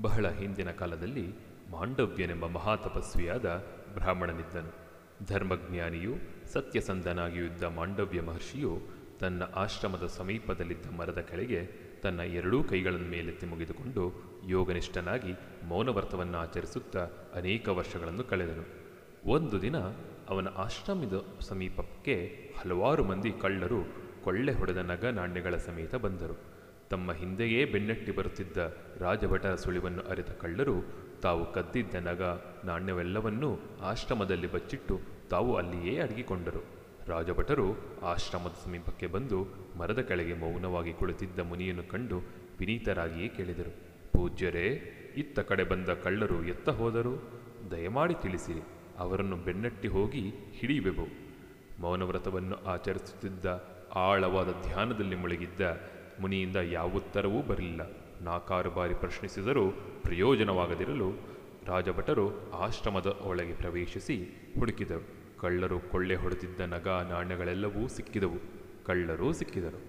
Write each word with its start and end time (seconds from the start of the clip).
ಬಹಳ 0.00 0.28
ಹಿಂದಿನ 0.28 0.70
ಕಾಲದಲ್ಲಿ 0.70 1.34
ಮಾಂಡವ್ಯನೆಂಬ 1.70 2.46
ಮಹಾತಪಸ್ವಿಯಾದ 2.46 3.64
ಬ್ರಾಹ್ಮಣನಿದ್ದನು. 3.94 4.82
ಧರ್ಮಜ್ಞಾನಿಯೂ 5.26 6.14
ಸತ್ಯಸಂಧನಾಗಿಯೂ 6.52 7.44
ಇದ್ದ 7.44 7.62
ಮಾಂಡವ್ಯ 7.62 8.20
ಮಹರ್ಷಿಯು 8.20 8.80
ತನ್ನ 9.20 9.42
ಆಶ್ರಮದ 9.54 10.06
ಸಮೀಪದಲ್ಲಿದ್ದ 10.06 10.86
ಮರದ 10.96 11.18
ಕೆಳಗೆ 11.18 11.70
ತನ್ನ 12.02 12.20
ಎರಡೂ 12.20 12.62
ಕೈಗಳನ್ನು 12.62 13.08
ಮೇಲೆತ್ತಿ 13.08 13.46
ಮುಗಿದುಕೊಂಡು 13.46 14.12
ಯೋಗನಿಷ್ಠನಾಗಿ 14.48 15.32
ಮೌನವ್ರತವನ್ನು 15.64 16.38
ಆಚರಿಸುತ್ತಾ 16.38 17.08
ಅನೇಕ 17.34 17.68
ವರ್ಷಗಳನ್ನು 17.68 18.24
ಕಳೆದನು. 18.24 18.64
ಒಂದು 19.30 19.62
ದಿನ 19.62 19.76
ಅವನ 20.28 20.48
ಆಶ್ರಮದ 20.48 21.26
ಸಮೀಪಕ್ಕೆ 21.40 22.38
ಹಲವಾರು 22.60 23.04
ಮಂದಿ 23.04 23.32
ಕಳ್ಳರು 23.32 23.84
ಕೊಳ್ಳೆ 24.24 24.52
ಹೊಡೆದ 24.52 24.76
ನಗ 24.76 25.04
ನಾಣ್ಯಗಳ 25.04 25.56
ಸಮೇತ 25.56 25.94
ಬಂದರು. 25.94 26.51
ತಮ್ಮ 26.92 27.12
ಹಿಂದೆಯೇ 27.12 27.60
ಬೆನ್ನಟ್ಟಿ 27.72 28.12
ಬರುತ್ತಿದ್ದ 28.12 28.58
ರಾಜಭಟರ 29.00 29.54
ಸುಳಿವನ್ನು 29.54 30.02
ಅರಿತ 30.02 30.32
ಕಳ್ಳರು 30.42 30.76
ತಾವು 31.22 31.42
ಕದ್ದಿದ್ದ 31.52 31.94
ನಗ 32.08 32.22
ನಾಣ್ಯವೆಲ್ಲವನ್ನೂ 32.64 33.50
ಆಶ್ರಮದಲ್ಲಿ 33.82 34.48
ಬಚ್ಚಿಟ್ಟು 34.52 34.94
ತಾವು 35.30 35.50
ಅಲ್ಲಿಯೇ 35.56 35.94
ಅಡಗಿಕೊಂಡರು. 35.98 36.62
ರಾಜಭಟರು 37.08 37.66
ಆಶ್ರಮದ 38.02 38.56
ಸಮೀಪಕ್ಕೆ 38.64 39.06
ಬಂದು 39.06 39.38
ಮರದ 39.78 40.00
ಕೆಳಗೆ 40.00 40.34
ಮೌನವಾಗಿ 40.34 40.92
ಕುಳಿತಿದ್ದ 40.92 41.40
ಮುನಿಯನ್ನು 41.50 41.84
ಕಂಡು 41.90 42.18
ವಿನೀತರಾಗಿಯೇ 42.58 43.28
ಕೇಳಿದರು, 43.28 43.72
ಪೂಜ್ಯರೇ, 44.12 44.66
ಇತ್ತ 45.16 45.38
ಕಡೆ 45.50 45.64
ಬಂದ 45.64 45.90
ಕಳ್ಳರು 46.04 46.38
ಎತ್ತ 46.44 46.68
ಹೋದರು? 46.80 47.14
ದಯಮಾಡಿ 47.70 48.14
ತಿಳಿಸಿರಿ 48.22 48.62
ಅವರನ್ನು 48.98 49.36
ಬೆನ್ನಟ್ಟಿ 49.36 49.88
ಹೋಗಿ 49.88 50.24
ಹಿಡಿಯುವೆವು. 50.58 51.06
ಮೌನವ್ರತವನ್ನು 51.80 52.56
ಆಚರಿಸುತ್ತಿದ್ದ 52.64 53.46
ಆಳವಾದ 54.06 54.50
ಧ್ಯಾನದಲ್ಲಿ 54.62 55.16
ಮುಳುಗಿದ್ದ 55.16 55.62
ಮುನಿಯಿಂದ 56.22 56.56
ಯಾವ 56.56 56.88
ಉತ್ತರವೂ 56.88 57.42
ಬರಲಿಲ್ಲ. 57.42 57.82
ನಾಕಾರು 58.22 58.70
ಬಾರಿ 58.70 58.94
ಪ್ರಶ್ನಿಸಿದರೂ 58.94 59.70
ಪ್ರಯೋಜನವಾಗದಿರಲು 60.02 61.10
ರಾಜಭಟರು 61.66 62.52
ಆಶ್ರಮದ 62.52 63.06
ಒಳಗೆ 63.06 63.54
ಪ್ರವೇಶಿಸಿ 63.54 64.16
ಹುಡುಕಿದರು. 64.58 65.06
ಕಳ್ಳರು 65.40 65.80
ಕೊಳ್ಳೆ 65.80 66.14
ಹೊಡೆದಿದ್ದ 66.14 66.60
ನಗ 66.60 66.88
ನಾಣ್ಯಗಳೆಲ್ಲವೂ 66.88 67.88
ಸಿಕ್ಕಿದವು. 67.88 68.38
ಕಳ್ಳರೂ 68.84 69.32
ಸಿಕ್ಕಿದರು. 69.32 69.80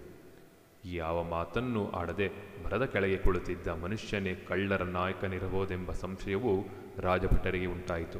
ಯಾವ 0.85 1.23
ಮಾತನ್ನು 1.23 1.91
ಆಡದೆ 1.91 2.27
ಮರದ 2.65 2.85
ಕೆಳಗೆ 2.85 3.17
ಕುಳಿತಿದ್ದ 3.17 3.67
ಮನುಷ್ಯನೇ 3.67 4.35
ಕಳ್ಳರ 4.35 4.83
ನಾಯಕನಿರಬಹುದೆಂಬ 4.83 5.91
ಸಂಶಯವು 5.91 6.65
ರಾಜಭಟರಿಗೆ 6.99 7.65
ಉಂಟಾಯಿತು. 7.65 8.19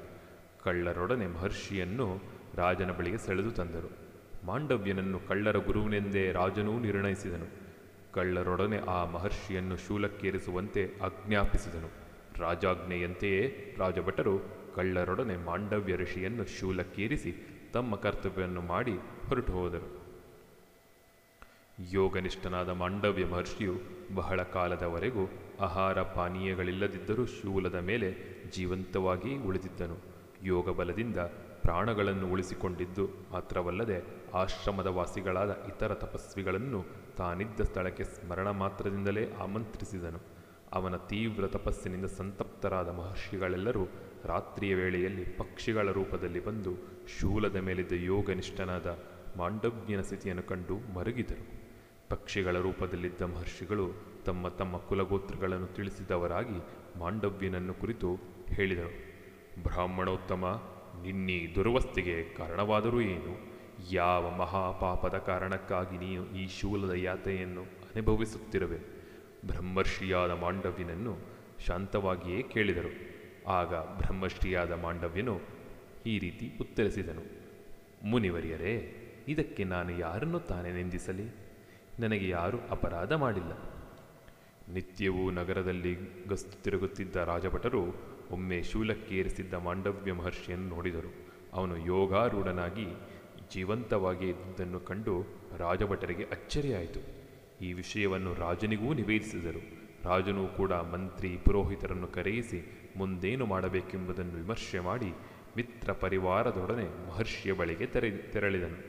ಕಳ್ಳರೊಡನೆ 0.63 1.27
ಮಹರ್ಷಿಯನ್ನು 1.27 2.21
ರಾಜನ 2.55 2.91
ಬಳಿಗೆ 2.91 3.17
ಸೆಳೆದು 3.17 3.51
ತಂದರು. 3.51 3.91
ಮಾಂಡವ್ಯನನ್ನು 4.45 5.19
ಕಳ್ಳರ 5.19 5.57
ಗುರುವಿನೆಂದೇ 5.57 6.31
ರಾಜನೂ 6.31 6.79
ನಿರ್ಣಯಿಸಿದನು. 6.79 7.62
ಕಳ್ಳರೊಡನೆ 8.13 8.77
ಆ 8.77 9.05
ಮಹರ್ಷಿಯನ್ನು 9.05 9.77
ಶೂಲಕ್ಕೇರಿಸುವಂತೆ 9.77 10.91
ಆಜ್ಞಾಪಿಸಿದನು. 11.01 11.89
ರಾಜಾಜ್ಞೆಯಂತೆಯೇ 12.39 13.75
ರಾಜಭಟರು 13.77 14.39
ಕಳ್ಳರೊಡನೆ 14.75 15.37
ಮಾಂಡವ್ಯ 15.37 15.95
ಋಷಿಯನ್ನು 15.95 16.45
ಶೂಲಕ್ಕೇರಿಸಿ 16.59 17.35
ತಮ್ಮ 17.73 17.95
ಕರ್ತವ್ಯವನ್ನು 17.95 18.61
ಮಾಡಿ 18.61 18.93
ಹೊರಟು 19.27 19.53
ಹೋದರು. 19.53 20.03
ಯೋಗನಿಷ್ಠನಾದ 21.91 22.69
ಮಾಂಡವ್ಯ 22.69 23.25
ಮಹರ್ಷಿಯು 23.25 23.73
ಬಹಳ 24.15 24.43
ಕಾಲದವರೆಗೂ 24.43 25.29
ಆಹಾರ 25.59 26.01
ಪಾನೀಯಗಳಿಲ್ಲದಿದ್ದರೂ 26.01 27.25
ಶೂಲದ 27.25 27.75
ಮೇಲೆ 27.75 28.15
ಜೀವಂತವಾಗಿ 28.51 29.37
ಉಳಿದಿದ್ದನು. 29.37 29.97
ಯೋಗ 30.43 30.69
ಬಲದಿಂದ 30.69 31.17
ಪ್ರಾಣಗಳನ್ನು 31.63 32.27
ಉಳಿಸಿಕೊಂಡಿದ್ದು 32.31 33.09
ಮಾತ್ರವಲ್ಲದೆ 33.31 33.97
ಆಶ್ರಮದ 34.33 34.87
ವಾಸಿಗಳಾದ 34.87 35.65
ಇತರ 35.67 35.93
ತಪಸ್ವಿಗಳನ್ನು 35.93 36.85
ತಾನಿದ್ದ 37.17 37.61
ಸ್ಥಳಕ್ಕೆ 37.61 38.03
ಸ್ಮರಣ 38.03 38.49
ಮಾತ್ರದಿಂದಲೇ 38.49 39.33
ಆಮಂತ್ರಿಸಿದನು. 39.33 40.19
ಅವನ 40.71 40.95
ತೀವ್ರ 40.95 41.47
ತಪಸ್ಸಿನಿಂದ 41.47 42.05
ಸಂತಪ್ತರಾದ 42.05 42.89
ಮಹರ್ಷಿಗಳೆಲ್ಲರೂ 42.89 43.87
ರಾತ್ರಿಯ 44.25 44.75
ವೇಳೆಯಲ್ಲಿ 44.75 45.23
ಪಕ್ಷಿಗಳ 45.25 45.91
ರೂಪದಲ್ಲಿ 45.91 46.45
ಬಂದು 46.45 46.71
ಶೂಲದ 47.19 47.55
ಮೇಲಿದ್ದ 47.55 47.91
ಯೋಗನಿಷ್ಠನಾದ 47.91 48.87
ಮಾಂಡವ್ಯನ 49.37 50.01
ಸ್ಥಿತಿಯನ್ನು 50.01 50.43
ಕಂಡು 50.43 50.93
ಮರುಗಿದರು. 50.93 51.43
ಪಕ್ಷಿಗಳ 52.09 52.59
ರೂಪದಲ್ಲಿದ್ದ 52.59 53.21
ಮಹರ್ಷಿಗಳು 53.21 53.91
ತಮ್ಮ 54.25 54.47
ತಮ್ಮ 54.49 54.77
ಕುಲಗೋತ್ರಗಳನ್ನು 54.77 55.67
ತಿಳಿಸಿದವರಾಗಿ 55.67 56.59
ಮಾಂಡವ್ಯನನ್ನು 56.99 57.73
ಕುರಿತು 57.73 58.19
ಹೇಳಿದರು. 58.47 58.91
ಬ್ರಾಹ್ಮಣೋತ್ತಮ 59.63 60.72
ನಿನ್ನೀ 61.01 61.55
ದುರವಸ್ಥೆಗೆ 61.55 62.23
ಕಾರಣವಾದರೂ 62.23 63.01
ಏನು? 63.01 63.53
ಯಾವ 63.91 64.31
ಮಹಾಪಾಪದ 64.31 65.17
ಕಾರಣಕ್ಕಾಗಿ 65.17 65.97
ನೀನು 65.97 66.29
ಈ 66.29 66.47
ಶೂಲದ 66.47 66.91
ಯಾತೆಯನ್ನು 66.91 67.61
ಅನುಭವಿಸುತ್ತಿರುವೆ? 67.61 68.77
ಬ್ರಹ್ಮರ್ಷಿಯಾದ 69.47 70.31
ಮಾಂಡವ್ಯನನ್ನು 70.31 71.17
ಶಾಂತವಾಗಿಯೇ 71.65 72.41
ಕೇಳಿದರು. 72.41 73.13
ಆಗ 73.47 73.75
ಬ್ರಹ್ಮಶ್ರೀಯಾದ 73.75 74.71
ಮಾಂಡವ್ಯನು 74.71 75.39
ಈ 76.05 76.19
ರೀತಿ 76.19 76.57
ಉತ್ತರಿಸಿದನು. 76.61 77.21
ಮುನಿವರಿಯರೇ, 78.03 78.97
ಇದಕ್ಕೆ 79.27 79.63
ನಾನು 79.63 79.99
ಯಾರನ್ನು 79.99 80.39
ತಾನೇ 80.39 80.71
ನಿಂದಿಸಲಿ? 80.71 81.35
ನನಗೆ 81.99 82.29
ಯಾರೂ 82.29 82.57
ಅಪರಾಧ 82.69 83.13
ಮಾಡಿಲ್ಲ. 83.13 83.51
ನಿತ್ಯವೂ 84.73 85.31
ನಗರದಲ್ಲಿ 85.31 85.97
ಗಸ್ತು 86.27 86.63
ತಿರುಗುತ್ತಿದ್ದ 86.63 87.15
ರಾಜಭಟರು 87.15 88.12
ಒಮ್ಮೆ 88.33 88.59
ಶೂಲಕ್ಕೇರಿಸಿದ್ದ 88.63 89.53
ಮಾಂಡವ್ಯ 89.67 90.13
ಮಹರ್ಷಿಯನ್ನು 90.13 90.69
ನೋಡಿದರು. 90.75 91.11
ಅವನು 91.53 91.75
ಯೋಗಾರೂಢನಾಗಿ 91.85 92.87
ಜೀವಂತವಾಗಿ 93.53 94.27
ಇದ್ದುದನ್ನು 94.29 94.79
ಕಂಡು 94.79 95.15
ರಾಜಭಟರಿಗೆ 95.57 96.23
ಅಚ್ಚರಿಯಾಯಿತು. 96.23 97.01
ಈ 97.65 97.73
ವಿಷಯವನ್ನು 97.73 98.31
ರಾಜನಿಗೂ 98.35 98.93
ನಿವೇದಿಸಿದರು. 98.93 99.61
ರಾಜನೂ 100.03 100.47
ಕೂಡ 100.47 100.73
ಮಂತ್ರಿ 100.93 101.29
ಪುರೋಹಿತರನ್ನು 101.37 102.07
ಕರೆಯಿಸಿ 102.07 102.59
ಮುಂದೇನು 102.97 103.45
ಮಾಡಬೇಕೆಂಬುದನ್ನು 103.45 104.33
ವಿಮರ್ಶೆ 104.33 104.79
ಮಾಡಿ 104.79 105.11
ಮಿತ್ರ 105.57 105.91
ಪರಿವಾರದೊಡನೆ 105.93 106.87
ಮಹರ್ಷಿಯ 107.07 107.51
ಬಳಿಗೆ 107.53 107.85
ತೆರೆ, 107.85 108.09
ತೆರಳಿದನು. 108.33 108.79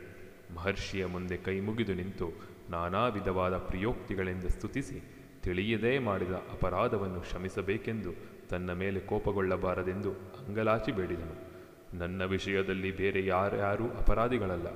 ಮಹರ್ಷಿಯ 0.54 1.04
ಮುಂದೆ 1.06 1.36
ಕೈ 1.36 1.56
ಮುಗಿದು 1.60 1.94
ನಿಂತು 1.94 2.26
ನಾನಾ 2.70 3.02
ವಿಧವಾದ 3.08 3.56
ಪ್ರಿಯೋಕ್ತಿಗಳಿಂದ 3.68 4.44
ಸ್ತುತಿಸಿ 4.44 4.98
ತಿಳಿಯದೇ 5.42 5.98
ಮಾಡಿದ 6.08 6.34
ಅಪರಾಧವನ್ನು 6.52 7.20
ಕ್ಷಮಿಸಬೇಕೆಂದು 7.20 8.12
ತನ್ನ 8.50 8.72
ಮೇಲೆ 8.72 9.00
ಕೋಪಗೊಳ್ಳಬಾರದೆಂದು 9.00 10.12
ಅಂಗಲಾಚಿ 10.12 10.92
ಬೇಡಿದನು. 10.92 11.54
ನನ್ನ 11.98 12.24
ವಿಷಯದಲ್ಲಿ 12.24 12.96
ಬೇರೆ 12.96 13.26
ಯಾರ್ಯಾರೂ 13.26 13.84
ಅಪರಾಧಿಗಳಲ್ಲ 13.84 14.66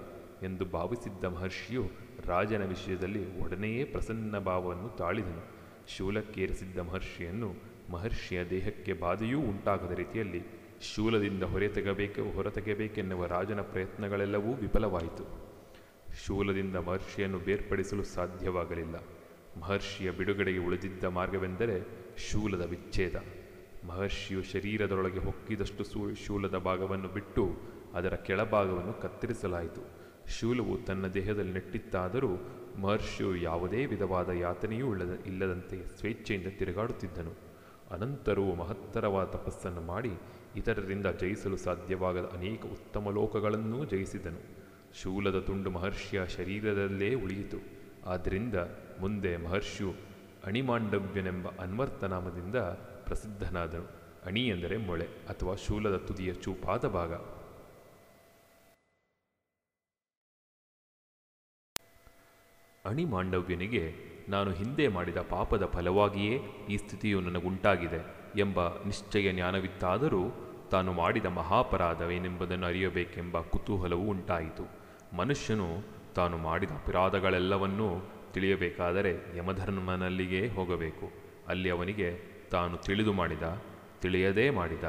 ಎಂದು 0.43 0.65
ಭಾವಿಸಿದ್ದ 0.65 1.25
ಮಹರ್ಷಿಯು 1.25 1.91
ರಾಜನ 2.27 2.65
ವಿಷಯದಲ್ಲಿ 2.65 3.41
ಒಡನೆಯೇ 3.41 3.85
ಪ್ರಸನ್ನ 3.85 4.39
ಭಾವವನ್ನು 4.39 4.97
ತಾಳಿದನು. 4.97 5.59
ಶೂಲಕ್ಕೇರಿಸಿದ್ದ 5.97 6.79
ಮಹರ್ಷಿಯನ್ನು 6.79 7.55
ಮಹರ್ಷಿಯ 7.91 8.45
ದೇಹಕ್ಕೆ 8.45 8.93
ಬಾಧೆಯೂ 8.93 9.41
ಉಂಟಾಗದ 9.41 9.93
ರೀತಿಯಲ್ಲಿ 9.93 10.43
ಶೂಲದಿಂದ 10.95 11.43
ಹೊರತೆಗಬೇಕು 11.43 12.33
ಹೊರತೆಗೆಬೇಕೆನ್ನುವ 12.33 13.27
ರಾಜನ 13.27 13.61
ಪ್ರಯತ್ನಗಳೆಲ್ಲವೂ 13.61 14.55
ವಿಫಲವಾಯಿತು. 14.55 15.49
ಶೂಲದಿಂದ 16.27 16.77
ಮಹರ್ಷಿಯನ್ನು 16.77 17.39
ಬೇರ್ಪಡಿಸಲು 17.39 18.05
ಸಾಧ್ಯವಾಗಲಿಲ್ಲ. 18.05 18.95
ಮಹರ್ಷಿಯ 19.61 20.11
ಬಿಡುಗಡೆಗೆ 20.11 20.59
ಉಳಿದಿದ್ದ 20.59 21.05
ಮಾರ್ಗವೆಂದರೆ 21.05 21.81
ಶೂಲದ 22.19 22.61
ವಿಚ್ಛೇದ. 22.61 23.38
ಮಹರ್ಷಿಯು 23.87 24.43
ಶರೀರದೊಳಗೆ 24.43 25.19
ಹೊಕ್ಕಿದಷ್ಟು 25.19 25.85
ಸೂ, 25.85 26.15
ಶೂಲದ 26.15 26.57
ಭಾಗವನ್ನು 26.57 27.09
ಬಿಟ್ಟು 27.09 27.57
ಅದರ 27.95 28.15
ಕೆಳಭಾಗವನ್ನು 28.15 28.93
ಕತ್ತರಿಸಲಾಯಿತು. 28.93 29.81
ಶೂಲವು 30.39 30.79
ತನ್ನ 30.79 31.07
ದೇಹದಲ್ಲಿ 31.07 31.53
ನೆಟ್ಟಿತ್ತಾದರೂ 31.53 32.29
ಮಹರ್ಷಿಯು 32.79 33.37
ಯಾವುದೇ 33.37 33.87
ವಿಧವಾದ 33.87 34.29
ಯಾತನೆಯೂ 34.29 34.93
ಇಲ್ಲದ, 34.93 35.19
ಇಲ್ಲದಂತೆ 35.27 35.87
ಸ್ವೇಚ್ಛೆಯಿಂದ 35.87 36.47
ತಿರುಗಾಡುತ್ತಿದ್ದನು. 36.47 37.33
ಅನಂತರವೂ 37.91 38.55
ಮಹತ್ತರವಾದ 38.55 39.27
ತಪಸ್ಸನ್ನು 39.27 39.81
ಮಾಡಿ 39.81 40.11
ಇತರರಿಂದ 40.57 41.07
ಜಯಿಸಲು 41.07 41.57
ಸಾಧ್ಯವಾಗದ 41.57 42.31
ಅನೇಕ 42.37 42.65
ಉತ್ತಮ 42.65 43.11
ಲೋಕಗಳನ್ನೂ 43.11 43.85
ಜಯಿಸಿದನು. 43.85 44.69
ಶೂಲದ 45.03 45.39
ತುಂಡು 45.41 45.71
ಮಹರ್ಷಿಯ 45.71 46.27
ಶರೀರದಲ್ಲೇ 46.27 47.15
ಉಳಿಯಿತು. 47.15 47.57
ಆದ್ದರಿಂದ 48.07 48.55
ಮುಂದೆ 49.01 49.37
ಮಹರ್ಷಿಯು 49.37 49.93
ಅಣಿಮಾಂಡವ್ಯನೆಂಬ 50.45 51.49
ಅನ್ವರ್ತನಾಮದಿಂದ 51.49 52.57
ಪ್ರಸಿದ್ಧನಾದನು. 53.09 53.87
ಅಣಿ 54.27 54.49
ಎಂದರೆ 54.49 54.77
ಮೊಳೆ 54.77 55.05
ಅಥವಾ 55.05 55.55
ಶೂಲದ 55.55 55.97
ತುದಿಯ 55.97 56.35
ಚೂಪಾದ 56.35 56.87
ಭಾಗ. 56.87 57.15
ಅಣಿ 62.85 63.05
ಮಾಂಡವ್ಯನಿಗೆ, 63.05 63.83
ನಾನು 64.29 64.51
ಹಿಂದೆ 64.51 64.89
ಮಾಡಿದ 64.89 65.17
ಪಾಪದ 65.17 65.65
ಫಲವಾಗಿಯೇ 65.65 66.37
ಈ 66.71 66.77
ಸ್ಥಿತಿಯು 66.77 67.21
ನನಗುಂಟಾಗಿದೆ 67.21 68.01
ಎಂಬ 68.41 68.69
ನಿಶ್ಚಯ 68.85 69.33
ಜ್ಞಾನವಿತ್ತಾದರೂ 69.33 70.23
ತಾನು 70.71 70.93
ಮಾಡಿದ 70.93 71.25
ಮಹಾಪರಾಧವೇನೆಂಬುದನ್ನು 71.25 72.67
ಅರಿಯಬೇಕೆಂಬ 72.67 73.41
ಕುತೂಹಲವು 73.41 74.05
ಉಂಟಾಯಿತು. 74.11 74.65
ಮನುಷ್ಯನು 75.17 75.69
ತಾನು 76.15 76.37
ಮಾಡಿದ 76.39 76.71
ಅಪರಾಧಗಳೆಲ್ಲವನ್ನೂ 76.71 77.89
ತಿಳಿಯಬೇಕಾದರೆ 78.33 79.13
ಯಮಧರ್ಮನಲ್ಲಿಗೆ 79.37 80.49
ಹೋಗಬೇಕು. 80.49 81.07
ಅಲ್ಲಿ 81.49 81.71
ಅವನಿಗೆ 81.71 82.38
ತಾನು 82.51 82.77
ತಿಳಿದು 82.77 83.13
ಮಾಡಿದ, 83.13 83.43
ತಿಳಿಯದೇ 84.01 84.51
ಮಾಡಿದ, 84.51 84.85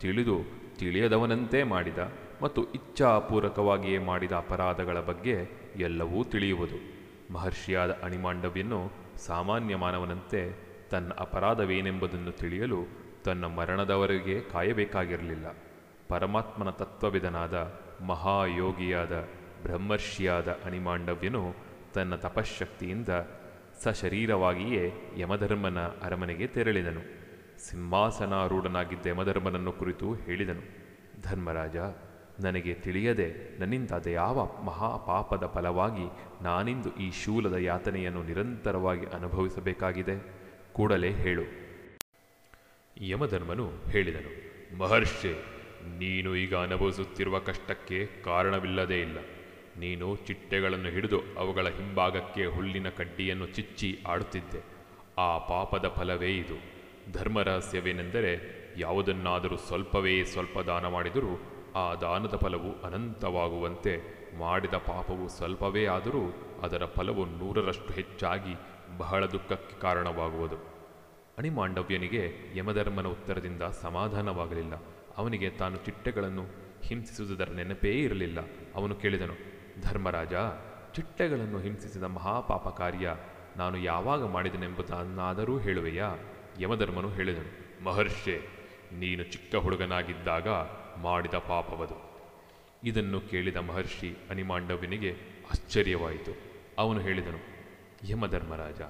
ತಿಳಿದು 0.00 0.36
ತಿಳಿಯದವನಂತೆ 0.78 1.62
ಮಾಡಿದ 1.62 1.98
ಮತ್ತು 2.42 2.64
ಇಚ್ಛಾಪೂರ್ವಕವಾಗಿಯೇ 2.64 3.98
ಮಾಡಿದ 3.98 4.32
ಅಪರಾಧಗಳ 4.32 5.00
ಬಗ್ಗೆ 5.00 5.48
ಎಲ್ಲವೂ 5.76 6.24
ತಿಳಿಯುವುದು. 6.24 6.98
ಮಹರ್ಷಿಯಾದ 7.32 7.90
ಅಣಿಮಾಂಡವ್ಯನು 8.02 8.92
ಸಾಮಾನ್ಯ 9.16 9.76
ಮಾನವನಂತೆ 9.76 10.68
ತನ್ನ 10.90 11.12
ಅಪರಾಧವೇನೆಂಬುದನ್ನು 11.18 12.32
ತಿಳಿಯಲು 12.32 12.82
ತನ್ನ 13.24 13.44
ಮರಣದವರೆಗೆ 13.46 14.40
ಕಾಯಬೇಕಾಗಿರಲಿಲ್ಲ. 14.40 15.46
ಪರಮಾತ್ಮನ 16.08 16.70
ತತ್ವವಿಧನಾದ 16.70 17.54
ಮಹಾಯೋಗಿಯಾದ 18.06 19.28
ಬ್ರಹ್ಮರ್ಷಿಯಾದ 19.62 20.48
ಅಣಿಮಾಂಡವ್ಯನು 20.64 21.54
ತನ್ನ 21.94 22.14
ತಪಶ್ಶಕ್ತಿಯಿಂದ 22.14 23.08
ಸಶರೀರವಾಗಿಯೇ 23.82 24.92
ಯಮಧರ್ಮನ 25.16 25.78
ಅರಮನೆಗೆ 25.78 26.46
ತೆರಳಿದನು. 26.46 27.00
ಸಿಂಹಾಸನಾರೂಢನಾಗಿದ್ದ 27.58 29.06
ಯಮಧರ್ಮನನ್ನು 29.06 29.72
ಕುರಿತು 29.72 30.14
ಹೇಳಿದನು. 30.14 30.62
ಧರ್ಮರಾಜ, 31.22 31.76
ನನಗೆ 32.40 32.74
ತಿಳಿಯದೆ 32.74 33.58
ನನ್ನಿಂದಾದ 33.58 34.06
ಯಾವ 34.06 34.62
ಮಹಾಪಾಪದ 34.64 35.46
ಫಲವಾಗಿ 35.46 36.06
ನಾನಿಂದು 36.44 36.96
ಈ 36.96 37.10
ಶೂಲದ 37.10 37.52
ಯಾತನೆಯನ್ನು 37.52 38.22
ನಿರಂತರವಾಗಿ 38.22 39.06
ಅನುಭವಿಸಬೇಕಾಗಿದೆ. 39.06 40.32
ಕೂಡಲೇ 40.72 41.10
ಹೇಳು. 41.12 41.42
ಯಮಧರ್ಮನು 43.00 43.70
ಹೇಳಿದನು. 43.90 44.30
ಮಹರ್ಷಿ, 44.78 45.32
ನೀನು 45.98 46.36
ಈಗ 46.36 46.54
ಅನುಭವಿಸುತ್ತಿರುವ 46.56 47.38
ಕಷ್ಟಕ್ಕೆ 47.38 48.06
ಕಾರಣವಿಲ್ಲದೇ 48.24 49.00
ಇಲ್ಲ. 49.00 49.18
ನೀನು 49.78 50.16
ಚಿಟ್ಟೆಗಳನ್ನು 50.16 50.88
ಹಿಡಿದು 50.88 51.20
ಅವುಗಳ 51.38 51.68
ಹಿಂಭಾಗಕ್ಕೆ 51.68 52.46
ಹುಲ್ಲಿನ 52.46 52.88
ಕಡ್ಡಿಯನ್ನು 52.88 53.46
ಚಿಚ್ಚಿ 53.46 53.98
ಆಡುತ್ತಿದ್ದೆ. 54.06 54.60
ಆ 55.18 55.38
ಪಾಪದ 55.38 55.88
ಫಲವೇ 55.88 56.36
ಇದು. 56.36 56.78
ಧರ್ಮರಹಸ್ಯವೇನೆಂದರೆ 57.12 58.58
ಯಾವುದನ್ನಾದರೂ 58.78 59.56
ಸ್ವಲ್ಪವೇ 59.56 60.24
ಸ್ವಲ್ಪ 60.24 60.58
ದಾನ 60.58 60.86
ಮಾಡಿದರೂ 60.86 61.40
ಆ 61.76 61.94
ದಾನದ 61.94 62.36
ಫಲವು 62.36 62.82
ಅನಂತವಾಗುವಂತೆ 62.82 64.18
ಮಾಡಿದ 64.38 64.74
ಪಾಪವು 64.74 65.28
ಸ್ವಲ್ಪವೇ 65.28 65.86
ಆದರೂ 65.86 66.34
ಅದರ 66.62 66.84
ಫಲವು 66.84 67.24
ನೂರರಷ್ಟು 67.26 67.94
ಹೆಚ್ಚಾಗಿ 67.94 68.54
ಬಹಳ 68.98 69.26
ದುಃಖಕ್ಕೆ 69.26 69.80
ಕಾರಣವಾಗುವುದು. 69.80 70.56
ಅಣಿಮಾಂಡವ್ಯನಿಗೆ 71.38 72.30
ಯಮಧರ್ಮನ 72.56 73.06
ಉತ್ತರದಿಂದ 73.06 73.62
ಸಮಾಧಾನವಾಗಲಿಲ್ಲ. 73.62 74.74
ಅವನಿಗೆ 75.16 75.50
ತಾನು 75.50 75.76
ಚಿಟ್ಟೆಗಳನ್ನು 75.76 76.44
ಹಿಂಸಿಸುವುದರ 76.82 77.48
ನೆನಪೇ 77.50 77.92
ಇರಲಿಲ್ಲ. 78.00 78.38
ಅವನು 78.74 78.94
ಕೇಳಿದನು 78.94 79.57
ಧರ್ಮರಾಜ, 79.82 80.34
ಚಿಟ್ಟೆಗಳನ್ನು 80.94 81.58
ಹಿಂಸಿಸಿದ 81.58 82.02
ಮಹಾಪಾಪ 82.02 82.68
ಕಾರ್ಯ 82.68 83.14
ನಾನು 83.56 83.78
ಯಾವಾಗ 83.78 84.26
ಮಾಡಿದನೆಂಬುದನ್ನಾದರೂ 84.26 85.58
ಹೇಳುವೆಯಾ? 85.58 86.14
ಯಮಧರ್ಮನು 86.60 87.10
ಹೇಳಿದನು, 87.10 87.84
ಮಹರ್ಷೆ, 87.84 88.40
ನೀನು 88.92 89.24
ಚಿಕ್ಕ 89.24 89.56
ಹುಡುಗನಾಗಿದ್ದಾಗ 89.56 90.48
ಮಾಡಿದ 91.02 91.34
ಪಾಪವದು. 91.34 91.96
ಇದನ್ನು 92.84 93.20
ಕೇಳಿದ 93.20 93.56
ಮಹರ್ಷಿ 93.56 94.16
ಅನಿಮಾಂಡವ್ಯನಿಗೆ 94.30 95.12
ಆಶ್ಚರ್ಯವಾಯಿತು. 95.50 96.32
ಅವನು 96.78 97.00
ಹೇಳಿದನು, 97.00 97.40
ಯಮಧರ್ಮರಾಜ, 98.10 98.80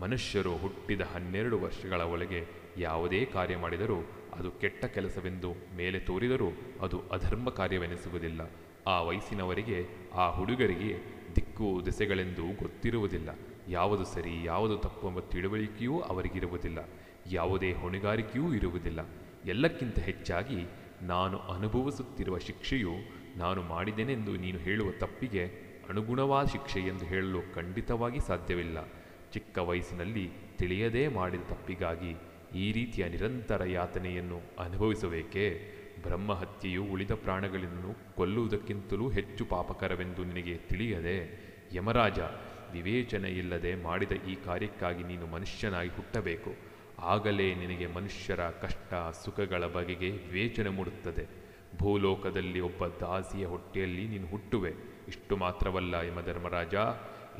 ಮನುಷ್ಯರು 0.00 0.56
ಹುಟ್ಟಿದ 0.56 1.00
ಹನ್ನೆರಡು 1.00 1.60
ವರ್ಷಗಳ 1.60 2.00
ಒಳಗೆ 2.00 2.46
ಯಾವುದೇ 2.76 3.24
ಕಾರ್ಯ 3.24 3.56
ಮಾಡಿದರೂ 3.56 3.96
ಅದು 4.38 4.50
ಕೆಟ್ಟ 4.50 4.84
ಕೆಲಸವೆಂದು 4.84 5.54
ಮೇಲೆ 5.76 5.98
ತೋರಿದರೂ 5.98 6.48
ಅದು 6.80 7.02
ಅಧರ್ಮ 7.12 7.50
ಕಾರ್ಯವೆನಿಸುವುದಿಲ್ಲ. 7.50 8.40
ಆ 8.88 9.02
ವಯಸ್ಸಿನವರಿಗೆ, 9.02 9.78
ಆ 10.14 10.30
ಹುಡುಗರಿಗೆ 10.30 10.90
ದಿಕ್ಕು, 11.36 11.82
ದೆಸೆಗಳೆಂದು 11.86 12.42
ಗೊತ್ತಿರುವುದಿಲ್ಲ. 12.42 13.28
ಯಾವುದು 13.68 14.04
ಸರಿ, 14.04 14.44
ಯಾವುದು 14.44 14.76
ತಪ್ಪು 14.76 15.08
ಎಂಬ 15.08 15.20
ತಿಳುವಳಿಕೆಯೂ 15.20 16.00
ಅವರಿಗಿರುವುದಿಲ್ಲ. 16.00 16.78
ಯಾವುದೇ 17.26 17.72
ಹೊಣೆಗಾರಿಕೆಯೂ 17.72 18.54
ಇರುವುದಿಲ್ಲ. 18.54 19.00
ಎಲ್ಲಕ್ಕಿಂತ 19.46 19.98
ಹೆಚ್ಚಾಗಿ 19.98 20.60
ನಾನು 21.02 21.38
ಅನುಭವಿಸುತ್ತಿರುವ 21.38 22.38
ಶಿಕ್ಷೆಯು 22.38 22.94
ನಾನು 23.36 23.62
ಮಾಡಿದೆನೆಂದು 23.62 24.36
ನೀನು 24.36 24.58
ಹೇಳುವ 24.58 24.90
ತಪ್ಪಿಗೆ 24.98 25.44
ಅನುಗುಣವಾದ 25.88 26.46
ಶಿಕ್ಷೆ 26.46 26.80
ಎಂದು 26.80 27.04
ಹೇಳಲು 27.04 27.54
ಖಂಡಿತವಾಗಿ 27.54 28.20
ಸಾಧ್ಯವಿಲ್ಲ. 28.20 28.78
ಚಿಕ್ಕ 29.32 29.58
ವಯಸ್ಸಿನಲ್ಲಿ 29.58 30.30
ತಿಳಿಯದೇ 30.58 31.08
ಮಾಡಿದ 31.08 31.40
ತಪ್ಪಿಗಾಗಿ 31.40 32.12
ಈ 32.58 32.72
ರೀತಿಯ 32.72 33.08
ನಿರಂತರ 33.08 33.62
ಯಾತನೆಯನ್ನು 33.64 34.40
ಅನುಭವಿಸಬೇಕೇ? 34.58 35.46
ಬ್ರಹ್ಮಹತ್ಯೆಯು 36.02 36.84
ಉಳಿದ 36.84 37.10
ಪ್ರಾಣಗಳನ್ನು 37.10 38.16
ಕೊಲ್ಲುವುದಕ್ಕಿಂತಲೂ 38.16 39.08
ಹೆಚ್ಚು 39.08 39.44
ಪಾಪಕರವೆಂದು 39.44 40.24
ನಿನಗೆ 40.24 40.56
ತಿಳಿಯದೆ, 40.56 41.48
ಯಮರಾಜ, 41.74 42.18
ವಿವೇಚನೆಯಿಲ್ಲದೆ 42.72 43.74
ಮಾಡಿದ 43.74 44.12
ಈ 44.12 44.34
ಕಾರ್ಯಕ್ಕಾಗಿ 44.34 45.02
ನೀನು 45.02 45.26
ಮನುಷ್ಯನಾಗಿ 45.26 45.88
ಹುಟ್ಟಬೇಕು. 45.88 46.50
ಆಗಲೇ 46.98 47.54
ನಿನಗೆ 47.54 47.86
ಮನುಷ್ಯರ 47.86 48.40
ಕಷ್ಟ, 48.48 48.94
ಸುಖಗಳ 49.24 49.66
ಬಗೆಗೆ 49.66 50.10
ವಿವೇಚನೆ 50.10 50.68
ಮೂಡುತ್ತದೆ. 50.68 51.26
ಭೂಲೋಕದಲ್ಲಿ 51.78 52.60
ಒಬ್ಬ 52.60 52.86
ದಾಸಿಯ 52.86 53.46
ಹೊಟ್ಟೆಯಲ್ಲಿ 53.46 54.08
ನೀನು 54.08 54.26
ಹುಟ್ಟುವೆ. 54.26 54.72
ಇಷ್ಟು 55.08 55.36
ಮಾತ್ರವಲ್ಲ 55.36 55.94
ಯಮಧರ್ಮರಾಜ 55.94 56.74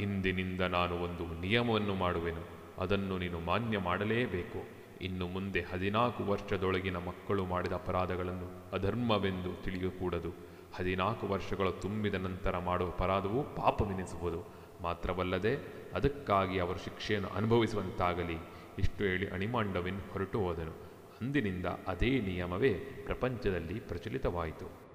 ಇಂದಿನಿಂದ 0.00 0.60
ನಾನು 0.60 0.94
ಒಂದು 0.94 1.40
ನಿಯಮವನ್ನು 1.40 1.94
ಮಾಡುವೆನು. 1.94 2.58
ಅದನ್ನು 2.78 3.18
ನೀನು 3.18 3.40
ಮಾನ್ಯ 3.40 3.78
ಮಾಡಲೇಬೇಕು. 3.78 4.77
ಇನ್ನು 5.00 5.28
ಮುಂದೆ 5.28 5.60
ಹದಿನಾಲ್ಕು 5.60 6.24
ವರ್ಷದೊಳಗಿನ 6.24 6.96
ಮಕ್ಕಳು 6.96 7.46
ಮಾಡಿದ 7.46 7.72
ಅಪರಾಧಗಳನ್ನು 7.72 8.70
ಅಧರ್ಮವೆಂದು 8.72 9.62
ತಿಳಿಯಕೂಡದು. 9.62 10.30
ಹದಿನಾಲ್ಕು 10.74 11.26
ವರ್ಷಗಳು 11.26 11.72
ತುಂಬಿದ 11.72 12.14
ನಂತರ 12.14 12.58
ಮಾಡುವ 12.58 12.88
ಅಪರಾಧವು 12.88 13.54
ಪಾಪವೆನಿಸುವುದು 13.54 14.44
ಮಾತ್ರವಲ್ಲದೆ, 14.82 15.56
ಅದಕ್ಕಾಗಿ 15.92 16.58
ಅವರು 16.58 16.78
ಶಿಕ್ಷೆಯನ್ನು 16.78 17.28
ಅನುಭವಿಸುವಂತಾಗಲಿ. 17.28 18.38
ಇಷ್ಟು 18.78 19.04
ಹೇಳಿ 19.04 19.28
ಅಣಿಮಾಂಡವಿನ್ 19.28 20.00
ಹೊರಟು 20.00 20.40
ಹೋದನು. 20.40 20.72
ಅಂದಿನಿಂದ 21.20 21.66
ಅದೇ 21.66 22.20
ನಿಯಮವೇ 22.20 22.74
ಪ್ರಪಂಚದಲ್ಲಿ 23.04 23.80
ಪ್ರಚಲಿತವಾಯಿತು. 23.80 24.88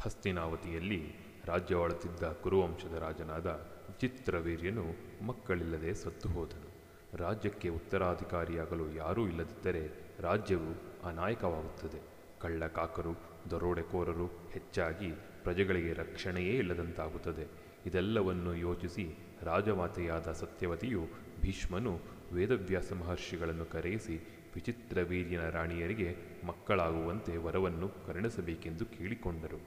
ಹಸ್ತಿನಾವತಿಯಲ್ಲಿ 0.00 1.14
ರಾಜ್ಯವಾಳುತ್ತಿದ್ದ 1.44 2.32
ಕುರುವಂಶದ 2.32 2.94
ರಾಜನಾದ 2.94 3.75
ಚಿತ್ರವೀರ್ಯನು 4.00 4.84
ಮಕ್ಕಳಿಲ್ಲದೆ 5.26 5.94
ಸತ್ತು 5.94 6.28
ಹೋದನು. 6.28 6.70
ರಾಜ್ಯಕ್ಕೆ 7.16 7.68
ಉತ್ತರಾಧಿಕಾರಿಯಾಗಲು 7.68 8.92
ಯಾರೂ 8.94 9.28
ಇಲ್ಲದಿದ್ದರೆ 9.28 9.88
ರಾಜ್ಯವು 10.20 10.72
ಅನಾಯಕವಾಗುತ್ತದೆ. 11.06 12.00
ಕಳ್ಳಕಾಕರು, 12.40 13.12
ದರೋಡೆಕೋರರು 13.50 14.26
ಹೆಚ್ಚಾಗಿ 14.26 15.12
ಪ್ರಜೆಗಳಿಗೆ 15.42 15.92
ರಕ್ಷಣೆಯೇ 15.92 16.58
ಇಲ್ಲದಂತಾಗುತ್ತದೆ. 16.58 17.46
ಇದೆಲ್ಲವನ್ನು 17.86 18.54
ಯೋಚಿಸಿ 18.54 19.16
ರಾಜಮಾತೆಯಾದ 19.42 20.32
ಸತ್ಯವತಿಯು 20.32 21.08
ಭೀಷ್ಮನು 21.40 22.00
ವೇದವ್ಯಾಸ 22.32 22.92
ಮಹರ್ಷಿಗಳನ್ನು 22.92 23.64
ಕರೆಯಿಸಿ 23.64 24.16
ವಿಚಿತ್ರ 24.54 25.02
ವೀರ್ಯನ 25.02 25.48
ರಾಣಿಯರಿಗೆ 25.48 26.16
ಮಕ್ಕಳಾಗುವಂತೆ 26.46 27.36
ವರವನ್ನು 27.36 27.88
ಕರುಣಿಸಬೇಕೆಂದು 28.06 28.86
ಕೇಳಿಕೊಂಡರು. 28.86 29.60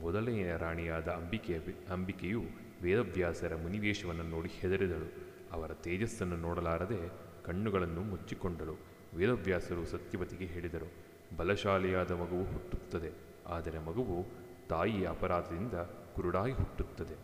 ಮೊದಲನೆಯ 0.00 0.56
ರಾಣಿಯಾದ 0.58 1.08
ಅಂಬಿಕೆಯ 1.08 1.58
ಅಂಬಿಕೆಯು 1.92 2.42
ವೇದವ್ಯಾಸರ 2.84 3.56
ಮುನಿವೇಶವನ್ನು 3.56 4.22
ನೋಡಿ 4.22 4.48
ಹೆದರಿದಳು. 4.48 5.08
ಅವರ 5.52 5.72
ತೇಜಸ್ಸನ್ನು 5.74 6.36
ನೋಡಲಾರದೆ 6.36 7.00
ಕಣ್ಣುಗಳನ್ನು 7.44 8.00
ಮುಚ್ಚಿಕೊಂಡಳು. 8.00 8.76
ವೇದವ್ಯಾಸರು 9.14 9.86
ಸತ್ಯವತಿಗೆ 9.86 10.46
ಹೇಳಿದರು, 10.46 10.88
ಬಲಶಾಲಿಯಾದ 11.36 12.12
ಮಗುವು 12.12 12.44
ಹುಟ್ಟುತ್ತದೆ. 12.44 13.10
ಆದರೆ 13.46 13.78
ಮಗುವು 13.78 14.26
ತಾಯಿಯ 14.68 15.08
ಅಪರಾಧದಿಂದ 15.08 15.72
ಕುರುಡಾಗಿ 16.14 16.52
ಹುಟ್ಟುತ್ತದೆ. 16.52 17.16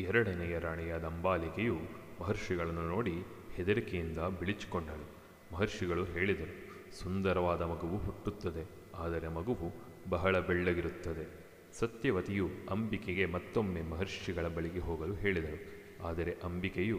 ಎರಡನೆಯ 0.00 0.58
ರಾಣಿಯಾದ 0.58 1.04
ಅಂಬಾಲಿಕೆಯು 1.04 1.78
ಮಹರ್ಷಿಗಳನ್ನು 2.20 2.88
ನೋಡಿ 2.88 3.14
ಹೆದರಿಕೆಯಿಂದ 3.54 4.18
ಬಿಳಿಚಿಕೊಂಡಳು. 4.18 5.06
ಮಹರ್ಷಿಗಳು 5.54 6.04
ಹೇಳಿದರು, 6.04 6.54
ಸುಂದರವಾದ 6.96 7.62
ಮಗುವು 7.62 7.98
ಹುಟ್ಟುತ್ತದೆ. 7.98 8.64
ಆದರೆ 8.94 9.28
ಮಗುವು 9.28 9.68
ಬಹಳ 10.10 10.38
ಬೆಳ್ಳಗಿರುತ್ತದೆ. 10.38 11.43
ಸತ್ಯವತಿಯು 11.78 12.48
ಅಂಬಿಕೆಗೆ 12.70 13.26
ಮತ್ತೊಮ್ಮೆ 13.26 13.82
ಮಹರ್ಷಿಗಳ 13.82 14.48
ಬಳಿಗೆ 14.48 14.78
ಹೋಗಲು 14.78 15.14
ಹೇಳಿದಳು. 15.14 15.84
ಆದರೆ 16.06 16.36
ಅಂಬಿಕೆಯು 16.44 16.98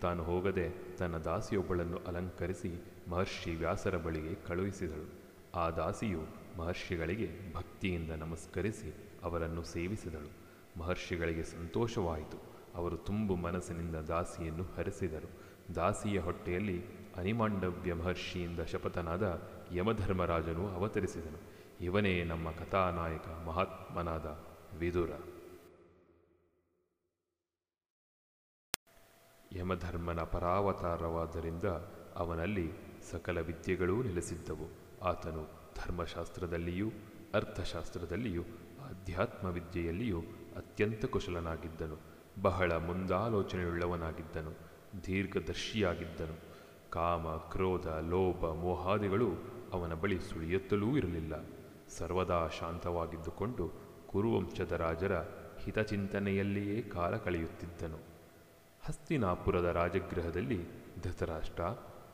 ತಾನು 0.00 0.22
ಹೋಗದೆ 0.22 0.96
ತನ್ನ 0.96 1.16
ದಾಸಿಯೊಬ್ಬಳನ್ನು 1.16 1.96
ಅಲಂಕರಿಸಿ 1.96 2.84
ಮಹರ್ಷಿ 3.08 3.54
ವ್ಯಾಸರ 3.54 3.96
ಬಳಿಗೆ 3.96 4.34
ಕಳುಹಿಸಿದಳು. 4.34 5.12
ಆ 5.54 5.70
ದಾಸಿಯು 5.70 6.22
ಮಹರ್ಷಿಗಳಿಗೆ 6.58 7.54
ಭಕ್ತಿಯಿಂದ 7.54 8.10
ನಮಸ್ಕರಿಸಿ 8.10 8.94
ಅವರನ್ನು 9.22 9.62
ಸೇವಿಸಿದಳು. 9.62 10.30
ಮಹರ್ಷಿಗಳಿಗೆ 10.78 11.42
ಸಂತೋಷವಾಯಿತು. 11.42 12.42
ಅವರು 12.74 12.96
ತುಂಬು 12.96 13.36
ಮನಸ್ಸಿನಿಂದ 13.36 13.94
ದಾಸಿಯನ್ನು 13.94 14.62
ಹರಿಸಿದರು. 14.62 15.30
ದಾಸಿಯ 15.74 16.20
ಹೊಟ್ಟೆಯಲ್ಲಿ 16.20 16.82
ಅನಿಮಾಂಡವ್ಯ 17.16 17.94
ಮಹರ್ಷಿಯಿಂದ 17.94 18.60
ಶಪಥನಾದ 18.60 19.50
ಯಮಧರ್ಮರಾಜನು 19.74 20.68
ಅವತರಿಸಿದನು. 20.68 21.55
ಇವನೇ 21.80 22.24
ನಮ್ಮ 22.24 22.50
ಕಥಾನಾಯಕ 22.50 23.28
ಮಹಾತ್ಮನಾದ 23.46 24.44
ವಿದುರ. 24.78 25.10
ಯಮಧರ್ಮನ 29.52 30.20
ಪರಾವತಾರವಾದ್ದರಿಂದ 30.20 31.64
ಅವನಲ್ಲಿ 32.16 32.72
ಸಕಲ 33.10 33.40
ವಿದ್ಯೆಗಳೂ 33.40 34.02
ನೆಲೆಸಿದ್ದವು. 34.02 34.70
ಆತನು 35.02 35.48
ಧರ್ಮಶಾಸ್ತ್ರದಲ್ಲಿಯೂ, 35.74 36.90
ಅರ್ಥಶಾಸ್ತ್ರದಲ್ಲಿಯೂ 37.34 38.42
ಆಧ್ಯಾತ್ಮ 38.80 39.48
ವಿದ್ಯೆಯಲ್ಲಿಯೂ 39.48 40.20
ಅತ್ಯಂತ 40.56 41.04
ಕುಶಲನಾಗಿದ್ದನು. 41.04 41.96
ಬಹಳ 42.42 42.72
ಮುಂದಾಲೋಚನೆಯುಳ್ಳವನಾಗಿದ್ದನು, 42.72 44.50
ದೀರ್ಘದರ್ಶಿಯಾಗಿದ್ದನು. 45.06 46.40
ಕಾಮ, 46.90 47.36
ಕ್ರೋಧ, 47.36 47.86
ಲೋಭ, 47.86 48.54
ಮೋಹಾದಿಗಳು 48.54 49.30
ಅವನ 49.72 49.94
ಬಳಿ 49.94 50.20
ಸುಳಿಯುತ್ತಲೂ 50.20 50.96
ಇರಲಿಲ್ಲ. 50.96 51.55
ಸರ್ವದಾ 51.88 52.48
ಶಾಂತವಾಗಿದ್ದುಕೊಂಡು 52.48 53.72
ಕುರುವಂಶದ 54.06 54.72
ರಾಜರ 54.72 55.20
ಹಿತಚಿಂತನೆಯಲ್ಲಿಯೇ 55.64 56.82
ಕಾಲ 56.82 57.16
ಕಳೆಯುತ್ತಿದ್ದನು. 57.16 57.98
ಹಸ್ತಿನಾಪುರದ 58.86 59.64
ರಾಜಗೃಹದಲ್ಲಿ 59.64 60.64
ಧೃತರಾಷ್ಟ್ರ, 61.02 61.62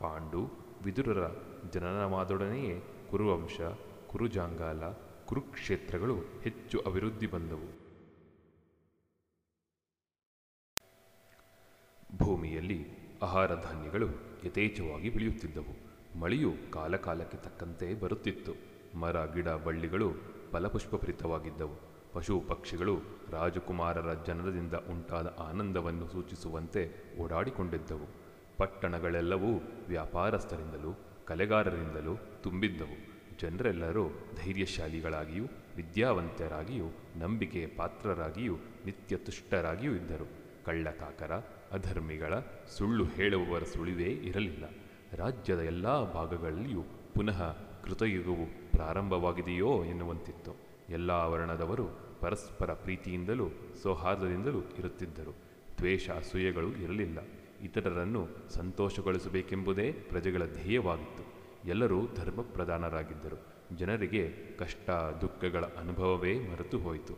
ಪಾಂಡು, 0.01 0.51
ವಿದುರರ 0.85 1.31
ಜನನವಾದೊಡನೆಯೇ 1.71 2.83
ಕುರುವಂಶ, 3.11 3.61
ಕುರುಜಾಂಗಾಲ, 4.07 4.93
ಕುರುಕ್ಷೇತ್ರಗಳು 5.27 6.19
ಹೆಚ್ಚು 6.43 6.81
ಅಭಿವೃದ್ಧಿ 6.81 7.27
ಬಂದವು. 7.27 7.83
ಭೂಮಿಯಲ್ಲಿ 12.19 12.87
ಆಹಾರ 13.23 13.55
ಧಾನ್ಯಗಳು 13.55 14.07
ಯಥೇಚ್ಛವಾಗಿ 14.45 15.11
ಬೆಳೆಯುತ್ತಿದ್ದವು. 15.11 15.93
ಮಳೆಯು 16.21 16.53
ಕಾಲಕಾಲಕ್ಕೆ 16.73 17.37
ತಕ್ಕಂತೆ 17.37 17.95
ಬರುತ್ತಿತ್ತು. 17.95 18.72
ಮರ, 18.95 19.25
ಗಿಡ, 19.35 19.49
ಬಳ್ಳಿಗಳು 19.49 20.13
ಫಲಪುಷ್ಪಭರಿತವಾಗಿದ್ದವು. 20.53 21.93
ಪಶು 22.13 22.41
ಪಕ್ಷಿಗಳು 22.41 23.01
ರಾಜಕುಮಾರರ 23.31 24.15
ಜನನದಿಂದ 24.27 24.75
ಉಂಟಾದ 24.75 25.37
ಆನಂದವನ್ನು 25.39 26.09
ಸೂಚಿಸುವಂತೆ 26.09 26.91
ಓಡಾಡಿಕೊಂಡಿದ್ದವು. 27.21 28.09
ಪಟ್ಟಣಗಳೆಲ್ಲವೂ 28.59 29.61
ವ್ಯಾಪಾರಸ್ಥರಿಂದಲೂ, 29.89 30.99
ಕಲೆಗಾರರಿಂದಲೂ 31.27 32.17
ತುಂಬಿದ್ದವು. 32.43 33.13
ಜನರೆಲ್ಲರೂ 33.39 34.09
ಧೈರ್ಯಶಾಲಿಗಳಾಗಿಯೂ, 34.45 35.45
ವಿದ್ಯಾವಂತರಾಗಿಯೂ, 35.77 36.85
ನಂಬಿಕೆಯ 37.17 37.67
ಪಾತ್ರರಾಗಿಯೂ 37.67 38.57
ನಿತ್ಯ 38.85 39.17
ತುಷ್ಟರಾಗಿಯೂ 39.17 39.93
ಇದ್ದರು. 39.93 40.29
ಕಳ್ಳಕಾಕರ, 40.65 41.33
ಅಧರ್ಮಿಗಳ, 41.73 42.35
ಸುಳ್ಳು 42.79 43.05
ಹೇಳುವವರ 43.05 43.63
ಸುಳಿವೇ 43.63 44.05
ಇರಲಿಲ್ಲ. 44.05 44.65
ರಾಜ್ಯದ 45.13 45.59
ಎಲ್ಲ 45.59 46.13
ಭಾಗಗಳಲ್ಲಿಯೂ 46.13 46.83
ಪುನಃ 47.15 47.53
ಕೃತಯುಗವು 47.85 48.62
ಪ್ರಾರಂಭವಾಗಿದೆಯೋ 48.73 49.85
ಎನ್ನುವಂತಿತ್ತು. 49.85 50.57
ಎಲ್ಲ 50.89 51.11
ವರ್ಣದವರು 51.11 51.87
ಪರಸ್ಪರ 52.21 52.73
ಪ್ರೀತಿಯಿಂದಲೂ 52.73 53.49
ಸೌಹಾರ್ದದಿಂದಲೂ 53.83 54.61
ಇರುತ್ತಿದ್ದರು. 54.79 55.37
ದ್ವೇಷ 55.79 56.11
ಅಸೂಯೆಗಳು 56.11 56.69
ಇರಲಿಲ್ಲ. 56.69 57.19
ಇತರರನ್ನು 57.63 58.29
ಸಂತೋಷಗೊಳಿಸಬೇಕೆಂಬುದೇ 58.49 59.93
ಪ್ರಜೆಗಳ 59.93 60.43
ಧ್ಯೇಯವಾಗಿತ್ತು. 60.45 61.25
ಎಲ್ಲರೂ 61.69 62.07
ಧರ್ಮಪ್ರಧಾನರಾಗಿದ್ದರು. 62.15 63.53
ಜನರಿಗೆ 63.77 64.29
ಕಷ್ಟ, 64.59 64.91
ದುಃಖಗಳ 65.21 65.65
ಅನುಭವವೇ 65.65 66.39
ಮರೆತು 66.39 66.79
ಹೋಯಿತು. 66.79 67.15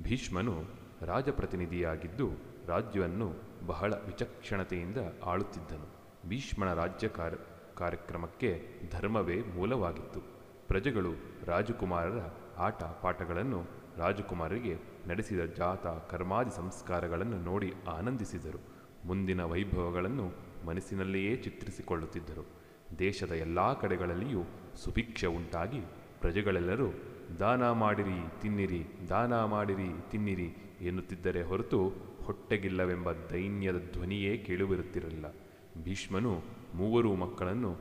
ಭೀಷ್ಮನು 0.00 0.64
ರಾಜಪ್ರತಿನಿಧಿಯಾಗಿದ್ದು 1.00 2.30
ರಾಜ್ಯವನ್ನು 2.66 3.34
ಬಹಳ 3.66 3.94
ವಿಚಕ್ಷಣತೆಯಿಂದ 3.94 4.96
ಆಳುತ್ತಿದ್ದನು. 5.24 5.86
ಭೀಷ್ಮನ 6.28 6.74
ರಾಜ್ಯ 6.74 7.08
ಕಾರ್ಯಕ್ರಮಕ್ಕೆ 7.76 8.50
ಧರ್ಮವೇ 8.92 9.36
ಮೂಲವಾಗಿತ್ತು. 9.42 10.20
ಪ್ರಜೆಗಳು 10.68 11.12
ರಾಜಕುಮಾರರ 11.44 12.20
ಆಟ 12.58 12.82
ಪಾಠಗಳನ್ನು 12.82 13.60
ರಾಜಕುಮಾರರಿಗೆ 13.96 14.74
ನಡೆಸಿದ 15.08 15.40
ಜಾತ 15.40 15.86
ಕರ್ಮಾದಿ 15.86 16.56
ಸಂಸ್ಕಾರಗಳನ್ನು 16.56 17.36
ನೋಡಿ 17.36 17.72
ಆನಂದಿಸಿದರು. 17.88 18.60
ಮುಂದಿನ 19.04 19.40
ವೈಭವಗಳನ್ನು 19.40 20.26
ಮನಸ್ಸಿನಲ್ಲಿಯೇ 20.66 21.36
ಚಿತ್ರಿಸಿಕೊಳ್ಳುತ್ತಿದ್ದರು. 21.36 22.46
ದೇಶದ 22.98 23.32
ಎಲ್ಲ 23.32 23.80
ಕಡೆಗಳಲ್ಲಿಯೂ 23.80 24.42
ಸುಭಿಕ್ಷೆ 24.84 25.26
ಉಂಟಾಗಿ 25.26 25.80
ಪ್ರಜೆಗಳೆಲ್ಲರೂ, 26.20 26.88
ದಾನ 27.38 27.70
ಮಾಡಿರಿ, 27.70 28.40
ತಿನ್ನಿರಿ, 28.40 28.82
ದಾನ 29.08 29.44
ಮಾಡಿರಿ, 29.44 29.88
ತಿನ್ನಿರಿ 30.10 30.48
ಎನ್ನುತ್ತಿದ್ದರೆ 30.80 31.42
ಹೊರತು 31.42 31.80
ಹೊಟ್ಟೆಗಿಲ್ಲವೆಂಬ 32.24 33.12
ದೈನ್ಯದ 33.12 33.78
ಧ್ವನಿಯೇ 33.92 34.36
ಕೇಳುವಿರುತ್ತಿರಲಿಲ್ಲ. 34.36 35.26
ಭೀಷ್ಮನು 35.84 36.42
ಮೂವರು 36.76 37.14
ಮಕ್ಕಳನ್ನು 37.14 37.76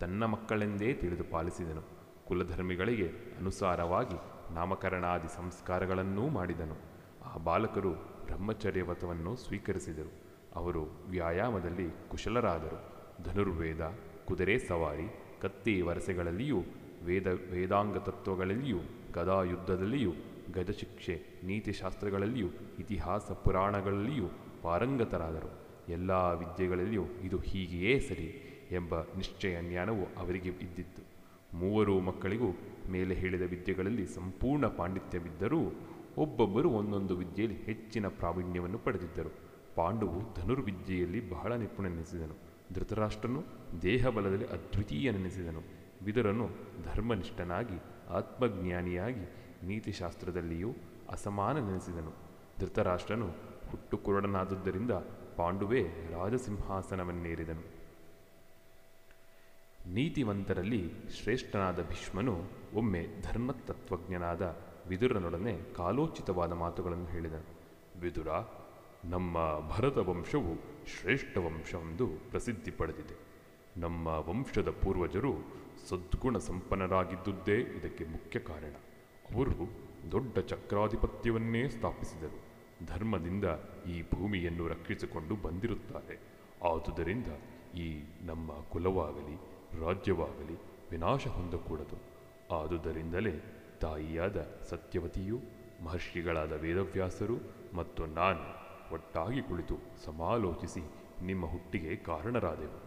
ತನ್ನ 0.00 0.24
ಮಕ್ಕಳೆಂದೇ 0.24 0.92
ತಿಳಿದು 0.92 1.24
ಪಾಲಿಸಿದನು. 1.24 1.82
ಕುಲಧರ್ಮಿಗಳಿಗೆ 2.26 3.06
ಅನುಸಾರವಾಗಿ 3.38 4.18
ನಾಮಕರಣಾದಿ 4.54 5.36
ಸಂಸ್ಕಾರಗಳನ್ನೂ 5.36 6.28
ಮಾಡಿದನು. 6.28 6.76
ಆ 7.24 7.36
ಬಾಲಕರು 7.44 7.92
ಬ್ರಹ್ಮಚರ್ಯವ್ರತವನ್ನು 8.26 9.36
ಸ್ವೀಕರಿಸಿದರು. 9.36 10.12
ಅವರು 10.54 10.82
ವ್ಯಾಯಾಮದಲ್ಲಿ 11.08 12.08
ಕುಶಲರಾದರು. 12.08 12.96
ಧನುರ್ವೇದ, 13.24 13.80
ಕುದುರೆ 14.24 14.58
ಸವಾರಿ, 14.58 15.38
ಕತ್ತಿ 15.42 15.80
ವರಸೆಗಳಲ್ಲಿಯೂ, 15.80 16.58
ವೇದ, 17.04 17.26
ವೇದಾಂಗ 17.26 17.96
ತತ್ವಗಳಲ್ಲಿಯೂ 17.96 18.78
ಗದಾ 19.14 19.42
ಯುದ್ಧದಲ್ಲಿಯೂ 19.42 20.12
ಗಜಶಿಕ್ಷೆ, 20.54 21.22
ನೀತಿಶಾಸ್ತ್ರಗಳಲ್ಲಿಯೂ, 21.44 22.46
ಇತಿಹಾಸ 22.78 23.30
ಪುರಾಣಗಳಲ್ಲಿಯೂ 23.30 24.24
ಪಾರಂಗತರಾದರು. 24.62 25.65
ಎಲ್ಲ 25.88 26.10
ವಿದ್ಯೆಗಳಲ್ಲಿಯೂ 26.10 27.04
ಇದು 27.04 27.38
ಹೀಗೆಯೇ 27.38 28.00
ಸರಿ 28.00 28.42
ಎಂಬ 28.70 29.00
ನಿಶ್ಚಯ 29.00 29.62
ಜ್ಞಾನವು 29.62 30.04
ಅವರಿಗೆ 30.18 30.48
ಇದ್ದಿತ್ತು. 30.48 31.02
ಮೂವರು 31.56 32.00
ಮಕ್ಕಳಿಗೂ 32.00 32.46
ಮೇಲೆ 32.90 33.14
ಹೇಳಿದ 33.14 33.42
ವಿದ್ಯೆಗಳಲ್ಲಿ 33.42 34.06
ಸಂಪೂರ್ಣ 34.06 34.66
ಪಾಂಡಿತ್ಯವಿದ್ದರೂ 34.66 35.72
ಒಬ್ಬೊಬ್ಬರು 36.16 36.70
ಒಂದೊಂದು 36.70 37.16
ವಿದ್ಯೆಯಲ್ಲಿ 37.16 37.62
ಹೆಚ್ಚಿನ 37.62 38.08
ಪ್ರಾವೀಣ್ಯವನ್ನು 38.08 38.78
ಪಡೆದಿದ್ದರು. 38.78 39.32
ಪಾಂಡುವು 39.74 40.34
ಧನುರ್ವಿದ್ಯೆಯಲ್ಲಿ 40.34 41.30
ಬಹಳ 41.30 41.52
ನಿಪುಣನೆನಿಸಿದನು 41.52 42.34
ಧೃತರಾಷ್ಟ್ರನು 42.72 43.44
ದೇಹಬಲದಲ್ಲಿ 43.82 44.46
ಅದ್ವಿತೀಯನೆನಿಸಿದನು 44.46 45.62
ವಿದುರನು 46.04 46.48
ಧರ್ಮನಿಷ್ಠನಾಗಿ, 46.84 47.76
ಆತ್ಮಜ್ಞಾನಿಯಾಗಿ, 48.10 49.24
ನೀತಿಶಾಸ್ತ್ರದಲ್ಲಿಯೂ 49.66 50.68
ಅಸಮಾನನೆನಿಸಿದನು 51.10 52.12
ಧೃತರಾಷ್ಟ್ರನು 52.60 53.28
ಹುಟ್ಟು 53.70 53.98
ಪಾಂಡುವೇ 55.36 55.82
ರಾಜಸಿಂಹಾಸನವನ್ನೇರಿದನು. 56.10 57.76
ನೀತಿವಂತರಲ್ಲಿ 59.94 60.92
ಶ್ರೇಷ್ಠನಾದ 61.22 61.88
ಭೀಷ್ಮನು 61.88 62.44
ಒಮ್ಮೆ 62.74 63.08
ಧರ್ಮತತ್ವಜ್ಞನಾದ 63.22 64.56
ವಿದುರನೊಡನೆ 64.88 65.74
ಕಾಲೋಚಿತವಾದ 65.76 66.52
ಮಾತುಗಳನ್ನು 66.52 67.06
ಹೇಳಿದನು. 67.06 67.44
ವಿದುರ, 68.00 68.28
ನಮ್ಮ 69.04 69.38
ಭರತ 69.68 69.96
ವಂಶವು 69.96 70.54
ಶ್ರೇಷ್ಠ 70.86 71.36
ವಂಶವೆಂದು 71.36 72.06
ಪ್ರಸಿದ್ಧಿ 72.06 72.70
ಪಡೆದಿದೆ. 72.70 73.18
ನಮ್ಮ 73.80 74.06
ವಂಶದ 74.06 74.70
ಪೂರ್ವಜರು 74.70 75.32
ಸದ್ಗುಣ 75.88 76.38
ಸಂಪನ್ನರಾಗಿದ್ದುದೇ 76.38 77.60
ಇದಕ್ಕೆ 77.60 78.04
ಮುಖ್ಯ 78.04 78.40
ಕಾರಣ. 78.40 78.74
ಅವರು 79.34 79.70
ದೊಡ್ಡ 80.12 80.38
ಚಕ್ರಾಧಿಪತ್ಯವನ್ನೇ 80.38 81.68
ಸ್ಥಾಪಿಸಿದರು. 81.68 82.45
ಧರ್ಮದಿಂದ 82.84 83.44
ಈ 83.88 84.02
ಭೂಮಿಯನ್ನು 84.02 84.68
ರಕ್ಷಿಸಿಕೊಂಡು 84.68 85.36
ಬಂದಿರುತ್ತಾರೆ. 85.36 86.20
ಆದುದರಿಂದ 86.64 87.26
ಈ 87.76 88.04
ನಮ್ಮ 88.22 88.60
ಕುಲವಾಗಲಿ, 88.62 89.36
ರಾಜ್ಯವಾಗಲಿ 89.84 90.58
ವಿನಾಶ 90.90 91.28
ಹೊಂದಕೂಡದು. 91.28 92.16
ಆದುದರಿಂದಲೇ 92.54 93.62
ತಾಯಿಯಾದ 93.80 94.46
ಸತ್ಯವತಿಯು, 94.62 95.40
ಮಹರ್ಷಿಗಳಾದ 95.84 96.52
ವೇದವ್ಯಾಸರು 96.52 97.36
ಮತ್ತು 97.74 98.06
ನಾನು 98.06 98.66
ಒಟ್ಟಾಗಿ 98.94 99.42
ಕುಳಿತು 99.42 99.76
ಸಮಾಲೋಚಿಸಿ 100.04 100.80
ನಿಮ್ಮ 101.24 101.46
ಹುಟ್ಟಿಗೆ 101.46 101.96
ಕಾರಣರಾದೆವು. 101.96 102.80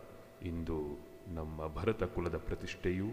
ಇಂದು 0.45 0.81
ನಮ್ಮ 1.27 1.67
ಭರತ 1.67 2.03
ಕುಲದ 2.03 2.37
ಪ್ರತಿಷ್ಠೆಯೂ, 2.37 3.05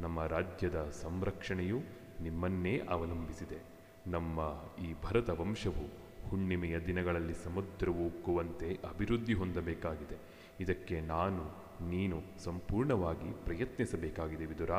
ನಮ್ಮ 0.00 0.26
ರಾಜ್ಯದ 0.26 0.90
ಸಂರಕ್ಷಣೆಯೂ 0.90 1.78
ನಿಮ್ಮನ್ನೇ 2.20 2.78
ಅವಲಂಬಿಸಿದೆ. 2.78 3.58
ನಮ್ಮ 4.06 4.62
ಈ 4.84 4.94
ಭರತ 5.04 5.30
ವಂಶವು 5.30 6.03
ಹುಣ್ಣಿಮೆಯ 6.30 6.78
ದಿನಗಳಲ್ಲಿ 6.78 7.34
ಸಮುದ್ರವು 7.44 8.06
ಉಕ್ಕುವಂತೆ 8.06 8.74
ಅಭಿವೃದ್ಧಿ 8.74 9.34
ಹೊಂದಬೇಕಾಗಿದೆ. 9.34 10.16
ಇದಕ್ಕೆ 10.60 11.00
ನಾನು, 11.00 11.64
ನೀನು 11.88 12.22
ಸಂಪೂರ್ಣವಾಗಿ 12.44 13.44
ಪ್ರಯತ್ನಿಸಬೇಕಾಗಿದೆ 13.44 14.46
ವಿದುರ. 14.46 14.70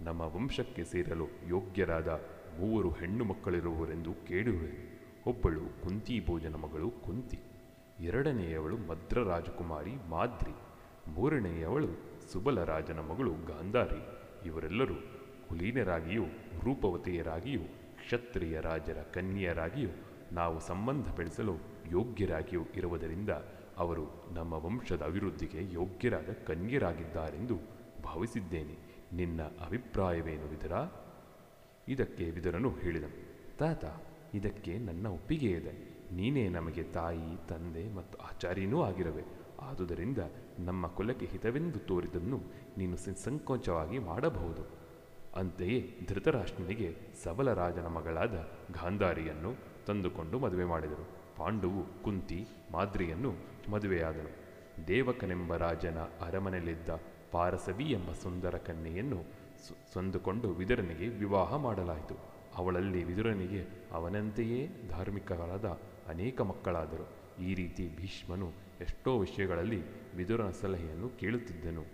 ನಮ್ಮ 0.00 0.20
ವಂಶಕ್ಕೆ 0.20 0.84
ಸೇರಲು 0.84 1.26
ಯೋಗ್ಯರಾದ 1.48 2.08
ಮೂವರು 2.60 2.90
ಹೆಣ್ಣು 2.90 3.24
ಮಕ್ಕಳಿರುವರೆಂದು 3.24 4.14
ಕೇಳುವೆ 4.14 5.00
ಒಬ್ಬಳು 5.26 5.82
ಕುಂತಿ 5.82 6.26
ಭೋಜನ 6.26 6.54
ಮಗಳು 6.54 6.90
ಕುಂತಿ. 6.90 7.38
ಎರಡನೆಯವಳು 8.00 8.76
ಮದ್ರ 8.76 9.22
ರಾಜಕುಮಾರಿ 9.22 9.94
ಮಾದ್ರಿ. 10.08 10.54
ಮೂರನೆಯವಳು 11.10 11.88
ಸುಬಲ 12.32 12.64
ರಾಜನ 12.64 12.98
ಮಗಳು 12.98 13.30
ಗಾಂಧಾರಿ. 13.30 14.22
ಇವರೆಲ್ಲರೂ 14.48 14.94
ಕುಲೀನರಾಗಿಯೂ 15.48 16.24
ರೂಪವತಿಯರಾಗಿಯೂ 16.64 17.60
ಕ್ಷತ್ರಿಯ 18.04 18.60
ರಾಜರ 18.60 18.96
ಕನ್ಯೆಯರಾಗಿಯೂ 19.14 19.88
ನಾವು 20.32 20.60
ಸಂಬಂಧ 20.60 21.14
ಬೆಳೆಸಲು 21.14 21.54
ಯೋಗ್ಯರಾಗಿಯೂ 21.90 22.62
ಇರುವುದರಿಂದ 22.76 23.30
ಅವರು 23.76 24.04
ನಮ್ಮ 24.32 24.52
ವಂಶದ 24.52 25.02
ಅಭಿವೃದ್ಧಿಗೆ 25.02 25.72
ಯೋಗ್ಯರಾದ 25.72 26.32
ಕನ್ಯರಾಗಿದ್ದಾರೆಂದು 26.46 27.58
ಭಾವಿಸಿದ್ದೇನೆ. 28.02 28.76
ನಿನ್ನ 29.12 29.42
ಅಭಿಪ್ರಾಯವೇನು 29.42 30.46
ವಿದುರ 30.48 30.72
ಇದಕ್ಕೆ 31.88 32.24
ವಿದುರನು 32.24 32.70
ಹೇಳಿದನು. 32.70 33.32
ತಾತ, 33.58 33.84
ಇದಕ್ಕೆ 34.34 34.78
ನನ್ನ 34.78 35.06
ಒಪ್ಪಿಗೆ 35.06 35.50
ಇದೆ. 35.50 35.72
ನೀನೇ 36.12 36.48
ನಮಗೆ 36.48 36.82
ತಾಯಿ, 36.82 37.48
ತಂದೆ 37.48 37.94
ಮತ್ತು 37.94 38.18
ಆಚಾರ್ಯನೂ 38.18 38.82
ಆಗಿರವೆ. 38.82 39.24
ಆದುದರಿಂದ 39.60 40.18
ನಮ್ಮ 40.58 40.86
ಕುಲಕ್ಕೆ 40.86 41.26
ಹಿತವೆಂದು 41.26 41.78
ತೋರಿದನ್ನು 41.78 42.40
ನೀನು 42.78 42.96
ಸಂಕೋಚವಾಗಿ 42.96 43.98
ಮಾಡಬಹುದು. 43.98 44.62
ಅಂತೆಯೇ 45.36 45.98
ಧೃತರಾಷ್ಟ್ರನಿಗೆ 46.08 46.96
ಸಬಲ 47.24 47.52
ರಾಜನ 47.52 47.86
ಮಗಳಾದ 47.86 48.34
ಗಾಂಧಾರಿಯನ್ನು 48.72 49.71
ತಂದುಕೊಂಡು 49.86 50.38
ಮದುವೆ 50.38 50.64
ಮಾಡಿದರು. 50.64 51.08
ಪಾಂಡುವು 51.36 52.02
ಕುಂತಿ 52.02 52.46
ಮಾದ್ರಿಯನ್ನು 52.70 53.34
ಮದುವೆಯಾದನು. 53.70 54.30
ದೇವಕನೆಂಬ 54.88 55.56
ರಾಜನ 55.56 55.98
ಅರಮನೆಯಲ್ಲಿದ್ದ 55.98 56.88
ಪಾರಸವಿ 57.32 57.84
ಎಂಬ 57.84 58.12
ಸುಂದರ 58.12 58.58
ಕನ್ಯೆಯನ್ನು 58.58 59.24
ಸಂದುಕೊಂಡು 59.92 60.48
ವಿದುರನಿಗೆ 60.48 61.08
ವಿವಾಹ 61.08 61.56
ಮಾಡಲಾಯಿತು. 61.56 62.16
ಅವಳಲ್ಲಿ 62.54 63.04
ವಿದುರನಿಗೆ 63.04 63.66
ಅವನಂತೆಯೇ 63.92 64.88
ಧಾರ್ಮಿಕರಾದ 64.88 65.64
ಅನೇಕ 66.08 66.40
ಮಕ್ಕಳಾದರು. 66.40 67.06
ಈ 67.42 67.54
ರೀತಿ 67.54 67.96
ಭೀಷ್ಮನು 67.96 68.52
ಎಷ್ಟೋ 68.80 69.18
ವಿಷಯಗಳಲ್ಲಿ 69.18 69.82
ವಿದುರನ 70.16 70.50
ಸಲಹೆಯನ್ನು 70.50 71.08
ಕೇಳುತ್ತಿದ್ದನು. 71.08 71.84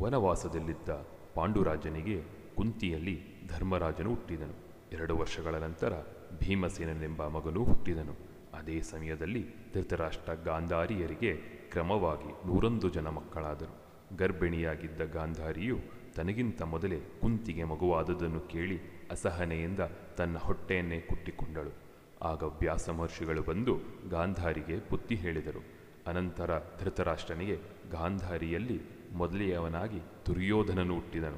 ವನವಾಸದಲ್ಲಿದ್ದ 0.00 1.21
ಪಾಂಡುರಾಜನಿಗೆ 1.34 2.22
ಕುಂತಿಯಲ್ಲಿ 2.56 3.22
ಧರ್ಮರಾಜನು 3.48 4.10
ಹುಟ್ಟಿದನು. 4.10 4.54
ಎರಡು 4.92 5.16
ವರ್ಷಗಳ 5.16 5.54
ನಂತರ 5.54 5.92
ಭೀಮಸೇನನೆಂಬ 6.38 7.26
ಮಗನು 7.26 7.64
ಹುಟ್ಟಿದನು. 7.64 8.14
ಅದೇ 8.54 8.80
ಸಮಯದಲ್ಲಿ 8.80 9.46
ಧೃತರಾಷ್ಟ್ರ 9.74 10.34
ಗಾಂಧಾರಿಯರಿಗೆ 10.34 11.34
ಕ್ರಮವಾಗಿ 11.70 12.46
ನೂರೊಂದು 12.46 12.88
ಜನ 12.88 13.08
ಮಕ್ಕಳಾದರು. 13.08 13.82
ಗರ್ಭಿಣಿಯಾಗಿದ್ದ 14.16 15.00
ಗಾಂಧಾರಿಯು 15.00 15.78
ತನಗಿಂತ 16.14 16.62
ಮೊದಲೇ 16.62 17.00
ಕುಂತಿಗೆ 17.20 17.64
ಮಗುವಾದದನ್ನು 17.64 18.40
ಕೇಳಿ 18.40 18.80
ಅಸಹನೆಯಿಂದ 19.10 19.80
ತನ್ನ 20.16 20.38
ಹೊಟ್ಟೆಯನ್ನೇ 20.38 21.00
ಕುಟ್ಟಿಕೊಂಡಳು. 21.00 21.72
ಆಗ 22.22 22.42
ವ್ಯಾಸ 22.42 22.90
ಮಹರ್ಷಿಗಳು 22.90 23.42
ಬಂದು 23.42 23.78
ಗಾಂಧಾರಿಗೆ 24.10 24.90
ಬುದ್ಧಿ 24.90 25.14
ಹೇಳಿದರು. 25.14 25.64
ಅನಂತರ 26.06 26.58
ಧೃತರಾಷ್ಟ್ರನಿಗೆ 26.80 27.56
ಗಾಂಧಾರಿಯಲ್ಲಿ 27.92 29.01
ಮೊದಲೆಯವನಾಗಿ 29.12 30.00
ದುರ್ಯೋಧನನು 30.26 30.94
ಹುಟ್ಟಿದನು. 30.94 31.36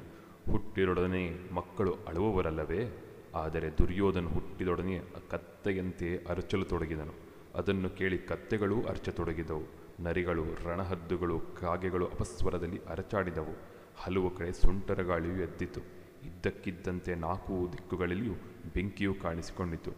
ಹುಟ್ಟಿರೊಡನೆ 0.50 1.54
ಮಕ್ಕಳು 1.54 1.94
ಅಳುವವರಲ್ಲವೇ? 1.94 3.10
ಆದರೆ 3.34 3.78
ದುರ್ಯೋಧನ 3.78 4.26
ಹುಟ್ಟಿದೊಡನೆ 4.26 5.00
ಕತ್ತೆಯಂತೆ 5.30 6.16
ಅರಚಲು 6.16 6.64
ತೊಡಗಿದನು 6.64 7.12
ಅದನ್ನು 7.54 7.90
ಕೇಳಿ 7.90 8.18
ಕತ್ತೆಗಳೂ 8.18 8.82
ಅರಚತೊಡಗಿದವು. 8.82 9.62
ನರಿಗಳು, 10.00 10.44
ರಣಹದ್ದುಗಳು, 10.64 11.40
ಕಾಗೆಗಳು 11.40 12.06
ಅಪಸ್ವರದಲ್ಲಿ 12.06 12.84
ಅರಚಾಡಿದವು. 12.84 13.56
ಹಲವು 13.96 14.36
ಕಡೆ 14.36 14.52
ಸುಂಟರ 14.52 15.02
ಗಾಳಿಯು 15.02 15.36
ಎದ್ದಿತು. 15.36 15.80
ಇದ್ದಕ್ಕಿದ್ದಂತೆ 16.26 17.14
ನಾಲ್ಕು 17.14 17.72
ದಿಕ್ಕುಗಳಲ್ಲಿಯೂ 17.72 18.34
ಬೆಂಕಿಯು 18.74 19.14
ಕಾಣಿಸಿಕೊಂಡಿತು. 19.14 19.90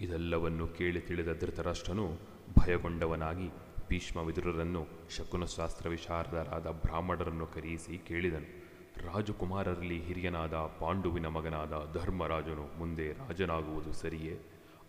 ಇದೆಲ್ಲವನ್ನು 0.00 0.68
ಕೇಳಿ 0.68 1.00
ತಿಳಿದ 1.00 1.28
ಧೃತರಾಷ್ಟ್ರನು 1.40 2.31
ಭಯಗೊಂಡವನಾಗಿ 2.58 3.48
ಭೀಷ್ಮ 3.88 4.20
ವಿದುರರನ್ನು 4.20 4.86
ಶಕುನಶಾಸ್ತ್ರ 5.16 5.88
ವಿಶಾರದರಾದ 5.88 6.66
ಬ್ರಾಹ್ಮಣರನ್ನು 6.66 7.46
ಕರೆಯಿಸಿ 7.46 7.98
ಕೇಳಿದನು. 7.98 8.62
ರಾಜಕುಮಾರರಲ್ಲಿ 9.06 10.02
ಹಿರಿಯನಾದ 10.02 10.54
ಪಾಂಡುವಿನ 10.54 11.26
ಮಗನಾದ 11.26 11.72
ಧರ್ಮರಾಜನು 11.94 12.78
ಮುಂದೆ 12.78 13.12
ರಾಜನಾಗುವುದು 13.12 13.92
ಸರಿಯೇ? 13.92 14.40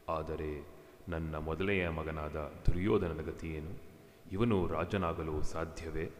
ಆದರೆ 0.09 0.67
ನನ್ನ 1.09 1.35
ಮೊದಲೆಯ 1.35 1.89
ಮಗನಾದ 1.89 2.35
ದುರ್ಯೋಧನನ 2.35 3.21
ಗತಿಯೇನು 3.21 3.81
ಇವನು 4.31 4.67
ರಾಜನಾಗಲು 4.67 5.41
ಸಾಧ್ಯವೇ? 5.41 6.11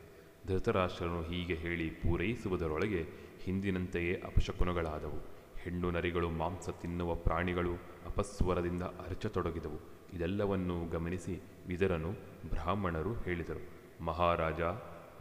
ಧೃತರಾಷ್ಟ್ರನು 0.48 1.22
ಹೀಗೆ 1.22 1.56
ಹೇಳಿ 1.56 1.90
ಪೂರೈಸುವುದರೊಳಗೆ 1.90 3.06
ಹಿಂದಿನಂತೆಯೇ 3.44 4.14
ಅಪಶಕುನಗಳಾದವು. 4.14 5.34
ಹೆಣ್ಣು 5.60 5.92
ನರಿಗಳು 5.92 6.30
ಮಾಂಸ 6.30 6.70
ತಿನ್ನುವ 6.70 7.16
ಪ್ರಾಣಿಗಳು 7.16 7.74
ಅಪಸ್ವರದಿಂದ 8.06 8.84
ಅರಚತೊಡಗಿದವು. 8.84 9.93
ಇದೆಲ್ಲವನ್ನೂ 10.14 10.86
ಗಮನಿಸಿ 10.86 11.42
ವಿದರನು 11.68 12.12
ಬ್ರಾಹ್ಮಣರು 12.50 13.14
ಹೇಳಿದರು, 13.14 13.62
ಮಹಾರಾಜ, 14.04 14.62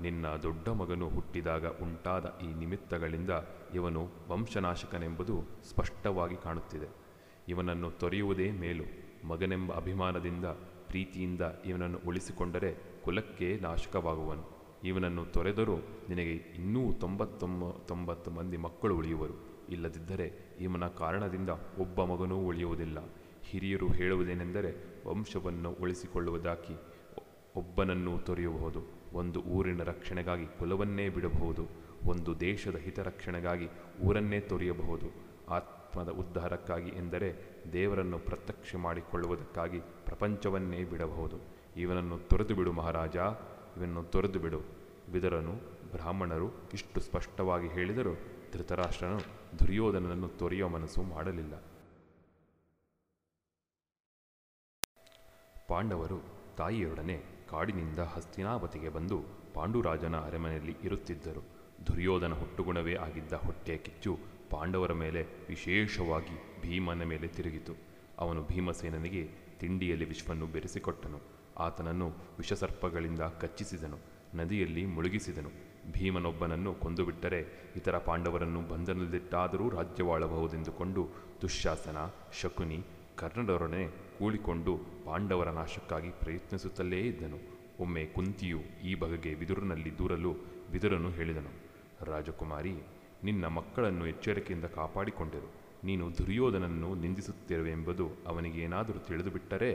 ನಿನ್ನ 0.01 0.27
ದೊಡ್ಡ 0.27 0.69
ಮಗನು 0.69 1.09
ಹುಟ್ಟಿದಾಗ 1.09 1.67
ಉಂಟಾದ 1.67 2.39
ಈ 2.43 2.55
ನಿಮಿತ್ತಗಳಿಂದ 2.55 3.31
ಇವನು 3.75 4.09
ವಂಶನಾಶಕನೆಂಬುದು 4.29 5.43
ಸ್ಪಷ್ಟವಾಗಿ 5.69 6.37
ಕಾಣುತ್ತಿದೆ. 6.37 6.89
ಇವನನ್ನು 7.49 7.91
ತೊರೆಯುವುದೇ 7.91 8.51
ಮೇಲು. 8.51 8.85
ಮಗನೆಂಬ 9.29 9.73
ಅಭಿಮಾನದಿಂದ, 9.73 10.45
ಪ್ರೀತಿಯಿಂದ 10.89 11.41
ಇವನನ್ನು 11.67 11.99
ಉಳಿಸಿಕೊಂಡರೆ 12.07 12.75
ಕುಲಕ್ಕೆ 13.05 13.59
ನಾಶಕವಾಗುವನು. 13.63 14.45
ಇವನನ್ನು 14.85 15.25
ತೊರೆದರೂ 15.25 15.77
ನಿನಗೆ 16.09 16.33
ಇನ್ನೂ 16.33 16.93
ತೊಂಬತ್ತೊಂಬ, 16.93 17.71
ತೊಂಬತ್ತು 17.71 18.31
ಮಂದಿ 18.31 18.57
ಮಕ್ಕಳು 18.57 18.97
ಉಳಿಯುವರು. 18.97 19.35
ಇಲ್ಲದಿದ್ದರೆ 19.71 20.33
ಇವನ 20.61 20.87
ಕಾರಣದಿಂದ 20.87 21.51
ಒಬ್ಬ 21.79 22.03
ಮಗನೂ 22.05 22.37
ಉಳಿಯುವುದಿಲ್ಲ. 22.37 22.99
ಹಿರಿಯರು 23.43 23.89
ಹೇಳುವುದೇನೆಂದರೆ, 23.89 24.75
ವಂಶವನ್ನು 25.09 25.71
ಉಳಿಸಿಕೊಳ್ಳುವುದಾಗಿ 25.73 26.79
ಒಬ್ಬನನ್ನು 27.57 28.19
ತೊರೆಯಬಹುದು, 28.19 28.83
ಒಂದು 29.13 29.41
ಊರಿನ 29.41 29.83
ರಕ್ಷಣೆಗಾಗಿ 29.83 30.47
ಕುಲವನ್ನೇ 30.47 31.09
ಬಿಡಬಹುದು, 31.09 31.69
ಒಂದು 32.05 32.41
ದೇಶದ 32.41 32.77
ಹಿತರಕ್ಷಣೆಗಾಗಿ 32.77 33.69
ಊರನ್ನೇ 34.03 34.41
ತೊರೆಯಬಹುದು. 34.41 35.07
ಆತ್ಮದ 35.49 36.09
ಉದ್ಧಾರಕ್ಕಾಗಿ 36.09 36.91
ಎಂದರೆ, 36.91 37.63
ದೇವರನ್ನು 37.73 38.19
ಪ್ರತ್ಯಕ್ಷ 38.19 38.77
ಮಾಡಿಕೊಳ್ಳುವುದಕ್ಕಾಗಿ 38.77 39.79
ಪ್ರಪಂಚವನ್ನೇ 39.81 40.85
ಬಿಡಬಹುದು. 40.85 41.37
ಇವನನ್ನು 41.77 42.19
ತೊರೆದು 42.19 42.55
ಬಿಡು 42.55 42.73
ಮಹಾರಾಜ, 42.73 43.17
ಇವನನ್ನು 43.77 44.03
ತೊರೆದು 44.03 44.39
ಬಿಡು. 44.39 44.83
ವಿದರನು 45.13 45.53
ಬ್ರಾಹ್ಮಣರು 45.93 46.55
ಇಷ್ಟು 46.75 47.01
ಸ್ಪಷ್ಟವಾಗಿ 47.01 47.69
ಹೇಳಿದರೂ 47.69 48.15
ಧೃತರಾಷ್ಟ್ರನು 48.53 49.19
ದುರ್ಯೋಧನನನ್ನು 49.59 50.29
ತೊರೆಯುವ 50.29 50.69
ಮನಸ್ಸು 50.69 51.03
ಮಾಡಲಿಲ್ಲ. 51.03 51.63
ಪಾಂಡವರು 55.69 56.23
ತಾಯಿಯೊಡನೆ 56.57 57.23
ಕಾಡಿನಿಂದ 57.51 57.99
ಹಸ್ತಿನಾವತಿಗೆ 57.99 58.89
ಬಂದು 58.89 59.25
ಪಾಂಡುರಾಜನ 59.55 60.17
ಅರಮನೆಯಲ್ಲಿ 60.17 60.77
ಇರುತ್ತಿದ್ದರು. 60.85 61.45
ದುರ್ಯೋಧನ 61.87 62.33
ಹುಟ್ಟುಗುಣವೇ 62.33 62.95
ಆಗಿದ್ದ 62.95 63.33
ಹೊಟ್ಟೆಯ 63.33 63.77
ಕಿಚ್ಚು 63.77 64.19
ಪಾಂಡವರ 64.51 64.93
ಮೇಲೆ 64.93 65.23
ವಿಶೇಷವಾಗಿ 65.23 66.63
ಭೀಮನ 66.63 67.03
ಮೇಲೆ 67.03 67.29
ತಿರುಗಿತು. 67.29 67.73
ಅವನು 68.19 68.43
ಭೀಮಸೇನನಿಗೆ 68.43 69.31
ತಿಂಡಿಯಲ್ಲಿ 69.59 70.05
ವಿಶ್ವನ್ನು 70.05 70.47
ಬೆರೆಸಿಕೊಟ್ಟನು. 70.47 71.21
ಆತನನ್ನು 71.59 72.09
ವಿಷಸರ್ಪಗಳಿಂದ 72.09 73.21
ಕಚ್ಚಿಸಿದನು, 73.21 73.99
ನದಿಯಲ್ಲಿ 74.35 74.87
ಮುಳುಗಿಸಿದನು. 74.87 75.51
ಭೀಮನೊಬ್ಬನನ್ನು 75.93 76.75
ಕೊಂದುಬಿಟ್ಟರೆ 76.75 77.73
ಇತರ 77.77 77.99
ಪಾಂಡವರನ್ನು 77.99 78.61
ಬಂಧನದಲ್ಲಿಟ್ಟಾದರೂ 78.61 79.71
ರಾಜ್ಯವಾಳಬಹುದೆಂದುಕೊಂಡು 79.71 81.09
ದುಶ್ಯಾಸನ 81.43 81.97
ಶಕುನಿ 82.41 82.85
ಕರ್ಣರೊಡನೆ 83.17 84.12
ಕೂಡಿಕೊಂಡು 84.23 84.73
ಪಾಂಡವರ 85.07 85.49
ನಾಶಕ್ಕಾಗಿ 85.51 86.11
ಪ್ರಯತ್ನಿಸುತ್ತಲೇ 86.11 86.99
ಇದ್ದನು. 87.01 87.39
ಒಮ್ಮೆ 87.81 88.03
ಕುಂತಿಯು 88.07 88.61
ಈ 88.85 88.95
ಬಗೆಗೆ 88.95 89.31
ವಿದುರನಲ್ಲಿ 89.35 89.91
ದೂರಲು 89.99 90.33
ವಿದುರನು 90.73 91.09
ಹೇಳಿದನು, 91.11 91.53
ರಾಜಕುಮಾರಿ, 92.05 92.75
ನಿನ್ನ 93.25 93.45
ಮಕ್ಕಳನ್ನು 93.47 94.05
ಎಚ್ಚರಿಕೆಯಿಂದ 94.07 94.65
ಕಾಪಾಡಿಕೊಂಡಿರು. 94.65 95.49
ನೀನು 95.85 96.05
ದುರ್ಯೋಧನನ್ನು 96.19 96.95
ನಿಂದಿಸುತ್ತಿರುವೆಂಬುದು 96.95 98.07
ಅವನಿಗೇನಾದರೂ 98.27 98.99
ತಿಳಿದುಬಿಟ್ಟರೆ 98.99 99.71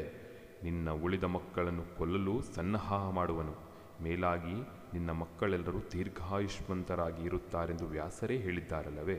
ನಿನ್ನ 0.64 0.90
ಉಳಿದ 1.06 1.24
ಮಕ್ಕಳನ್ನು 1.24 1.84
ಕೊಲ್ಲಲು 1.98 2.36
ಸನ್ನಹ 2.56 3.10
ಮಾಡುವನು. 3.10 3.56
ಮೇಲಾಗಿ 4.04 4.58
ನಿನ್ನ 4.94 5.12
ಮಕ್ಕಳೆಲ್ಲರೂ 5.24 5.80
ದೀರ್ಘಾಯುಷ್ಮಂತರಾಗಿ 5.94 7.24
ಇರುತ್ತಾರೆಂದು 7.24 7.88
ವ್ಯಾಸರೇ 7.88 8.38
ಹೇಳಿದ್ದಾರಲ್ಲವೇ, 8.38 9.18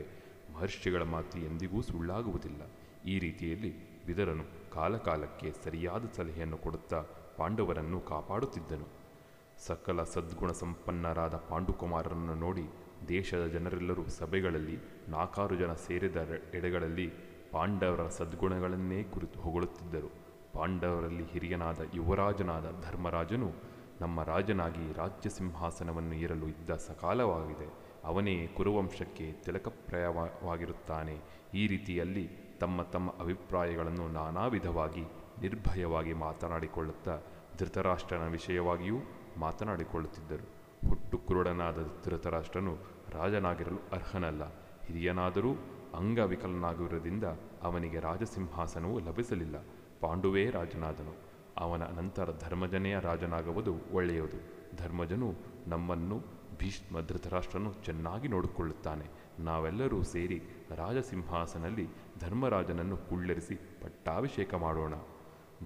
ಮಹರ್ಷಿಗಳ 0.53 1.03
ಮಾತು 1.15 1.37
ಎಂದಿಗೂ 1.39 1.81
ಸುಳ್ಳಾಗುವುದಿಲ್ಲ. 1.81 2.61
ಈ 3.05 3.19
ರೀತಿಯಲ್ಲಿ 3.19 3.71
ವಿದರನು 4.07 4.45
ಕಾಲಕಾಲಕ್ಕೆ 4.73 5.51
ಸರಿಯಾದ 5.63 6.03
ಸಲಹೆಯನ್ನು 6.15 6.57
ಕೊಡುತ್ತಾ 6.57 7.03
ಪಾಂಡವರನ್ನು 7.37 7.99
ಕಾಪಾಡುತ್ತಿದ್ದನು. 7.99 8.87
ಸಕಲ 9.57 10.03
ಸದ್ಗುಣ 10.03 10.51
ಸಂಪನ್ನರಾದ 10.51 11.35
ಪಾಂಡುಕುಮಾರರನ್ನು 11.35 12.35
ನೋಡಿ 12.35 12.63
ದೇಶದ 13.07 13.45
ಜನರೆಲ್ಲರೂ 13.45 14.07
ಸಭೆಗಳಲ್ಲಿ 14.07 14.77
ನಾಲ್ಕಾರು 15.09 15.55
ಜನ 15.55 15.73
ಸೇರಿದ 15.73 16.15
ಎಡೆಗಳಲ್ಲಿ 16.53 17.07
ಪಾಂಡವರ 17.51 18.07
ಸದ್ಗುಣಗಳನ್ನೇ 18.07 19.03
ಕುರಿತು 19.03 19.39
ಹೊಗಳುತ್ತಿದ್ದರು. 19.39 20.11
ಪಾಂಡವರಲ್ಲಿ 20.53 21.25
ಹಿರಿಯನಾದ 21.25 21.79
ಯುವರಾಜನಾದ 21.93 22.65
ಧರ್ಮರಾಜನು 22.81 23.51
ನಮ್ಮ 24.01 24.23
ರಾಜನಾಗಿ 24.23 24.93
ರಾಜ್ಯ 24.97 25.29
ಸಿಂಹಾಸನವನ್ನು 25.29 26.13
ಏರಲು 26.13 26.47
ಇದ್ದ 26.47 26.69
ಸಕಾಲವಾಗಿದೆ. 26.75 27.67
ಅವನೇ 28.03 28.47
ಕುರುವಂಶಕ್ಕೆ 28.47 29.31
ತಿಲಕಪ್ರಾಯವಾಗಿರುತ್ತಾನೆ. 29.31 31.15
ಈ 31.53 31.67
ರೀತಿಯಲ್ಲಿ 31.67 32.48
ತಮ್ಮ 32.59 32.81
ತಮ್ಮ 32.81 33.09
ಅಭಿಪ್ರಾಯಗಳನ್ನು 33.09 34.07
ನಾನಾ 34.07 34.45
ವಿಧವಾಗಿ 34.45 35.01
ನಿರ್ಭಯವಾಗಿ 35.41 36.13
ಮಾತನಾಡಿಕೊಳ್ಳುತ್ತಾ 36.13 37.19
ಧೃತರಾಷ್ಟ್ರನ 37.59 38.27
ವಿಷಯವಾಗಿಯೂ 38.27 38.97
ಮಾತನಾಡಿಕೊಳ್ಳುತ್ತಿದ್ದರು. 39.37 40.59
ಹುಟ್ಟು 40.89 41.17
ಕುರುಡನಾದ 41.17 41.87
ಧೃತರಾಷ್ಟ್ರನು 42.05 42.77
ರಾಜನಾಗಿರಲು 43.09 43.77
ಅರ್ಹನಲ್ಲ. 43.93 44.43
ಹಿರಿಯನಾದರೂ 44.85 45.49
ಅಂಗವಿಕಲನಾಗಿರುವುದರಿಂದ 45.95 47.23
ಅವನಿಗೆ 47.63 47.99
ರಾಜಸಿಂಹಾಸನವು 47.99 48.99
ಲಭಿಸಲಿಲ್ಲ. 48.99 49.55
ಪಾಂಡುವೇ 50.01 50.49
ರಾಜನಾದನು. 50.49 51.15
ಅವನ 51.57 51.83
ನಂತರ 51.83 52.29
ಧರ್ಮಜನೆಯ 52.39 52.99
ರಾಜನಾಗುವುದು 52.99 53.75
ಒಳ್ಳೆಯದು. 53.91 54.37
ಧರ್ಮಜನು 54.77 55.33
ನಮ್ಮನ್ನು 55.67 56.21
ಭೀಷ್ಮ 56.57 57.01
ಧೃತರಾಷ್ಟ್ರನು 57.01 57.73
ಚೆನ್ನಾಗಿ 57.73 58.27
ನೋಡಿಕೊಳ್ಳುತ್ತಾನೆ. 58.27 59.05
ನಾವೆಲ್ಲರೂ 59.39 60.03
ಸೇರಿ 60.03 60.41
ರಾಜಸಿಂಹಾಸನಲ್ಲಿ 60.75 61.87
ಧರ್ಮರಾಜನನ್ನು 62.19 62.97
ಕುಳ್ಳೆರಿಸಿ 62.97 63.55
ಪಟ್ಟಾಭಿಷೇಕ 63.55 64.53
ಮಾಡೋಣ. 64.53 64.93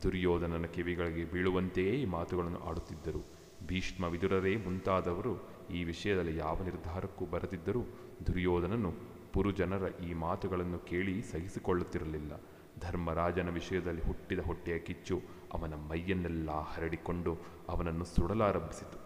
ದುರ್ಯೋಧನನ 0.03 0.65
ಕಿವಿಗಳಿಗೆ 0.65 1.25
ಬೀಳುವಂತೆಯೇ 1.25 2.01
ಈ 2.01 2.05
ಮಾತುಗಳನ್ನು 2.05 2.59
ಆಡುತ್ತಿದ್ದರು. 2.59 3.43
ಭೀಷ್ಮ 3.67 4.03
ವಿದುರರೇ 4.03 4.55
ಮುಂತಾದವರು 4.55 5.33
ಈ 5.69 5.83
ವಿಷಯದಲ್ಲಿ 5.83 6.37
ಯಾವ 6.37 6.63
ನಿರ್ಧಾರಕ್ಕೂ 6.63 7.25
ಬರದಿದ್ದರೂ 7.25 7.81
ದುರ್ಯೋಧನನು 8.27 8.93
ಪುರುಜನರ 9.33 9.85
ಈ 10.03 10.13
ಮಾತುಗಳನ್ನು 10.13 10.79
ಕೇಳಿ 10.79 11.21
ಸಹಿಸಿಕೊಳ್ಳುತ್ತಿರಲಿಲ್ಲ. 11.21 12.33
ಧರ್ಮರಾಜನ 12.79 13.49
ವಿಷಯದಲ್ಲಿ 13.49 14.01
ಹುಟ್ಟಿದ 14.01 14.39
ಹೊಟ್ಟೆಯ 14.39 14.79
ಕಿಚ್ಚು 14.79 15.21
ಅವನ 15.53 15.73
ಮೈಯನ್ನೆಲ್ಲ 15.73 16.51
ಹರಡಿಕೊಂಡು 16.51 17.37
ಅವನನ್ನು 17.69 18.05
ಸುಡಲಾರಂಭಿಸಿತು. 18.05 18.99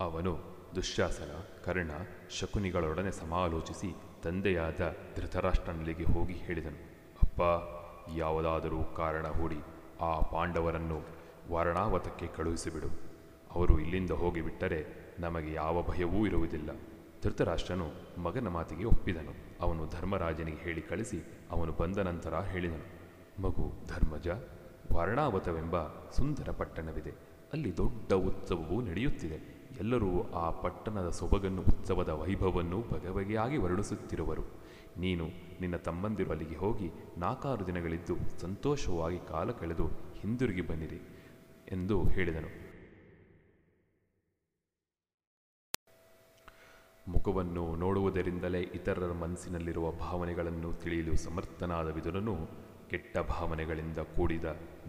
ಅವನು 0.00 0.55
ದುಶ್ಯಾಸನ, 0.76 1.62
ಕರ್ಣ, 1.64 1.90
ಶಕುನಿಗಳೊಡನೆ 2.30 3.10
ಸಮಾಲೋಚಿಸಿ 3.10 3.94
ತಂದೆಯಾದ 4.22 4.96
ಧೃತರಾಷ್ಟ್ರನಲ್ಲಿಗೆ 5.16 6.04
ಹೋಗಿ 6.04 6.32
ಹೇಳಿದನು. 6.32 6.76
ಅಪ್ಪ, 7.22 7.40
ಯಾವುದಾದರೂ 8.16 8.84
ಕಾರಣ 8.84 9.26
ಹೂಡಿ 9.26 9.56
ಆ 10.00 10.20
ಪಾಂಡವರನ್ನು 10.20 11.02
ವಾರಣಾವತಕ್ಕೆ 11.50 12.26
ಕಳುಹಿಸಿಬಿಡು. 12.26 12.86
ಅವರು 13.50 13.80
ಇಲ್ಲಿಂದ 13.80 14.10
ಹೋಗಿಬಿಟ್ಟರೆ 14.10 14.86
ನಮಗೆ 15.18 15.52
ಯಾವ 15.52 15.82
ಭಯವೂ 15.82 16.26
ಇರುವುದಿಲ್ಲ. 16.26 16.70
ಧೃತರಾಷ್ಟ್ರನು 17.22 18.20
ಮಗನ 18.22 18.48
ಮಾತಿಗೆ 18.48 18.84
ಒಪ್ಪಿದನು. 18.84 19.32
ಅವನು 19.60 19.86
ಧರ್ಮರಾಜನಿಗೆ 19.86 20.58
ಹೇಳಿ 20.58 20.82
ಕಳಿಸಿ 20.82 21.24
ಅವನು 21.50 21.72
ಬಂದ 21.72 21.98
ನಂತರ 21.98 22.34
ಹೇಳಿದನು. 22.34 23.06
ಮಗು, 23.42 23.72
ಧರ್ಮಜ, 23.88 24.28
ವಾರಣಾವತವೆಂಬ 24.92 25.88
ಸುಂದರ 25.88 26.50
ಪಟ್ಟಣವಿದೆ. 26.50 27.10
ಅಲ್ಲಿ 27.52 27.76
ದೊಡ್ಡ 27.76 28.12
ಉತ್ಸವವೂ 28.12 28.80
ನಡೆಯುತ್ತಿದೆ. 28.80 29.55
ಎಲ್ಲರೂ 29.80 30.10
ಆ 30.32 30.50
ಪಟ್ಟಣದ 30.50 31.08
ಸೊಬಗನ್ನು, 31.10 31.62
ಉತ್ಸವದ 31.62 32.08
ವೈಭವವನ್ನು 32.08 32.78
ಬಗೆ 32.92 33.10
ಬಗೆಯಾಗಿ 33.10 33.56
ವರ್ಣಿಸುತ್ತಿರುವರು 33.56 34.44
ನೀನು 34.98 35.24
ನಿನ್ನ 35.60 35.76
ತಮ್ಮಂದಿರು 35.76 36.30
ಅಲ್ಲಿಗೆ 36.30 36.56
ಹೋಗಿ 36.56 36.88
ನಾಲ್ಕಾರು 37.18 37.66
ದಿನಗಳಿದ್ದು 37.66 38.14
ಸಂತೋಷವಾಗಿ 38.40 39.18
ಕಾಲ 39.28 39.50
ಕಳೆದು 39.50 39.86
ಹಿಂದಿರುಗಿ 40.20 40.60
ಬನ್ನಿರಿ 40.60 41.00
ಎಂದು 41.72 41.96
ಹೇಳಿದನು. 42.08 42.50
ಮುಖವನ್ನು 47.06 47.76
ನೋಡುವುದರಿಂದಲೇ 47.76 48.62
ಇತರರ 48.62 49.12
ಮನಸ್ಸಿನಲ್ಲಿರುವ 49.12 49.92
ಭಾವನೆಗಳನ್ನು 49.92 50.72
ತಿಳಿಯಲು 50.72 51.16
ಸಮರ್ಥನಾದ 51.16 51.88
ವಿದುರನು 51.88 52.34
ಕೆಟ್ಟ 52.90 53.18
ಭಾವನೆಗಳಿಂದ 53.18 53.98
ಕೂಡಿದ 53.98 54.44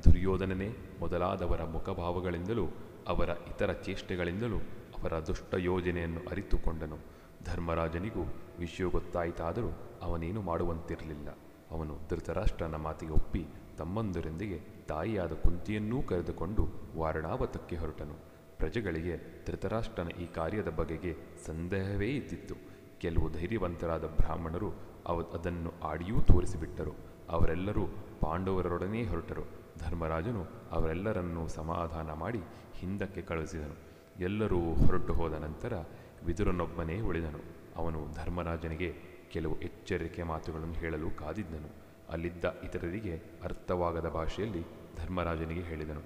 ದುರ್ಯೋಧನನೇ 0.05 0.69
ಮೊದಲಾದವರ 0.99 1.63
ಮುಖಭಾವಗಳಿಂದಲೂ 1.63 2.65
ಅವರ 3.07 3.29
ಇತರ 3.29 3.71
ಚೇಷ್ಟೆಗಳಿಂದಲೂ 3.73 4.59
ಅವರ 5.01 5.19
ದುಷ್ಟ 5.19 5.53
ಯೋಜನೆಯನ್ನು 5.57 6.19
ಅರಿತುಕೊಂಡನು. 6.29 6.97
ಧರ್ಮರಾಜನಿಗೂ 7.45 8.21
ವಿಷಯ 8.59 8.83
ಗೊತ್ತಾಯಿತಾದರೂ 8.83 9.69
ಅವನೇನು 10.01 10.41
ಮಾಡುವಂತಿರಲಿಲ್ಲ. 10.41 11.29
ಅವನು 11.71 11.97
ಧೃತರಾಷ್ಟ್ರನ 12.09 12.75
ಮಾತಿಗೆ 12.75 13.11
ಒಪ್ಪಿ 13.11 13.45
ತಮ್ಮಂದರೊಂದಿಗೆ 13.77 14.59
ತಾಯಿಯಾದ 14.87 15.33
ಕುಂತಿಯನ್ನೂ 15.33 16.01
ಕರೆದುಕೊಂಡು 16.01 16.67
ವಾರಣಾವತಕ್ಕೆ 16.97 17.75
ಹೊರಟನು. 17.75 18.13
ಪ್ರಜೆಗಳಿಗೆ 18.57 19.45
ಧೃತರಾಷ್ಟ್ರನ 19.45 20.07
ಈ 20.07 20.25
ಕಾರ್ಯದ 20.25 20.67
ಬಗೆಗೆ 20.67 21.15
ಸಂದೇಹವೇ 21.45 22.09
ಇದ್ದಿತ್ತು. 22.09 22.55
ಕೆಲವು 22.99 23.31
ಧೈರ್ಯವಂತರಾದ 23.31 24.05
ಬ್ರಾಹ್ಮಣರು 24.05 24.73
ಅವ 25.05 25.21
ಅದನ್ನು 25.21 25.73
ಆಡಿಯೂ 25.83 26.21
ತೋರಿಸಿಬಿಟ್ಟರು. 26.21 26.91
ಅವರೆಲ್ಲರೂ 27.29 27.85
ಪಾಂಡವರೊಡನೆ 28.21 29.03
ಹೊರಟರು. 29.03 29.43
ಧರ್ಮರಾಜನು 29.79 30.45
ಅವರೆಲ್ಲರನ್ನೂ 30.71 31.47
ಸಮಾಧಾನ 31.47 32.13
ಮಾಡಿ 32.13 32.39
ಹಿಂದಕ್ಕೆ 32.73 33.21
ಕಳುಹಿಸಿದನು. 33.21 33.96
ಎಲ್ಲರೂ 34.19 34.59
ಹೊರಟು 34.59 35.13
ಹೋದ 35.13 35.33
ನಂತರ 35.33 35.83
ವಿದುರನೊಬ್ಬನೇ 36.25 37.01
ಉಳಿದನು. 37.01 37.39
ಅವನು 37.75 38.07
ಧರ್ಮರಾಜನಿಗೆ 38.15 38.93
ಕೆಲವು 39.31 39.59
ಎಚ್ಚರಿಕೆ 39.61 40.23
ಮಾತುಗಳನ್ನು 40.23 40.73
ಹೇಳಲು 40.73 41.09
ಕಾದಿದ್ದನು. 41.09 41.69
ಅಲ್ಲಿದ್ದ 42.09 42.45
ಇತರರಿಗೆ 42.63 43.21
ಅರ್ಥವಾಗದ 43.43 44.09
ಭಾಷೆಯಲ್ಲಿ 44.09 44.61
ಧರ್ಮರಾಜನಿಗೆ 44.97 45.61
ಹೇಳಿದನು. 45.61 46.01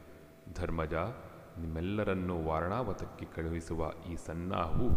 ಧರ್ಮಜ, 0.56 0.94
ನಿಮ್ಮೆಲ್ಲರನ್ನೂ 1.60 2.44
ವಾರಣಾವತಕ್ಕೆ 2.44 3.26
ಕಳುಹಿಸುವ 3.26 3.92
ಈ 4.12 4.16
ಸನ್ನಾಹವು 4.16 4.90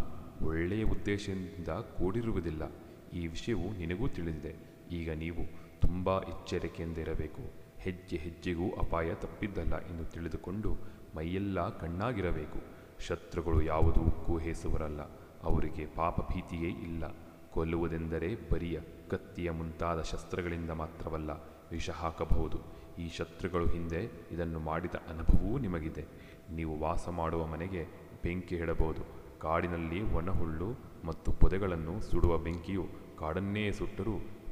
ಒಳ್ಳೆಯ 0.45 0.83
ಉದ್ದೇಶದಿಂದ 0.83 1.67
ಕೂಡಿರುವುದಿಲ್ಲ. 1.67 2.71
ಈ 3.13 3.27
ವಿಷಯವು 3.27 3.77
ನಿನಗೂ 3.77 4.07
ತಿಳಿದಿದೆ. 4.07 4.55
ಈಗ 4.91 5.11
ನೀವು 5.11 5.43
ತುಂಬ 5.81 6.19
ಎಚ್ಚರಿಕೆಯಿಂದ 6.19 6.97
ಇರಬೇಕು 6.97 7.41
ಹೆಜ್ಜೆ 7.77 8.17
ಹೆಜ್ಜೆಗೂ 8.17 8.71
ಅಪಾಯ 8.71 9.13
ತಪ್ಪಿದ್ದಲ್ಲ 9.13 9.79
ಎಂದು 9.79 10.05
ತಿಳಿದುಕೊಂಡು 10.05 10.77
ಮೈಯೆಲ್ಲ 11.15 11.77
ಕಣ್ಣಾಗಿರಬೇಕು. 11.77 12.74
ಶತ್ರುಗಳು 12.99 13.61
ಯಾವುದು 13.61 14.37
ಹೇಸುವರಲ್ಲ 14.37 15.01
ಅವರಿಗೆ 15.43 15.85
ಪಾಪ 15.85 16.31
ಭೀತಿಯೇ 16.33 16.69
ಇಲ್ಲ. 16.69 17.03
ಕೊಲ್ಲುವುದೆಂದರೆ 17.51 18.49
ಬರಿಯ 18.49 18.79
ಕತ್ತಿಯ 19.09 19.51
ಮುಂತಾದ 19.51 20.01
ಶಸ್ತ್ರಗಳಿಂದ 20.01 20.69
ಮಾತ್ರವಲ್ಲ 20.69 21.31
ವಿಷ 21.71 21.89
ಹಾಕಬಹುದು 21.89 22.59
ಈ 22.99 23.09
ಶತ್ರುಗಳು 23.09 23.65
ಹಿಂದೆ 23.65 24.27
ಇದನ್ನು 24.31 24.59
ಮಾಡಿದ 24.59 24.95
ಅನುಭವವೂ 24.95 25.57
ನಿಮಗಿದೆ. 25.57 26.05
ನೀವು 26.51 26.79
ವಾಸ 26.79 27.09
ಮಾಡುವ 27.09 27.45
ಮನೆಗೆ 27.45 27.83
ಬೆಂಕಿ 28.23 28.55
ಇಡಬಹುದು. 28.55 29.01
ಕಾಡಿನಲ್ಲಿ 29.39 30.13
ಒಣಹುಳ್ಳು 30.13 30.65
ಮತ್ತು 31.05 31.33
ಪೊದೆಗಳನ್ನು 31.33 32.01
ಸುಡುವ 32.01 32.37
ಬೆಂಕಿಯು 32.37 32.87
ಕಾಡನ್ನೇ 33.19 33.71
ಸುಟ್ಟರೂ 33.71 34.11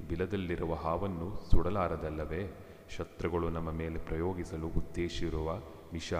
ಬಿಲದಲ್ಲಿರುವ 0.09 0.73
ಹಾವನ್ನು 0.73 1.51
ಸುಡಲಾರದಲ್ಲವೇ? 1.51 2.57
ಶತ್ರುಗಳು 2.97 3.49
ನಮ್ಮ 3.49 3.71
ಮೇಲೆ 3.71 3.97
ಪ್ರಯೋಗಿಸಲು 3.97 4.67
ಉದ್ದೇಶಿರುವ 4.67 5.61
ವಿಷ, 5.93 6.13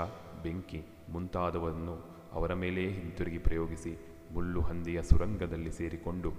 ಬೆಂಕಿ 0.44 0.82
ಮುಂತಾದವನ್ನು 1.12 2.13
ಅವರ 2.34 2.54
ಮೇಲೆ 2.54 2.90
ಹಿಂತಿರುಗಿ 2.90 3.38
ಪ್ರಯೋಗಿಸಿ 3.38 3.98
ಮುಳ್ಳು 4.34 4.62
ಹಂದಿಯ 4.62 5.04
ಸುರಂಗದಲ್ಲಿ 5.04 5.72
ಸೇರಿಕೊಂಡು 5.72 6.32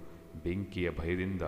ಬೆಂಕಿಯ 0.45 0.91
ಭಯದಿಂದ 0.91 1.43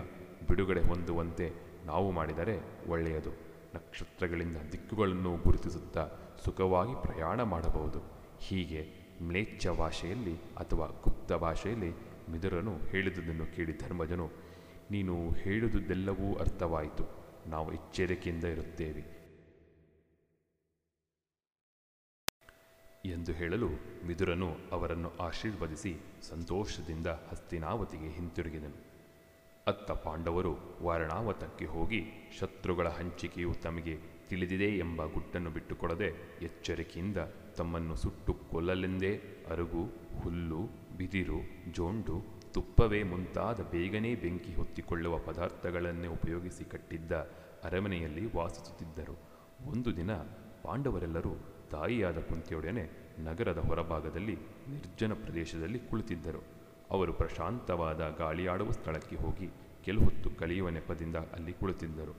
ಬಿಡುಗಡೆ 0.49 0.81
ಹೊಂದುವಂತೆ 0.81 1.51
ನಾವು 1.85 2.11
ಮಾಡಿದರೆ 2.11 2.55
ಒಳ್ಳೆಯದು. 2.89 3.29
ನಕ್ಷತ್ರಗಳಿಂದ 3.75 4.57
ದಿಕ್ಕುಗಳನ್ನು 4.71 5.37
ಗುರುತಿಸುತ್ತಾ 5.37 6.09
ಸುಖವಾಗಿ 6.45 7.01
ಪ್ರಯಾಣ 7.01 7.41
ಮಾಡಬಹುದು. 7.43 7.99
ಹೀಗೆ 8.39 8.87
ಮ್ಲೇಚ್ಛ 9.23 9.67
ಭಾಷೆಯಲ್ಲಿ 9.67 10.35
ಅಥವಾ 10.35 10.87
ಗುಪ್ತ 10.87 11.33
ಭಾಷೆಯಲ್ಲಿ 11.33 11.91
ಮಿದುರನು 12.31 12.77
ಹೇಳಿದುದನ್ನು 12.77 13.55
ಕೇಳಿ 13.55 13.77
ಧರ್ಮಜನು, 13.77 14.31
ನೀನು 14.91 15.29
ಹೇಳುವುದೆಲ್ಲವೂ 15.29 16.35
ಅರ್ಥವಾಯಿತು. 16.35 17.05
ನಾವು 17.49 17.73
ಎಚ್ಚರಿಕೆಯಿಂದ 17.73 18.43
ಇರುತ್ತೇವೆ. 18.43 19.16
ಎಂದು 23.09 23.31
ಹೇಳಲು 23.31 23.67
ಮಿದುರನು 24.07 24.49
ಅವರನ್ನು 24.71 25.17
ಆಶೀರ್ವದಿಸಿ 25.17 25.95
ಸಂತೋಷದಿಂದ 26.29 27.07
ಹಸ್ತಿನಾವತಿಗೆ 27.07 28.09
ಹಿಂತಿರುಗಿದನು. 28.09 28.87
ಅತ್ತ 29.67 29.91
ಪಾಂಡವರು 29.91 30.57
ವಾರಣಾವತಕ್ಕೆ 30.83 31.65
ಹೋಗಿ 31.65 32.01
ಶತ್ರುಗಳ 32.39 32.87
ಹಂಚಿಕೆಯು 32.87 33.53
ತಮಗೆ 33.53 33.97
ತಿಳಿದಿದೆ 34.29 34.77
ಎಂಬ 34.77 35.05
ಗುಟ್ಟನ್ನು 35.05 35.49
ಬಿಟ್ಟುಕೊಡದೆ 35.49 36.05
ಎಚ್ಚರಿಕೆಯಿಂದ 36.41 37.17
ತಮ್ಮನ್ನು 37.57 37.95
ಸುಟ್ಟು 37.95 38.33
ಕೊಲ್ಲಲೆಂದೇ 38.33 39.15
ಅರಗು, 39.51 39.83
ಹುಲ್ಲು, 40.21 40.61
ಬಿದಿರು, 40.97 41.39
ಜೋಂಡು, 41.71 42.37
ತುಪ್ಪವೇ 42.53 43.03
ಮುಂತಾದ 43.03 43.61
ಬೇಗನೆ 43.61 44.15
ಬೆಂಕಿ 44.15 44.55
ಹೊತ್ತಿಕೊಳ್ಳುವ 44.55 45.17
ಪದಾರ್ಥಗಳನ್ನೇ 45.17 46.07
ಉಪಯೋಗಿಸಿ 46.07 46.63
ಕಟ್ಟಿದ್ದ 46.63 47.11
ಅರಮನೆಯಲ್ಲಿ 47.63 48.35
ವಾಸಿಸುತ್ತಿದ್ದರು. 48.35 49.15
ಒಂದು 49.69 49.97
ದಿನ 49.97 50.13
ಪಾಂಡವರೆಲ್ಲರೂ 50.63 51.56
ತಾಯಿಯಾದ 51.71 52.17
ಕುಂತಿಯೊಡನೆ 52.17 52.89
ನಗರದ 53.19 53.57
ಹೊರಭಾಗದಲ್ಲಿ 53.57 54.35
ನಿರ್ಜನ 54.69 55.13
ಪ್ರದೇಶದಲ್ಲಿ 55.13 55.79
ಕುಳಿತಿದ್ದರು. 55.79 56.43
ಅವರು 56.91 57.13
ಪ್ರಶಾಂತವಾದ 57.13 58.15
ಗಾಳಿಯಾಡುವ 58.17 58.71
ಸ್ಥಳಕ್ಕೆ 58.71 59.15
ಹೋಗಿ 59.15 59.49
ಕೆಲಹೊತ್ತು 59.85 60.29
ಕಳೆಯುವ 60.29 60.69
ನೆಪದಿಂದ 60.69 61.15
ಅಲ್ಲಿ 61.15 61.53
ಕುಳಿತಿದ್ದರು. 61.53 62.15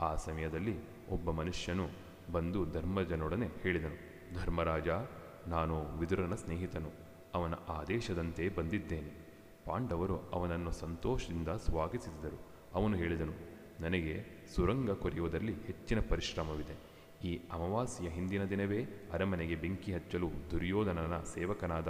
ಆ 0.00 0.14
ಸಮಯದಲ್ಲಿ 0.14 0.76
ಒಬ್ಬ 1.08 1.30
ಮನುಷ್ಯನು 1.30 1.88
ಬಂದು 2.32 2.70
ಧರ್ಮಜನೊಡನೆ 2.70 3.48
ಹೇಳಿದನು, 3.62 3.98
ಧರ್ಮರಾಜ, 4.34 4.88
ನಾನು 5.46 5.98
ವಿದುರನ 5.98 6.34
ಸ್ನೇಹಿತನು. 6.34 6.90
ಅವನ 7.34 7.54
ಆದೇಶದಂತೆ 7.68 8.48
ಬಂದಿದ್ದೇನೆ. 8.48 9.12
ಪಾಂಡವರು 9.66 10.16
ಅವನನ್ನು 10.32 10.72
ಸಂತೋಷದಿಂದ 10.72 11.48
ಸ್ವಾಗತಿಸಿದರು. 11.48 12.38
ಅವನು 12.74 12.96
ಹೇಳಿದನು, 12.96 13.32
ನನಗೆ 13.80 14.46
ಸುರಂಗ 14.54 14.90
ಕೊರೆಯುವುದರಲ್ಲಿ 14.90 15.52
ಹೆಚ್ಚಿನ 15.52 16.00
ಪರಿಶ್ರಮವಿದೆ. 16.08 16.91
ಈ 17.24 17.40
ಅಮಾವಾಸ್ಯೆಯ 17.52 18.10
ಹಿಂದಿನ 18.10 18.44
ದಿನವೇ 18.44 18.84
ಅರಮನೆಗೆ 19.12 19.54
ಬೆಂಕಿ 19.54 19.92
ಹಚ್ಚಲು 19.94 20.30
ದುರ್ಯೋಧನನ 20.50 21.22
ಸೇವಕನಾದ 21.22 21.88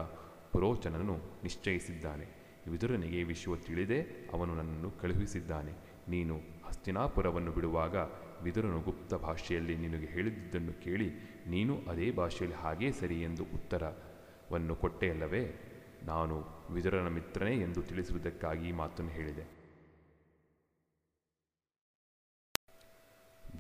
ಪುರೋಚನನು 0.53 1.17
ನಿಶ್ಚಯಿಸಿದ್ದಾನೆ. 1.43 2.27
ವಿದುರನಿಗೆ 2.71 3.23
ವಿಶ್ವ 3.23 3.57
ತಿಳಿದೇ 3.57 4.31
ಅವನು 4.33 4.55
ನನ್ನನ್ನು 4.55 4.91
ಕಳುಹಿಸಿದ್ದಾನೆ. 4.91 5.73
ನೀನು 6.09 6.41
ಹಸ್ತಿನಾಪುರವನ್ನು 6.65 7.53
ಬಿಡುವಾಗ 7.53 7.97
ವಿದುರನು 8.43 8.81
ಗುಪ್ತ 8.81 9.15
ಭಾಷೆಯಲ್ಲಿ 9.15 9.77
ನಿನಗೆ 9.77 10.07
ಹೇಳಿದ್ದನ್ನು 10.07 10.73
ಕೇಳಿ 10.73 11.11
ನೀನು 11.47 11.79
ಅದೇ 11.79 12.11
ಭಾಷೆಯಲ್ಲಿ 12.11 12.59
ಹಾಗೇ 12.59 12.93
ಸರಿ 12.93 13.23
ಎಂದು 13.23 13.43
ಉತ್ತರವನ್ನು 13.43 14.77
ಕೊಟ್ಟೆಯಲ್ಲವೇ? 14.77 15.55
ನಾನು 16.03 16.45
ವಿದುರನ 16.71 17.09
ಮಿತ್ರನೇ 17.09 17.57
ಎಂದು 17.61 17.83
ತಿಳಿಸುವುದಕ್ಕಾಗಿ 17.83 18.73
ಮಾತನ್ನು 18.73 19.13
ಹೇಳಿದೆ. 19.13 19.43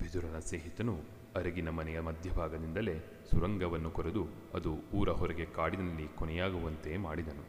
ವಿದುರನ 0.02 0.38
ಸ್ನೇಹಿತನು 0.38 1.21
ಅರಗಿನ 1.36 1.68
ಮನೆಯ 1.68 2.00
ಮಧ್ಯಭಾಗದಿಂದಲೇ 2.00 3.24
ಸುರಂಗವನ್ನು 3.30 3.90
ಕೊರೆದು 3.90 4.26
ಅದು 4.54 4.72
ಊರ 4.94 5.10
ಹೊರಗೆ 5.10 5.44
ಕಾಡಿನಲ್ಲಿ 5.44 6.08
ಕೊನೆಯಾಗುವಂತೆ 6.08 6.96
ಮಾಡಿದನು. 6.96 7.44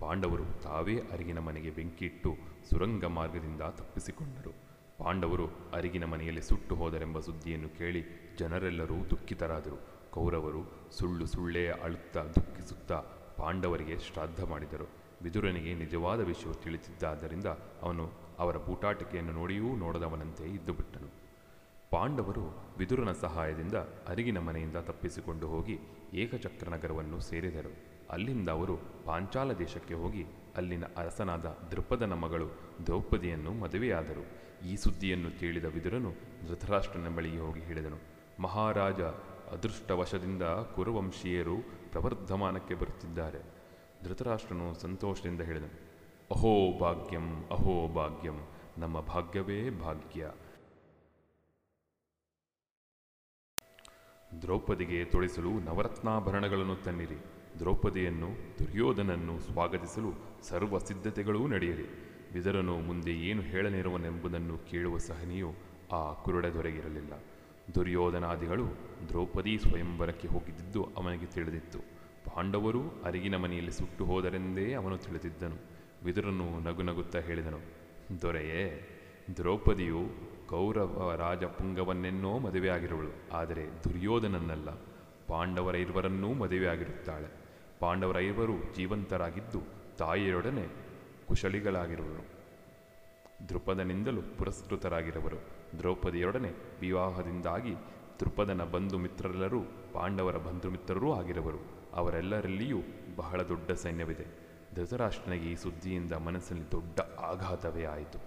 ಪಾಂಡವರು 0.00 0.44
ತಾವೇ 0.62 0.96
ಅರಿಗಿನ 1.12 1.38
ಮನೆಗೆ 1.38 1.70
ಬೆಂಕಿಯಿಟ್ಟು 1.70 2.36
ಸುರಂಗ 2.70 3.04
ಮಾರ್ಗದಿಂದ 3.04 3.60
ತಪ್ಪಿಸಿಕೊಂಡರು. 3.60 4.50
ಪಾಂಡವರು 4.98 5.46
ಅರಿಗಿನ 5.72 6.04
ಮನೆಯಲ್ಲಿ 6.04 6.42
ಸುಟ್ಟು 6.42 6.74
ಹೋದರೆಂಬ 6.74 7.20
ಸುದ್ದಿಯನ್ನು 7.20 7.68
ಕೇಳಿ 7.68 8.04
ಜನರೆಲ್ಲರೂ 8.38 8.94
ದುಃಖಿತರಾದರು. 9.10 10.10
ಕೌರವರು 10.10 10.90
ಸುಳ್ಳು 10.92 11.26
ಸುಳ್ಳೇ 11.26 11.68
ಅಳುತ್ತಾ 11.68 12.24
ದುಃಖಿಸುತ್ತಾ 12.24 12.98
ಪಾಂಡವರಿಗೆ 13.36 13.98
ಶ್ರಾದ್ದ 13.98 14.44
ಮಾಡಿದರು. 14.44 14.88
ವಿದುರನಿಗೆ 15.22 15.74
ನಿಜವಾದ 15.74 16.20
ವಿಷಯ 16.20 16.52
ತಿಳಿದಿದ್ದಾದ್ದರಿಂದ 16.52 17.46
ಅವನು 17.82 18.12
ಅವರ 18.38 18.56
ಬೂಟಾಟಿಕೆಯನ್ನು 18.56 19.32
ನೋಡಿಯೂ 19.32 19.76
ನೋಡದವನಂತೆ 19.76 20.44
ಇದ್ದುಬಿಟ್ಟನು. 20.44 21.15
ಪಾಂಡವರು 21.90 22.44
ವಿದುರನ 22.78 23.12
ಸಹಾಯದಿಂದ 23.12 23.76
ಅರಿಗಿನ 24.08 24.38
ಮನೆಯಿಂದ 24.38 24.78
ತಪ್ಪಿಸಿಕೊಂಡು 24.88 25.46
ಹೋಗಿ 25.48 25.76
ಏಕಚಕ್ರನಗರವನ್ನು 26.14 27.20
ಸೇರಿದರು. 27.20 27.72
ಅಲ್ಲಿಂದ 28.10 28.48
ಅವರು 28.48 28.76
ಪಾಂಚಾಲ 29.04 29.52
ದೇಶಕ್ಕೆ 29.52 29.94
ಹೋಗಿ 29.94 30.24
ಅಲ್ಲಿನ 30.56 30.84
ಅರಸನಾದ 30.96 31.46
ದೃಪದನ 31.70 32.12
ಮಗಳು 32.12 32.48
ದ್ರೌಪದಿಯನ್ನು 32.86 33.52
ಮದುವೆಯಾದರು. 33.52 34.24
ಈ 34.68 34.76
ಸುದ್ದಿಯನ್ನು 34.76 35.30
ಕೇಳಿದ 35.40 35.64
ವಿದುರನು 35.64 36.10
ಧೃತರಾಷ್ಟ್ರನ 36.48 37.08
ಬಳಿಗೆ 37.16 37.38
ಹೋಗಿ 37.38 37.60
ಹೇಳಿದನು, 37.60 37.98
ಮಹಾರಾಜ, 38.40 39.00
ಅದೃಷ್ಟವಶದಿಂದ 39.54 40.42
ಕುರುವಂಶೀಯರು 40.74 41.56
ಪ್ರವರ್ಧಮಾನಕ್ಕೆ 41.92 42.74
ಬರುತ್ತಿದ್ದಾರೆ. 42.74 43.42
ಧೃತರಾಷ್ಟ್ರನು 44.04 44.74
ಸಂತೋಷದಿಂದ 44.74 45.40
ಹೇಳಿದನು, 45.40 45.76
ಅಹೋ 46.30 46.78
ಭಾಗ್ಯಂ 46.78 47.26
ಅಹೋ 47.50 47.76
ಭಾಗ್ಯಂ, 47.94 48.38
ನಮ್ಮ 48.78 49.00
ಭಾಗ್ಯವೇ 49.00 49.70
ಭಾಗ್ಯ. 49.70 50.30
ದ್ರೌಪದಿಗೆ 54.42 55.04
ತೊಡಿಸಲು 55.04 55.50
ನವರತ್ನಾಭರಣಗಳನ್ನು 55.60 56.76
ತನ್ನಿರಿ. 56.76 57.18
ದ್ರೌಪದಿಯನ್ನು, 57.58 58.28
ದುರ್ಯೋಧನನ್ನು 58.58 59.40
ಸ್ವಾಗತಿಸಲು 59.40 60.10
ಸರ್ವ 60.42 60.78
ಸಿದ್ಧತೆಗಳೂ 60.78 61.46
ನಡೆಯಲಿ 61.46 61.86
ವಿದರನು 62.34 62.74
ಮುಂದೆ 62.78 63.12
ಏನು 63.12 63.42
ಹೇಳಲಿರುವನೆಂಬುದನ್ನು 63.42 64.58
ಕೇಳುವ 64.58 64.98
ಸಹನಿಯು 64.98 65.54
ಆ 65.92 66.12
ಕುರುಡ 66.12 66.46
ದೊರೆಗಿರಲಿಲ್ಲ. 66.46 67.12
ದುರ್ಯೋಧನಾದಿಗಳು 67.74 68.66
ದ್ರೌಪದಿ 69.08 69.58
ಸ್ವಯಂವರಕ್ಕೆ 69.58 70.28
ಹೋಗಿದ್ದುದು 70.28 70.82
ಅವನಿಗೆ 70.96 71.26
ತಿಳಿದಿತ್ತು. 71.26 71.78
ಪಾಂಡವರು 72.26 72.82
ಅರಿಗಿನ 73.04 73.36
ಮನೆಯಲ್ಲಿ 73.36 73.72
ಸುಟ್ಟು 73.72 74.04
ಹೋದರೆಂದೇ 74.04 74.72
ಅವನು 74.72 74.98
ತಿಳಿದಿದ್ದನು. 74.98 75.58
ವಿದುರನು 76.04 76.46
ನಗು 76.60 76.82
ನಗುತ್ತಾ 76.82 77.18
ಹೇಳಿದನು, 77.18 77.60
ದೊರೆಯೇ, 78.22 78.64
ದ್ರೌಪದಿಯು 79.36 80.02
ಕೌರವ 80.48 81.14
ರಾಜ 81.18 81.44
ಪುಂಗವನ್ನೆನ್ನೋ 81.44 82.38
ಮದುವೆಯಾಗಿರುವಳು. 82.38 83.36
ಆದರೆ 83.36 83.84
ದುರ್ಯೋಧನನ್ನಲ್ಲ 83.84 84.70
ಪಾಂಡವರ 85.28 85.74
ಇರುವರನ್ನೂ 85.74 86.32
ಮದುವೆಯಾಗಿರುತ್ತಾಳೆ. 86.32 87.28
ಪಾಂಡವರ 87.80 88.20
ಐವರು 88.20 88.74
ಜೀವಂತರಾಗಿದ್ದು 88.74 89.62
ತಾಯಿಯೊಡನೆ 89.98 90.66
ಕುಶಲಿಗಳಾಗಿರುವರು. 91.28 92.36
ದೃಪದನಿಂದಲೂ 93.48 94.22
ಪುರಸ್ಕೃತರಾಗಿರುವರು. 94.22 95.36
ದ್ರೌಪದಿಯೊಡನೆ 95.78 96.52
ವಿವಾಹದಿಂದಾಗಿ 96.80 97.74
ದೃಪದನ 98.20 98.64
ಬಂಧು 98.64 98.98
ಮಿತ್ರರೆಲ್ಲರೂ 98.98 99.60
ಪಾಂಡವರ 99.92 100.36
ಬಂಧು 100.36 100.70
ಮಿತ್ರರೂ 100.70 101.12
ಆಗಿರುವರು. 101.12 101.58
ಅವರೆಲ್ಲರಲ್ಲಿಯೂ 101.94 102.78
ಬಹಳ 103.16 103.42
ದೊಡ್ಡ 103.42 103.72
ಸೈನ್ಯವಿದೆ. 103.72 104.26
ಧೃತರಾಷ್ಟ್ರನಿಗೆ 104.74 105.52
ಈ 105.52 105.54
ಸುದ್ದಿಯಿಂದ 105.54 106.12
ಮನಸ್ಸಿನಲ್ಲಿ 106.12 106.72
ದೊಡ್ಡ 106.72 107.00
ಆಘಾತವೇ 107.20 107.84
ಆಯಿತು. 107.84 108.18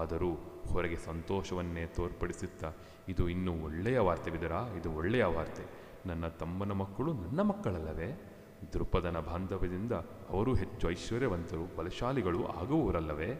ಆದರೂ 0.00 0.57
ಹೊರಗೆ 0.72 0.98
ಸಂತೋಷವನ್ನೇ 1.06 1.84
ತೋರ್ಪಡಿಸುತ್ತಾ, 1.96 2.70
ಇದು 3.08 3.24
ಇನ್ನೂ 3.28 3.52
ಒಳ್ಳೆಯ 3.66 3.98
ವಾರ್ತೆ 3.98 4.30
ಬಿದರಾ 4.30 4.60
ಇದು 4.78 4.90
ಒಳ್ಳೆಯ 4.92 5.26
ವಾರ್ತೆ. 5.36 5.64
ನನ್ನ 6.06 6.28
ತಮ್ಮನ 6.40 6.72
ಮಕ್ಕಳು 6.82 7.12
ನನ್ನ 7.22 7.40
ಮಕ್ಕಳಲ್ಲವೇ? 7.42 8.08
ದೃಪದನ 8.72 9.18
ಬಾಂಧವ್ಯದಿಂದ 9.20 9.94
ಅವರು 10.28 10.52
ಹೆಚ್ಚು 10.54 10.84
ಐಶ್ವರ್ಯವಂತರು, 10.90 11.64
ಬಲಶಾಲಿಗಳು 11.76 12.40
ಆಗುವವರಲ್ಲವೇ? 12.60 13.30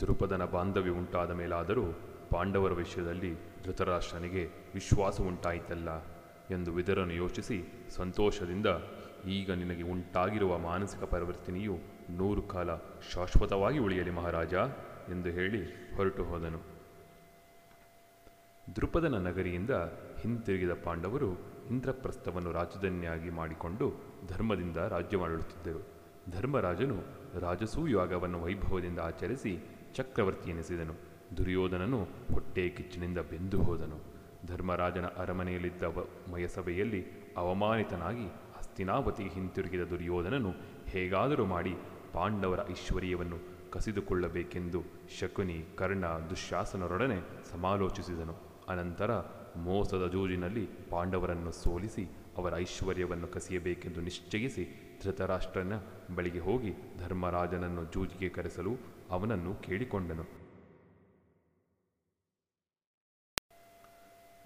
ದೃಪದನ 0.00 0.44
ಬಾಂಧವ್ಯ 0.44 0.92
ಉಂಟಾದ 1.00 1.30
ಮೇಲಾದರೂ 1.30 1.84
ಪಾಂಡವರ 2.30 2.72
ವಿಷಯದಲ್ಲಿ 2.72 3.30
ಧೃತರಾಷ್ಟ್ರನಿಗೆ 3.64 4.42
ವಿಶ್ವಾಸ 4.74 5.16
ಉಂಟಾಯಿತಲ್ಲ 5.20 5.90
ಎಂದು 6.54 6.70
ವಿದರನು 6.72 7.14
ಯೋಚಿಸಿ 7.22 7.58
ಸಂತೋಷದಿಂದ, 7.96 8.68
ಈಗ 9.36 9.50
ನಿನಗೆ 9.52 9.84
ಉಂಟಾಗಿರುವ 9.94 10.52
ಮಾನಸಿಕ 10.58 11.02
ಪರಿವರ್ತನೆಯು 11.14 11.76
ನೂರು 12.10 12.42
ಕಾಲ 12.42 12.76
ಶಾಶ್ವತವಾಗಿ 13.14 13.78
ಉಳಿಯಲಿ 13.78 14.10
ಮಹಾರಾಜ 14.10 14.54
ಎಂದು 15.10 15.28
ಹೇಳಿ 15.28 15.64
ಹೊರಟು 15.96 16.24
ಹೋದನು. 16.24 16.58
ದೃಪದನ 18.76 19.26
ನಗರಿಯಿಂದ 19.26 19.70
ಹಿಂತಿರುಗಿದ 20.20 20.70
ಪಾಂಡವರು 20.72 21.32
ಇಂದ್ರಪ್ರಸ್ಥವನ್ನು 21.70 22.52
ರಾಜಧಾನಿಯಾಗಿ 22.52 23.30
ಮಾಡಿಕೊಂಡು 23.30 23.92
ಧರ್ಮದಿಂದ 24.28 24.76
ರಾಜ್ಯ 24.76 25.16
ಮಾಡುತ್ತಿದ್ದರು 25.16 25.86
ಧರ್ಮರಾಜನು 26.30 27.02
ರಾಜಸೂಯಾಗವನ್ನು 27.40 28.42
ವೈಭವದಿಂದ 28.42 28.98
ಆಚರಿಸಿ 28.98 29.58
ಚಕ್ರವರ್ತಿ 29.94 30.50
ಎನಿಸಿದನು. 30.50 30.94
ದುರ್ಯೋಧನನು 31.36 32.02
ಹೊಟ್ಟೆ 32.04 32.68
ಕಿಚ್ಚಿನಿಂದ 32.68 33.18
ಬೆಂದು 33.18 33.62
ಹೋದನು. 33.62 33.98
ಧರ್ಮರಾಜನ 34.46 35.06
ಅರಮನೆಯಲ್ಲಿದ್ದ 35.06 35.82
ಮಯಸಭೆಯಲ್ಲಿ 36.32 37.06
ಅವಮಾನಿತನಾಗಿ 37.36 38.26
ಹಸ್ತಿನಾವತಿ 38.58 39.22
ಹಿಂತಿರುಗಿದ 39.22 39.80
ದುರ್ಯೋಧನನು 39.80 40.54
ಹೇಗಾದರೂ 40.86 41.44
ಮಾಡಿ 41.44 41.76
ಪಾಂಡವರ 42.12 42.70
ಐಶ್ವರ್ಯವನ್ನು 42.70 43.70
ಕಸಿದುಕೊಳ್ಳಬೇಕೆಂದು 43.70 44.82
ಶಕುನಿ 45.20 45.64
ಕರ್ಣ 45.76 46.04
ದುಶ್ಯಾಸನರೊಡನೆ 46.06 47.44
ಸಮಾಲೋಚಿಸಿದನು. 47.44 48.34
ಅನಂತರ 48.68 49.18
ಮೋಸದ 49.56 50.06
ಜೂಜಿನಲ್ಲಿ 50.06 50.68
ಪಾಂಡವರನ್ನು 50.90 51.52
ಸೋಲಿಸಿ 51.52 52.04
ಅವರ 52.36 52.56
ಐಶ್ವರ್ಯವನ್ನು 52.56 53.28
ಕಸಿಯಬೇಕೆಂದು 53.28 54.00
ನಿಶ್ಚಯಿಸಿ 54.00 54.64
ಧೃತರಾಷ್ಟ್ರನ 55.04 55.72
ಬಳಿಗೆ 56.14 56.38
ಹೋಗಿ 56.38 56.98
ಧರ್ಮರಾಜನನ್ನು 56.98 57.84
ಜೂಜಿಗೆ 57.84 58.28
ಕರೆಸಲು 58.28 58.70
ಅವನನ್ನು 59.10 59.54
ಕೇಳಿಕೊಂಡನು. 59.54 60.24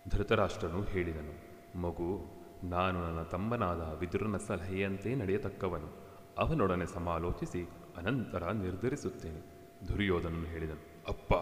ಧೃತರಾಷ್ಟ್ರನು 0.08 0.82
ಹೇಳಿದನು, 0.82 1.34
ಮಗು, 1.78 2.20
ನಾನು 2.64 3.02
ನನ್ನ 3.02 3.22
ತಮ್ಮನಾದ 3.22 3.98
ವಿದುರನ 3.98 4.36
ಸಲಹೆಯಂತೆ 4.36 5.14
ನಡೆಯತಕ್ಕವನು. 5.14 6.01
ಅವನೊಡನೆ 6.38 6.86
ಸಮಾಲೋಚಿಸಿ 6.86 7.68
ಅನಂತರ 7.96 8.50
ನಿರ್ಧರಿಸುತ್ತೇನೆ. 8.50 9.40
ದುರ್ಯೋಧನನು 9.88 10.44
ಹೇಳಿದನು, 10.44 10.82
ಅಪ್ಪ, 11.08 11.32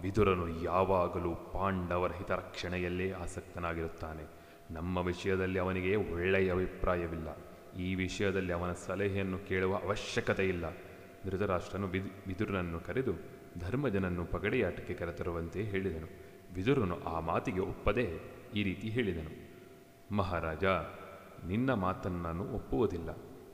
ವಿದುರನು 0.00 0.62
ಯಾವಾಗಲೂ 0.62 1.34
ಪಾಂಡವರ 1.34 2.12
ಹಿತರಕ್ಷಣೆಯಲ್ಲೇ 2.12 3.12
ಆಸಕ್ತನಾಗಿರುತ್ತಾನೆ. 3.12 4.24
ನಮ್ಮ 4.70 4.98
ವಿಷಯದಲ್ಲಿ 4.98 5.58
ಅವನಿಗೆ 5.58 5.96
ಒಳ್ಳೆಯ 5.96 6.52
ಅಭಿಪ್ರಾಯವಿಲ್ಲ. 6.52 7.28
ಈ 7.78 7.94
ವಿಷಯದಲ್ಲಿ 7.94 8.52
ಅವನ 8.52 8.72
ಸಲಹೆಯನ್ನು 8.72 9.38
ಕೇಳುವ 9.38 9.76
ಅವಶ್ಯಕತೆ 9.76 10.48
ಇಲ್ಲ 10.48 10.64
ಧೃತರಾಷ್ಟ್ರನು 11.24 11.86
ವಿದ್, 11.86 12.10
ವಿದುರನನ್ನು 12.26 12.80
ಕರೆದು 12.80 13.12
ಧರ್ಮಜನನ್ನು 13.60 14.24
ಪಗಡೆಯಾಟಕ್ಕೆ 14.24 14.94
ಕರೆತರುವಂತೆ 14.94 15.62
ಹೇಳಿದನು. 15.62 16.08
ವಿದುರನು 16.54 17.04
ಆ 17.04 17.20
ಮಾತಿಗೆ 17.20 17.60
ಒಪ್ಪದೆ 17.60 18.06
ಈ 18.54 18.62
ರೀತಿ 18.62 18.88
ಹೇಳಿದನು, 18.88 19.32
ಮಹಾರಾಜ, 20.16 20.64
ನಿನ್ನ 21.46 21.72
ಮಾತನ್ನು 21.74 22.22
ನಾನು 22.22 22.54
ಒಪ್ಪುವುದಿಲ್ಲ. 22.54 23.10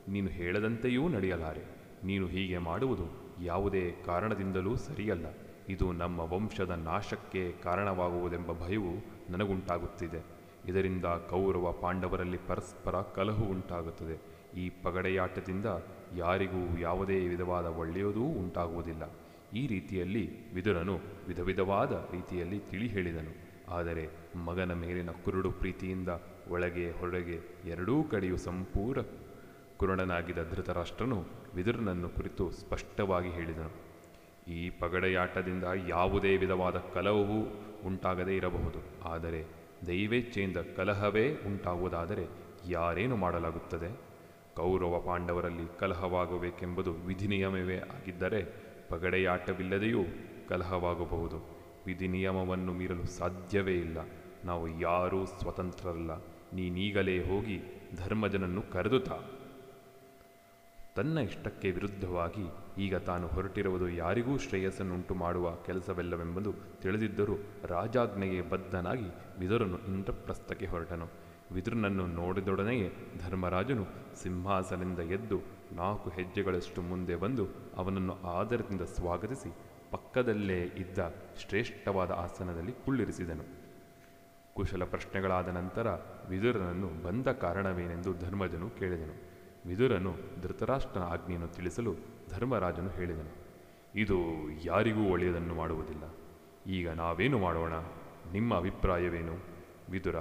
ನೀನು 0.07 0.27
ಹೇಳದಂತೆಯೂ 0.27 1.07
ನಡೆಯಲಾರೆ. 1.07 1.63
ನೀನು 2.03 2.27
ಹೀಗೆ 2.27 2.57
ಮಾಡುವುದು 2.57 3.05
ಯಾವುದೇ 3.43 3.91
ಕಾರಣದಿಂದಲೂ 4.05 4.75
ಸರಿಯಲ್ಲ. 4.75 5.25
ಇದು 5.69 5.91
ನಮ್ಮ 5.91 6.19
ವಂಶದ 6.19 6.69
ನಾಶಕ್ಕೆ 6.69 7.51
ಕಾರಣವಾಗುವುದೆಂಬ 7.51 8.51
ಭಯವು 8.51 8.93
ನನಗುಂಟಾಗುತ್ತಿದೆ. 9.31 10.23
ಇದರಿಂದ 10.67 11.05
ಕೌರವ 11.05 11.71
ಪಾಂಡವರಲ್ಲಿ 11.71 12.37
ಪರಸ್ಪರ 12.47 13.01
ಕಲಹು 13.01 13.45
ಉಂಟಾಗುತ್ತದೆ. 13.45 14.37
ಈ 14.59 14.69
ಪಗಡೆಯಾಟದಿಂದ 14.69 15.65
ಯಾರಿಗೂ 16.15 16.79
ಯಾವುದೇ 16.79 17.27
ವಿಧವಾದ 17.27 17.65
ಒಳ್ಳೆಯದೂ 17.65 18.23
ಉಂಟಾಗುವುದಿಲ್ಲ. 18.23 19.03
ಈ 19.53 19.67
ರೀತಿಯಲ್ಲಿ 19.67 20.53
ವಿದುರನು 20.53 20.99
ವಿಧ 21.27 21.39
ವಿಧವಾದ 21.39 21.91
ರೀತಿಯಲ್ಲಿ 21.91 22.59
ತಿಳಿ 22.59 22.87
ಹೇಳಿದನು 22.87 23.33
ಆದರೆ 23.75 24.09
ಮಗನ 24.45 24.73
ಮೇಲಿನ 24.73 25.09
ಕುರುಡು 25.11 25.51
ಪ್ರೀತಿಯಿಂದ 25.51 26.09
ಒಳಗೆ 26.49 26.91
ಹೊರಗೆ 26.91 27.39
ಎರಡೂ 27.65 28.03
ಕಡೆಯೂ 28.03 28.37
ಸಂಪೂರ್ಣ 28.37 29.01
ಕುರುಡನಾಗಿದ್ದ 29.77 30.53
ಧೃತರಾಷ್ಟ್ರನು 30.53 31.25
ವಿದುರನನ್ನು 31.55 32.09
ಕುರಿತು 32.09 32.51
ಸ್ಪಷ್ಟವಾಗಿ 32.51 33.29
ಹೇಳಿದನು. 33.29 33.87
ಈ 34.51 34.69
ಪಗಡೆಯಾಟದಿಂದ 34.69 35.63
ಯಾವುದೇ 35.87 36.37
ವಿಧವಾದ 36.37 36.75
ಕಲಹವೂ 36.75 37.47
ಉಂಟಾಗದೇ 37.85 38.35
ಇರಬಹುದು. 38.35 39.09
ಆದರೆ 39.09 39.45
ದೈವೇಚ್ಛೆಯಿಂದ 39.87 40.57
ಕಲಹವೇ 40.57 41.33
ಉಂಟಾಗುವುದಾದರೆ 41.33 42.27
ಯಾರೇನು 42.67 43.15
ಮಾಡಲಾಗುತ್ತದೆ? 43.15 43.99
ಕೌರವ 44.55 44.99
ಪಾಂಡವರಲ್ಲಿ 44.99 45.79
ಕಲಹವಾಗಬೇಕೆಂಬುದು 45.79 46.93
ವಿಧಿನಿಯಮವೇ 46.93 47.77
ಆಗಿದ್ದರೆ 47.77 48.43
ಪಗಡೆಯಾಟವಿಲ್ಲದೆಯೂ 48.89 50.03
ಕಲಹವಾಗಬಹುದು. 50.49 51.57
ವಿಧಿನಿಯಮವನ್ನು 51.85 52.73
ಮೀರಲು 52.73 53.05
ಸಾಧ್ಯವೇ 53.05 53.73
ಇಲ್ಲ. 53.73 53.97
ನಾವು 54.45 54.79
ಯಾರೂ 54.79 55.25
ಸ್ವತಂತ್ರರಲ್ಲ. 55.25 56.17
ನೀನೀಗಲೇ 56.53 57.23
ಹೋಗಿ 57.23 57.59
ಧರ್ಮಜನನ್ನು 57.97 58.61
ಕರೆದುತಾ 58.61 59.15
ತನ್ನ 60.97 61.17
ಇಷ್ಟಕ್ಕೆ 61.17 61.71
ವಿರುದ್ಧವಾಗಿ 61.71 62.45
ಈಗ 62.81 62.95
ತಾನು 62.95 63.27
ಹೊರಟಿರುವುದು 63.27 63.89
ಯಾರಿಗೂ 63.89 64.37
ಶ್ರೇಯಸ್ಸನ್ನುಂಟು 64.37 65.15
ಮಾಡುವ 65.15 65.51
ಕೆಲಸವೆಲ್ಲವೆಂಬುದು 65.55 66.53
ತಿಳಿದಿದ್ದರೂ 66.81 67.35
ರಾಜಾಜ್ಞೆಗೆ 67.63 68.49
ಬದ್ಧನಾಗಿ 68.49 69.09
ವಿದುರನು 69.39 69.77
ಇಂದ್ರಪ್ರಸ್ಥಕ್ಕೆ 69.77 70.65
ಹೊರಟನು. 70.65 71.07
ವಿದುರನನ್ನು 71.51 72.07
ನೋಡಿದೊಡನೆಯೇ 72.07 72.91
ಧರ್ಮರಾಜನು 73.25 73.85
ಸಿಂಹಾಸನದಿಂದ 74.23 74.99
ಎದ್ದು 74.99 75.41
ನಾಲ್ಕು 75.75 76.09
ಹೆಜ್ಜೆಗಳಷ್ಟು 76.09 76.81
ಮುಂದೆ 76.81 77.15
ಬಂದು 77.15 77.47
ಅವನನ್ನು 77.75 78.21
ಆದರದಿಂದ 78.21 78.81
ಸ್ವಾಗತಿಸಿ 78.81 79.53
ಪಕ್ಕದಲ್ಲೇ 79.91 80.63
ಇದ್ದ 80.63 80.99
ಶ್ರೇಷ್ಠವಾದ 81.37 82.11
ಆಸನದಲ್ಲಿ 82.11 82.71
ಕುಳ್ಳಿರಿಸಿದನು. 82.71 83.43
ಕುಶಲ 84.53 84.83
ಪ್ರಶ್ನೆಗಳಾದ 84.83 85.47
ನಂತರ 85.47 85.87
ವಿದುರನನ್ನು 86.29 86.87
ಬಂದ 87.03 87.27
ಕಾರಣವೇನೆಂದು 87.27 88.13
ಧರ್ಮಜನು 88.13 88.69
ಕೇಳಿದನು. 88.69 89.26
ವಿದುರನು 89.67 90.15
ಧೃತರಾಷ್ಟ್ರನ 90.41 91.03
ಆಜ್ಞೆಯನ್ನು 91.03 91.47
ತಿಳಿಸಲು 91.47 91.95
ಧರ್ಮರಾಜನು 92.29 92.89
ಹೇಳಿದನು. 92.89 93.47
ಇದು 93.95 94.17
ಯಾರಿಗೂ 94.63 95.03
ಒಳ್ಳೆಯದನ್ನು 95.03 95.55
ಮಾಡುವುದಿಲ್ಲ. 95.55 96.03
ಈಗ 96.71 96.89
ನಾವೇನು 96.89 97.39
ಮಾಡೋಣ? 97.39 97.73
ನಿಮ್ಮ 98.31 98.57
ಅಭಿಪ್ರಾಯವೇನು? 98.57 99.35
ವಿದುರ, 99.91 100.15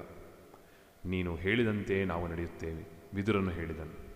ನೀನು 1.04 1.34
ಹೇಳಿದಂತೆ 1.34 2.04
ನಾವು 2.04 2.28
ನಡೆಯುತ್ತೇವೆ, 2.28 2.86
ವಿದುರನು 3.14 3.50
ಹೇಳಿದನು. 3.50 4.06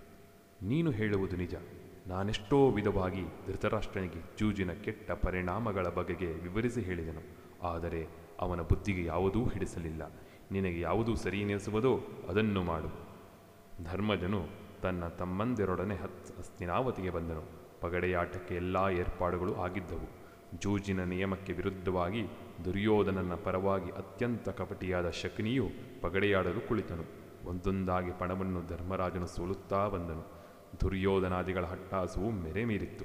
ನೀನು 0.68 0.90
ಹೇಳುವುದು 0.90 1.36
ನಿಜ. 1.36 1.54
ನಾನೆಷ್ಟೋ 2.06 2.70
ವಿಧವಾಗಿ 2.70 3.22
ಧೃತರಾಷ್ಟ್ರನಿಗೆ 3.22 4.36
ಜೂಜಿನ 4.38 4.72
ಕೆಟ್ಟ 4.72 5.10
ಪರಿಣಾಮಗಳ 5.10 5.88
ಬಗೆಗೆ 5.88 6.26
ವಿವರಿಸಿ 6.26 6.80
ಹೇಳಿದನು. 6.80 7.22
ಆದರೆ 7.62 8.06
ಅವನ 8.40 8.60
ಬುದ್ಧಿಗೆ 8.60 9.04
ಯಾವುದೂ 9.04 9.44
ಹಿಡಿಸಲಿಲ್ಲ. 9.44 10.12
ನಿನಗೆ 10.52 10.80
ಯಾವುದೂ 10.80 11.14
ಸರಿ 11.14 11.40
ಎನಿಸುವುದೋ 11.40 12.00
ಅದನ್ನು 12.28 12.62
ಮಾಡು. 12.62 13.10
ಧರ್ಮಜನು 13.84 14.59
ತನ್ನ 14.82 15.08
ತಮ್ಮಂದಿರೊಡನೆ 15.08 15.96
ಹತ್ 15.96 16.38
ಹಸ್ತಿನಾವತಿಗೆ 16.38 17.10
ಬಂದನು. 17.10 17.42
ಪಗಡೆಯಾಟಕ್ಕೆ 17.80 18.54
ಎಲ್ಲ 18.54 18.76
ಏರ್ಪಾಡುಗಳು 18.90 19.54
ಆಗಿದ್ದವು. 19.54 20.20
ಜೂಜಿನ 20.58 21.04
ನಿಯಮಕ್ಕೆ 21.04 21.52
ವಿರುದ್ಧವಾಗಿ 21.52 22.22
ದುರ್ಯೋಧನನ 22.64 23.34
ಪರವಾಗಿ 23.34 23.90
ಅತ್ಯಂತ 23.90 24.48
ಕಪಟಿಯಾದ 24.48 25.10
ಶಕುನಿಯು 25.10 25.68
ಪಗಡೆಯಾಡಲು 26.00 26.68
ಕುಳಿತನು. 26.68 27.04
ಒಂದೊಂದಾಗಿ 27.48 28.10
ಪಣವನ್ನು 28.10 28.66
ಧರ್ಮರಾಜನು 28.68 29.26
ಸೋಲುತ್ತಾ 29.26 29.88
ಬಂದನು. 29.88 30.24
ದುರ್ಯೋಧನಾದಿಗಳ 30.80 31.64
ಹಟ್ಟಾಸವು 31.64 32.30
ಮೆರೆ 32.30 32.64
ಮೀರಿತ್ತು. 32.64 33.04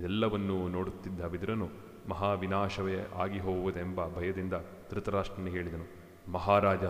ಇದೆಲ್ಲವನ್ನೂ 0.00 0.68
ನೋಡುತ್ತಿದ್ದ 0.68 1.20
ಬಿದಿರನು 1.20 1.68
ಮಹಾವಿನಾಶವೇ 2.08 2.96
ಆಗಿ 3.14 3.38
ಹೋಗುವುದೆಂಬ 3.38 4.08
ಭಯದಿಂದ 4.14 4.52
ಧೃತರಾಷ್ಟ್ರನಿಗೆ 4.90 5.56
ಹೇಳಿದನು. 5.56 5.86
ಮಹಾರಾಜ 6.32 6.84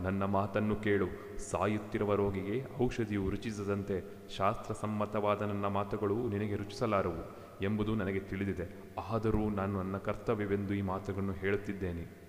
ನನ್ನ 0.00 0.24
ಮಾತನ್ನು 0.24 0.76
ಕೇಳು. 0.76 1.38
ಸಾಯುತ್ತಿರುವ 1.38 2.14
ರೋಗಿಗೆ 2.14 2.84
ಔಷಧಿಯು 2.84 3.30
ರುಚಿಸದಂತೆ 3.30 4.28
ಶಾಸ್ತ್ರಸಮ್ಮತವಾದ 4.36 5.42
ನನ್ನ 5.42 5.66
ಮಾತುಗಳು 5.66 6.28
ನಿನಗೆ 6.28 6.56
ರುಚಿಸಲಾರವು 6.56 7.48
ಎಂಬುದು 7.64 7.94
ನನಗೆ 7.94 8.20
ತಿಳಿದಿದೆ. 8.20 8.94
ಆದರೂ 9.00 9.50
ನಾನು 9.50 9.82
ನನ್ನ 9.82 9.98
ಕರ್ತವ್ಯವೆಂದು 9.98 10.74
ಈ 10.74 10.80
ಮಾತುಗಳನ್ನು 10.80 11.32
ಹೇಳುತ್ತಿದ್ದೇನೆ. 11.32 12.28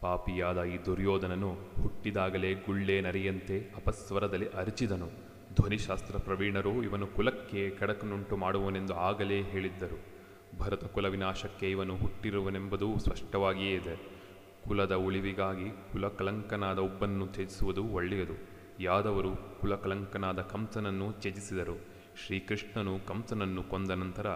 ಪಾಪಿಯಾದ 0.00 0.62
ಈ 0.62 0.84
ದುರ್ಯೋಧನನು 0.84 1.54
ಹುಟ್ಟಿದಾಗಲೇ 1.82 2.54
ಗುಳ್ಳೆ 2.54 3.00
ನರಿಯಂತೆ 3.00 3.72
ಅಪಸ್ವರದಲ್ಲಿ 3.76 4.48
ಅರಿಚಿದನು. 4.48 5.06
ಧ್ವನಿಶಾಸ್ತ್ರ 5.54 6.18
ಪ್ರವೀಣರು 6.18 6.82
ಇವನು 6.82 7.06
ಕುಲಕ್ಕೆ 7.06 7.70
ಕಡಕನುಂಟು 7.70 8.36
ಮಾಡುವನೆಂದು 8.36 8.94
ಆಗಲೇ 8.94 9.42
ಹೇಳಿದ್ದರು. 9.42 10.13
ಭರತ 10.58 10.84
ಕುಲ 10.84 11.06
ವಿನಾಶಕ್ಕೆ 11.06 11.70
ಇವನು 11.70 11.96
ಹುಟ್ಟಿರುವನೆಂಬುದು 11.96 12.98
ಸ್ಪಷ್ಟವಾಗಿಯೇ 12.98 13.74
ಇದೆ. 13.74 13.94
ಕುಲದ 14.68 14.94
ಉಳಿವಿಗಾಗಿ 14.94 15.70
ಕುಲಕಲಂಕನಾದ 15.92 16.78
ಒಬ್ಬನ್ನು 16.78 17.26
ತ್ಯಜಿಸುವುದು 17.26 17.84
ಒಳ್ಳೆಯದು. 17.84 18.32
ಯಾದವರು 18.80 19.60
ಕುಲಕಲಂಕನಾದ 19.60 20.40
ಕಂಸನನ್ನು 20.40 21.12
ತ್ಯಜಿಸಿದರು. 21.12 21.76
ಶ್ರೀಕೃಷ್ಣನು 22.26 23.06
ಕಂಸನನ್ನು 23.06 23.62
ಕೊಂದ 23.62 23.90
ನಂತರ 23.90 24.26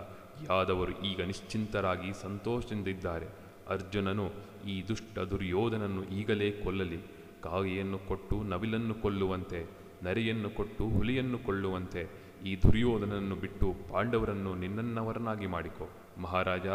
ಯಾದವರು 0.50 0.92
ಈಗ 1.02 1.20
ನಿಶ್ಚಿಂತರಾಗಿ 1.22 2.22
ಸಂತೋಷದಿಂದಿದ್ದಾರೆ. 2.22 3.26
ಅರ್ಜುನನು 3.68 4.30
ಈ 4.66 4.88
ದುಷ್ಟ 4.88 5.18
ದುರ್ಯೋಧನನ್ನು 5.18 6.04
ಈಗಲೇ 6.04 6.50
ಕೊಲ್ಲಲಿ. 6.50 6.98
ಕಾಗೆಯನ್ನು 7.42 7.98
ಕೊಟ್ಟು 7.98 8.42
ನವಿಲನ್ನು 8.42 8.94
ಕೊಲ್ಲುವಂತೆ, 8.94 9.66
ನರಿಯನ್ನು 10.02 10.50
ಕೊಟ್ಟು 10.50 10.88
ಹುಲಿಯನ್ನು 10.88 11.38
ಕೊಲ್ಲುವಂತೆ 11.38 12.28
ಈ 12.46 12.56
ದುರ್ಯೋಧನನ್ನು 12.56 13.36
ಬಿಟ್ಟು 13.36 13.74
ಪಾಂಡವರನ್ನು 13.92 14.54
ನಿನ್ನನ್ನವರನಾಗಿ 14.54 15.46
ಮಾಡಿಕೊ. 15.46 15.88
ಮಹಾರಾಜ, 16.18 16.66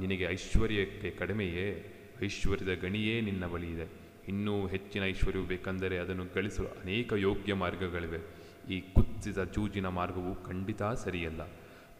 ನಿನಗೆ 0.00 0.24
ಐಶ್ವರ್ಯಕ್ಕೆ 0.24 1.10
ಕಡಿಮೆಯೇ? 1.10 1.94
ಐಶ್ವರ್ಯದ 2.24 2.80
ಗಣಿಯೇ 2.80 3.20
ನಿನ್ನ 3.20 3.46
ಬಳಿ 3.46 3.72
ಇದೆ. 3.72 3.88
ಇನ್ನೂ 4.28 4.66
ಹೆಚ್ಚಿನ 4.66 5.04
ಐಶ್ವರ್ಯವು 5.04 5.46
ಬೇಕೆಂದರೆ 5.46 5.98
ಅದನ್ನು 5.98 6.24
ಗಳಿಸಲು 6.34 6.66
ಅನೇಕ 6.66 7.12
ಯೋಗ್ಯ 7.12 7.54
ಮಾರ್ಗಗಳಿವೆ. 7.54 8.48
ಈ 8.72 8.80
ಕುತ್ತಿದ 8.80 9.44
ಜೂಜಿನ 9.44 9.88
ಮಾರ್ಗವು 9.88 10.44
ಖಂಡಿತ 10.44 10.82
ಸರಿಯಲ್ಲ. 10.82 11.42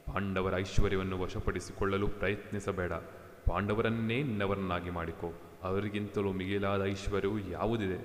ಪಾಂಡವರ 0.07 0.57
ಐಶ್ವರ್ಯವನ್ನು 0.57 1.21
ವಶಪಡಿಸಿಕೊಳ್ಳಲು 1.21 2.09
ಪ್ರಯತ್ನಿಸಬೇಡ. 2.09 2.93
ಪಾಂಡವರನ್ನೇ 3.47 4.23
ನಿನ್ನವರನ್ನಾಗಿ 4.23 4.91
ಮಾಡಿಕೊ. 4.91 5.35
ಅವರಿಗಿಂತಲೂ 5.63 6.33
ಮಿಗಿಲಾದ 6.33 6.85
ಐಶ್ವರ್ಯವು 6.85 7.51
ಯಾವುದಿದೆ? 7.51 7.99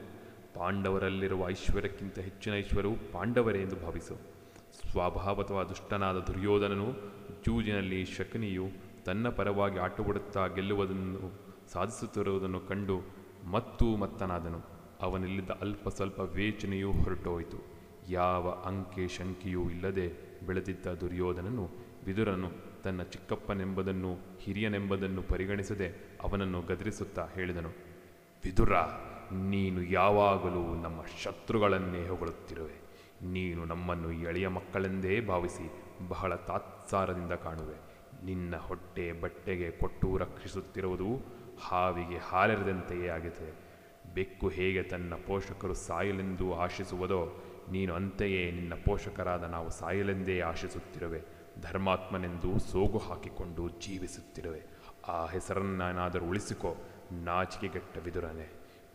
ಪಾಂಡವರಲ್ಲಿರುವ 0.55 1.49
ಐಶ್ವರ್ಯಕ್ಕಿಂತ 1.49 2.19
ಹೆಚ್ಚಿನ 2.19 2.53
ಐಶ್ವರ್ಯವು 2.53 2.95
ಪಾಂಡವರೇ 3.11 3.61
ಎಂದು 3.61 3.75
ಭಾವಿಸು. 3.75 4.32
ಸ್ವಭಾವತಃ 4.79 5.63
ದುಷ್ಟನಾದ 5.63 6.17
ದುರ್ಯೋಧನನು 6.19 6.87
ಜೂಜಿನಲ್ಲಿ 7.45 8.05
ಶಕುನಿಯು 8.05 8.65
ತನ್ನ 9.05 9.29
ಪರವಾಗಿ 9.29 9.79
ಆಟವಾಡುತ್ತಾ 9.79 10.47
ಗೆಲ್ಲುವುದನ್ನು 10.47 11.31
ಸಾಧಿಸುತ್ತಿರುವುದನ್ನು 11.71 12.59
ಕಂಡು 12.59 13.01
ಮತ್ತೂ 13.51 13.95
ಮತ್ತನಾದನು. 13.95 14.61
ಅವನಲ್ಲಿದ್ದ 15.01 15.49
ಅಲ್ಪ 15.61 15.89
ಸ್ವಲ್ಪ 15.89 16.19
ವೇಚನೆಯೂ 16.19 16.91
ಹೊರಟೋಯಿತು. 16.91 17.57
ಯಾವ 18.09 18.49
ಅಂಕೆ 18.49 19.07
ಶಂಕೆಯೂ 19.07 19.69
ಇಲ್ಲದೆ 19.69 20.07
ಬೆಳೆದಿದ್ದ 20.47 20.87
ದುರ್ಯೋಧನನು 20.87 21.69
ವಿದುರನು 22.05 22.49
ತನ್ನ 22.83 23.01
ಚಿಕ್ಕಪ್ಪನೆಂಬುದನ್ನು 23.03 24.13
ಹಿರಿಯನೆಂಬುದನ್ನು 24.39 25.21
ಪರಿಗಣಿಸದೆ 25.21 25.87
ಅವನನ್ನು 26.21 26.61
ಗದರಿಸುತ್ತಾ 26.61 27.25
ಹೇಳಿದನು, 27.35 27.69
ವಿದುರ, 28.43 28.73
ನೀನು 29.31 29.81
ಯಾವಾಗಲೂ 29.83 30.63
ನಮ್ಮ 30.81 31.01
ಶತ್ರುಗಳನ್ನೇ 31.23 32.07
ಹೊಗಳುತ್ತಿರುವೆ. 32.07 32.82
ನೀನು 33.23 33.65
ನಮ್ಮನ್ನು 33.65 34.11
ಎಳೆಯ 34.11 34.47
ಮಕ್ಕಳೆಂದೇ 34.47 35.21
ಭಾವಿಸಿ 35.21 35.71
ಬಹಳ 36.07 36.35
ತಾತ್ಸಾರದಿಂದ 36.35 37.31
ಕಾಣುವೆ. 37.31 37.93
ನಿನ್ನ 38.25 38.55
ಹೊಟ್ಟೆ 38.55 39.11
ಬಟ್ಟೆಗೆ 39.11 39.71
ಕೊಟ್ಟು 39.71 40.17
ರಕ್ಷಿಸುತ್ತಿರುವುದು 40.17 41.25
ಹಾವಿಗೆ 41.67 42.17
ಹಾಲೆರದಂತೆಯೇ 42.17 43.07
ಆಗಿದೆ. 43.07 43.55
ಬೆಕ್ಕು 44.13 44.47
ಹೇಗೆ 44.47 44.83
ತನ್ನ 44.83 45.13
ಪೋಷಕರು 45.27 45.73
ಸಾಯಲೆಂದು 45.73 46.55
ಆಶಿಸುವುದೋ, 46.55 47.43
ನೀನು 47.71 47.93
ಅಂತೆಯೇ 47.93 48.51
ನಿನ್ನ 48.51 48.73
ಪೋಷಕರಾದ 48.85 49.43
ನಾವು 49.43 49.69
ಸಾಯಲೆಂದೇ 49.69 50.39
ಆಶಿಸುತ್ತಿರುವೆ. 50.39 51.21
ಧರ್ಮಾತ್ಮನೆಂದು 51.61 52.59
ಸೋಗು 52.59 52.97
ಹಾಕಿಕೊಂಡು 52.97 53.69
ಜೀವಿಸುತ್ತಿರುವೆ. 53.69 54.61
ಆ 55.07 55.25
ಹೆಸರನ್ನಾನಾದರೂ 55.25 56.25
ಉಳಿಸಿಕೋ 56.25 56.75
ನಾಚಿಕೆಗೆಟ್ಟ 57.11 57.97
ವಿದುರನೆ 57.97 58.49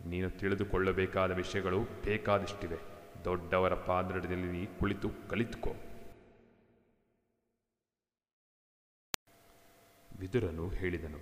ನೀನು 0.05 0.29
ತಿಳಿದುಕೊಳ್ಳಬೇಕಾದ 0.29 1.31
ವಿಷಯಗಳು 1.31 1.79
ಬೇಕಾದಷ್ಟಿವೆ. 1.79 2.98
ದೊಡ್ಡವರ 3.23 3.73
ಪಾದ್ರಡದಲ್ಲಿ 3.73 4.79
ಕುಳಿತು 4.79 5.09
ಕಲಿತುಕೋ. 5.29 5.69
ವಿದುರನು 10.19 10.69
ಹೇಳಿದನು, 10.69 11.19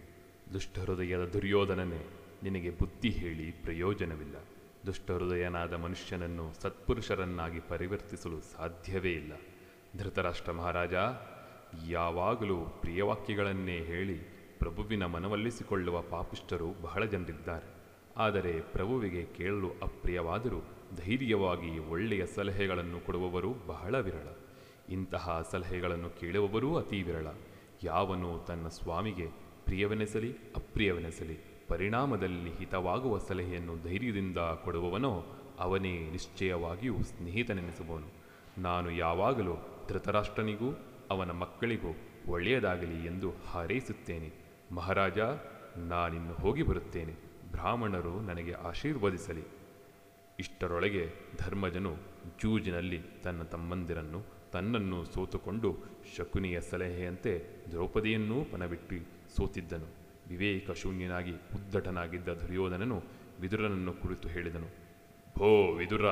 ದುಷ್ಟಹೃದಯದ 0.54 1.26
ದುರ್ಯೋಧನನೇ, 1.26 2.08
ನಿನಗೆ 2.44 2.70
ಬುದ್ಧಿ 2.70 3.10
ಹೇಳಿ 3.10 3.52
ಪ್ರಯೋಜನವಿಲ್ಲ. 3.52 4.36
ದುಷ್ಟಹೃದಯನಾದ 4.86 5.74
ಮನುಷ್ಯನನ್ನು 5.74 6.54
ಸತ್ಪುರುಷರನ್ನಾಗಿ 6.54 7.60
ಪರಿವರ್ತಿಸಲು 7.60 8.42
ಸಾಧ್ಯವೇ 8.42 9.12
ಇಲ್ಲ. 9.12 9.34
ಧೃತರಾಷ್ಟ್ರ 9.98 10.52
ಮಹಾರಾಜ, 10.52 10.94
ಯಾವಾಗಲೂ 11.88 12.66
ಪ್ರಿಯವಾಕ್ಯಗಳನ್ನೇ 12.66 13.80
ಹೇಳಿ 13.80 14.18
ಪ್ರಭುವಿನ 14.60 15.06
ಮನವೊಲಿಸಿಕೊಳ್ಳುವ 15.06 16.02
ಪಾಪಿಷ್ಟರು 16.02 16.74
ಬಹಳ 16.82 17.06
ಜನರಿದ್ದಾರೆ. 17.06 17.78
ಆದರೆ 18.18 18.62
ಪ್ರಭುವಿಗೆ 18.62 19.26
ಕೇಳಲು 19.26 19.72
ಅಪ್ರಿಯವಾದರೂ 19.72 20.77
ಧೈರ್ಯವಾಗಿ 20.96 21.80
ಒಳ್ಳೆಯ 21.80 22.26
ಸಲಹೆಗಳನ್ನು 22.26 23.06
ಕೊಡುವವರು 23.06 23.54
ಬಹಳ 23.68 24.00
ವಿರಳ. 24.00 24.28
ಇಂತಹ 24.90 25.48
ಸಲಹೆಗಳನ್ನು 25.52 26.10
ಕೇಳುವವರೂ 26.10 26.76
ಅತಿ 26.76 27.04
ವಿರಳ. 27.04 27.28
ಯಾವನು 27.84 28.46
ತನ್ನ 28.48 28.68
ಸ್ವಾಮಿಗೆ 28.68 29.28
ಪ್ರಿಯವೆನಿಸಲಿ, 29.66 30.34
ಅಪ್ರಿಯವೆನಿಸಲಿ, 30.56 31.40
ಪರಿಣಾಮದಲ್ಲಿ 31.68 32.58
ಹಿತವಾಗುವ 32.58 33.18
ಸಲಹೆಯನ್ನು 33.18 33.84
ಧೈರ್ಯದಿಂದ 33.84 34.38
ಕೊಡುವವನೋ 34.38 35.26
ಅವನೇ 35.60 36.10
ನಿಶ್ಚಯವಾಗಿಯೂ 36.10 37.04
ಸ್ನೇಹಿತನೆನಿಸುವನು. 37.04 38.08
ನಾನು 38.62 38.92
ಯಾವಾಗಲೂ 38.92 39.86
ಧೃತರಾಷ್ಟ್ರನಿಗೂ, 39.88 40.80
ಅವನ 41.12 41.32
ಮಕ್ಕಳಿಗೂ 41.32 41.96
ಒಳ್ಳೆಯದಾಗಲಿ 42.28 43.06
ಎಂದು 43.06 43.32
ಹಾರೈಸುತ್ತೇನೆ. 43.32 44.34
ಮಹಾರಾಜ, 44.72 45.20
ನಾನಿನ್ನು 45.78 46.34
ಹೋಗಿ 46.34 46.64
ಬರುತ್ತೇನೆ. 46.64 47.14
ಬ್ರಾಹ್ಮಣರು 47.52 48.22
ನನಗೆ 48.22 48.54
ಆಶೀರ್ವದಿಸಲಿ. 48.54 49.57
ಇಷ್ಟರೊಳಗೆ 50.40 51.04
ಧರ್ಮಜನು 51.40 51.96
ಜೂಜಿನಲ್ಲಿ 52.42 53.00
ತನ್ನ 53.24 53.44
ತಮ್ಮಂದಿರನ್ನು 53.44 54.20
ತನ್ನನ್ನು 54.52 55.06
ಸೋತುಕೊಂಡು 55.06 55.70
ಶಕುನಿಯ 56.18 56.62
ಸಲಹೆಯಂತೆ 56.62 57.32
ದ್ರೌಪದಿಯನ್ನೂ 57.72 58.46
ಪಣಬಿಟ್ಟು 58.46 58.98
ಸೋತಿದ್ದನು. 59.36 59.88
ವಿವೇಕ 60.28 60.72
ಶೂನ್ಯನಾಗಿ 60.72 61.32
ಉದ್ದಟನಾಗಿದ್ದ 61.32 62.30
ದುರ್ಯೋಧನನು 62.30 63.04
ವಿದುರನನ್ನು 63.42 63.94
ಕುರಿತು 63.94 64.28
ಹೇಳಿದನು, 64.28 64.70
ಭೋ 65.38 65.74
ವಿದುರ, 65.74 66.08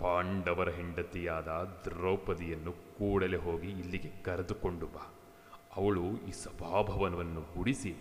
ಪಾಂಡವರ 0.00 0.68
ಹೆಂಡತಿಯಾದ 0.68 1.48
ದ್ರೌಪದಿಯನ್ನು 1.84 2.72
ಕೂಡಲೇ 2.72 3.36
ಹೋಗಿ 3.36 3.68
ಇಲ್ಲಿಗೆ 3.68 4.10
ಕರೆದುಕೊಂಡು 4.22 4.86
ಬಾ. 4.86 5.04
ಅವಳು 5.76 6.04
ಈ 6.28 6.30
ಸಭಾಭವನವನ್ನು 6.30 7.40
ಗುಡಿಸಿ 7.40 7.94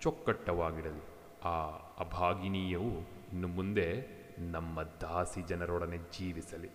ಚೊಕ್ಕಟ್ಟವಾಗಿಡಲಿ. 0.00 1.04
ಆ 1.44 1.56
ಅಭಾಗಿನೀಯವು 2.04 2.92
ಇನ್ನು 3.32 3.48
ಮುಂದೆ 3.48 4.15
ನಮ್ಮ 4.38 4.82
ದಾಸಿ 4.82 5.42
ಜನರೊಡನೆ 5.42 5.96
ಜೀವಿಸಲಿ. 5.96 6.70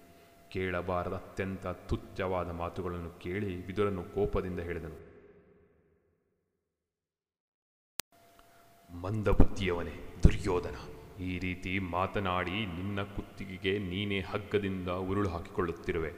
ಕೇಳಬಾರದ 0.50 1.14
ಅತ್ಯಂತ 1.14 1.68
ತುಚ್ಛವಾದ 1.68 2.50
ಮಾತುಗಳನ್ನು 2.52 3.20
ಕೇಳಿ 3.20 3.68
ವಿದುರನು 3.68 4.04
ಕೋಪದಿಂದ 4.04 4.60
ಹೇಳಿದನು. 4.60 4.98
ಮಂದಬುದ್ಧಿಯವನೇ 8.94 9.94
ದುರ್ಯೋಧನ, 10.24 10.76
ಈ 11.22 11.40
ರೀತಿ 11.40 11.80
ಮಾತನಾಡಿ 11.80 12.52
ನಿನ್ನ 12.52 13.04
ಕುತ್ತಿಗೆಗೆ 13.04 13.80
ನೀನೇ 13.80 14.20
ಹಗ್ಗದಿಂದ 14.20 14.90
ಉರುಳು 14.90 15.30
ಹಾಕಿಕೊಳ್ಳುತ್ತಿರುವೆ. 15.30 16.12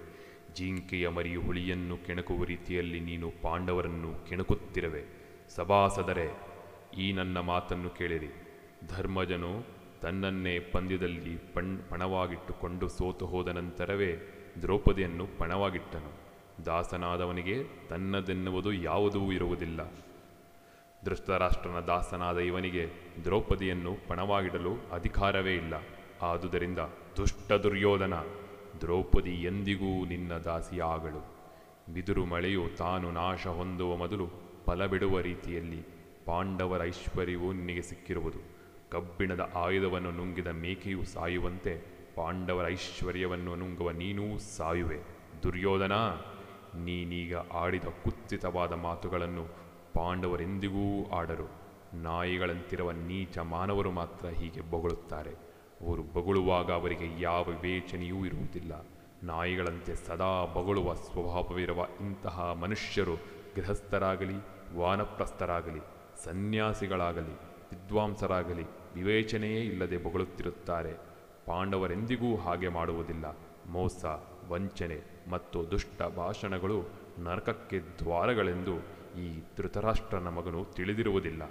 ಜಿಂಕೆಯ 0.55 1.07
ಮರಿ 1.07 1.35
ಹುಳಿಯನ್ನು 1.35 1.97
ಕೆಣಕುವ 1.97 2.43
ರೀತಿಯಲ್ಲಿ 2.43 2.99
ನೀನು 2.99 3.31
ಪಾಂಡವರನ್ನು 3.41 4.25
ಕೆಣಕುತ್ತಿರುವೆ. 4.29 5.03
ಸಭಾಸದರೇ 5.55 6.27
ಈ 6.97 7.13
ನನ್ನ 7.13 7.39
ಮಾತನ್ನು 7.39 7.89
ಕೇಳಿರಿ. 7.89 8.31
ಧರ್ಮಜನು 8.87 9.72
ತನ್ನನ್ನೇ 10.03 10.59
ಪಂದ್ಯದಲ್ಲಿ 10.59 11.37
ಪಣ್, 11.53 11.79
ಪಣವಾಗಿಟ್ಟುಕೊಂಡು 11.89 12.87
ಸೋತು 12.87 13.25
ಹೋದ 13.25 13.47
ನಂತರವೇ 13.47 14.17
ದ್ರೌಪದಿಯನ್ನು 14.61 15.27
ಪಣವಾಗಿಟ್ಟನು. 15.37 16.11
ದಾಸನಾದವನಿಗೆ 16.65 17.63
ತನ್ನದೆನ್ನುವುದು 17.89 18.73
ಯಾವುದೂ 18.73 19.31
ಇರುವುದಿಲ್ಲ. 19.31 19.91
ಧೃಷ್ಟರಾಷ್ಟ್ರನ 21.05 21.79
ದಾಸನಾದ 21.79 22.37
ಇವನಿಗೆ 22.37 22.89
ದ್ರೌಪದಿಯನ್ನು 23.23 23.97
ಪಣವಾಗಿಡಲು 24.07 24.73
ಅಧಿಕಾರವೇ 24.91 25.55
ಇಲ್ಲ. 25.55 25.73
ಆದುದರಿಂದ 26.21 26.79
ದುಷ್ಟ 27.17 27.51
ದುರ್ಯೋಧನ, 27.51 28.13
ದ್ರೌಪದಿ 28.81 29.35
ಎಂದಿಗೂ 29.43 30.05
ನಿನ್ನ 30.05 30.33
ದಾಸಿಯಾಗಳು. 30.33 31.35
ಬಿದುರು 31.93 32.25
ಮಳೆಯು 32.25 32.69
ತಾನು 32.77 33.11
ನಾಶ 33.11 33.47
ಹೊಂದುವ 33.47 33.95
ಮೊದಲು 33.95 34.27
ಫಲ 34.65 34.85
ಬಿಡುವ 34.85 35.19
ರೀತಿಯಲ್ಲಿ 35.19 35.81
ಪಾಂಡವರ 36.25 36.83
ಐಶ್ವರ್ಯವು 36.83 37.53
ನಿನಗೆ 37.53 37.81
ಸಿಕ್ಕಿರುವುದು. 37.81 38.52
ಕಬ್ಬಿಣದ 38.93 39.43
ಆಯುಧವನ್ನು 39.55 40.11
ನುಂಗಿದ 40.11 40.47
ಮೇಕೆಯು 40.47 41.03
ಸಾಯುವಂತೆ 41.03 41.73
ಪಾಂಡವರ 42.15 42.67
ಐಶ್ವರ್ಯವನ್ನು 42.67 43.55
ನುಂಗುವ 43.55 43.91
ನೀನೂ 43.91 44.37
ಸಾಯುವೆ. 44.37 44.99
ದುರ್ಯೋಧನ, 45.43 45.91
ನೀನೀಗ 46.83 47.35
ಆಡಿದ 47.53 47.87
ಕುತ್ಸಿತವಾದ 48.03 48.73
ಮಾತುಗಳನ್ನು 48.73 49.45
ಪಾಂಡವರೆಂದಿಗೂ 49.93 51.09
ಆಡರು. 51.09 51.47
ನಾಯಿಗಳಂತಿರುವ 51.93 52.91
ನೀಚ 52.91 53.37
ಮಾನವರು 53.37 53.91
ಮಾತ್ರ 53.91 54.27
ಹೀಗೆ 54.27 54.61
ಬೊಗಳುತ್ತಾರೆ. 54.61 55.33
ಅವರು 55.81 56.03
ಬೊಗಳುವಾಗ 56.03 56.71
ಅವರಿಗೆ 56.71 57.21
ಯಾವ 57.21 57.43
ವಿವೇಚನೆಯೂ 57.43 58.25
ಇರುವುದಿಲ್ಲ. 58.25 58.73
ನಾಯಿಗಳಂತೆ 59.23 59.95
ಸದಾ 59.95 60.45
ಬೊಗಳುವ 60.45 60.93
ಸ್ವಭಾವವಿರುವ 60.93 61.87
ಇಂತಹ 62.01 62.39
ಮನುಷ್ಯರು 62.61 63.15
ಗೃಹಸ್ಥರಾಗಲಿ, 63.55 64.37
ವಾನಪ್ರಸ್ಥರಾಗಲಿ, 64.77 65.81
ಸನ್ಯಾಸಿಗಳಾಗಲಿ, 66.23 67.35
ವಿದ್ವಾಂಸರಾಗಲಿ 67.73 68.65
ವಿವೇಚನೆಯೇ 68.95 69.61
ಇಲ್ಲದೆ 69.61 69.97
ಬೊಗಳುತ್ತಿರುತ್ತಾರೆ. 69.97 70.93
ಪಾಂಡವರೆಂದಿಗೂ 71.45 72.35
ಹಾಗೆ 72.35 72.67
ಮಾಡುವುದಿಲ್ಲ. 72.67 73.25
ಮೋಸ, 73.67 74.05
ವಂಚನೆ 74.47 75.01
ಮತ್ತು 75.29 75.71
ದುಷ್ಟ 75.71 76.01
ಭಾಷಣಗಳು 76.03 76.85
ನರಕಕ್ಕೆ 77.19 77.79
ದ್ವಾರಗಳೆಂದು 77.79 78.77
ಈ 79.19 79.43
ಧೃತರಾಷ್ಟ್ರನ 79.57 80.27
ಮಗನು 80.27 80.65
ತಿಳಿದಿರುವುದಿಲ್ಲ. 80.65 81.43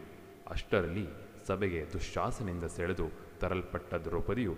ಅಷ್ಟರಲ್ಲಿ 0.50 1.06
ಸಭೆಗೆ 1.46 1.92
ದುಶ್ಶಾಸನೆಯಿಂದ 1.92 2.64
ಸೆಳೆದು 2.64 3.06
ತರಲ್ಪಟ್ಟ 3.40 3.94
ದ್ರೌಪದಿಯು, 3.94 4.54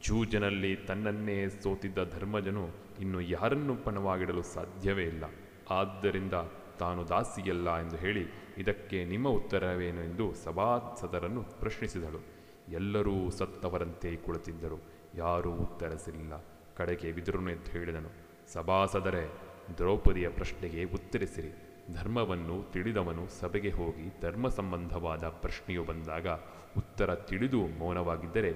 ಜೂಜನಲ್ಲಿ 0.00 0.76
ತನ್ನನ್ನೇ 0.76 1.48
ಸೋತಿದ್ದ 1.48 1.98
ಧರ್ಮಜನು 2.12 2.68
ಇನ್ನು 3.00 3.20
ಯಾರನ್ನು 3.20 3.76
ಪಣವಾಗಿಡಲು 3.76 4.42
ಸಾಧ್ಯವೇ 4.42 5.02
ಇಲ್ಲ. 5.02 5.24
ಆದ್ದರಿಂದ 5.70 6.32
ತಾನು 6.78 7.08
ದಾಸಿಯಲ್ಲ 7.08 7.76
ಎಂದು 7.76 7.96
ಹೇಳಿ 7.96 8.24
ಇದಕ್ಕೆ 8.58 9.04
ನಿಮ್ಮ 9.04 9.28
ಉತ್ತರವೇನು 9.28 10.02
ಎಂದು 10.04 10.34
ಸಭಾಸದರನ್ನು 10.34 11.42
ಪ್ರಶ್ನಿಸಿದಳು. 11.42 12.20
ಎಲ್ಲರೂ 12.68 13.30
ಸತ್ತವರಂತೆ 13.30 14.16
ಕುಳಿತಿದ್ದರು. 14.16 14.82
ಯಾರೂ 15.14 15.50
ಉತ್ತರಿಸಲಿಲ್ಲ. 15.50 16.44
ಕಡೆಗೆ 16.76 17.12
ಬಿದುರನು 17.12 17.50
ಎದ್ದು 17.50 17.70
ಹೇಳಿದನು, 17.70 18.08
ಸಭಾಸದರೇ, 18.52 19.32
ದ್ರೌಪದಿಯ 19.78 20.28
ಪ್ರಶ್ನೆಗೆ 20.28 20.84
ಉತ್ತರಿಸಿರಿ. 20.84 21.50
ಧರ್ಮವನ್ನು 21.94 22.72
ತಿಳಿದವನು 22.72 23.28
ಸಭೆಗೆ 23.28 23.70
ಹೋಗಿ 23.70 24.20
ಧರ್ಮ 24.20 24.48
ಸಂಬಂಧವಾದ 24.48 25.24
ಪ್ರಶ್ನೆಯು 25.24 25.84
ಬಂದಾಗ 25.84 26.28
ಉತ್ತರ 26.76 27.14
ತಿಳಿದು 27.14 27.66
ಮೌನವಾಗಿದ್ದರೆ 27.78 28.52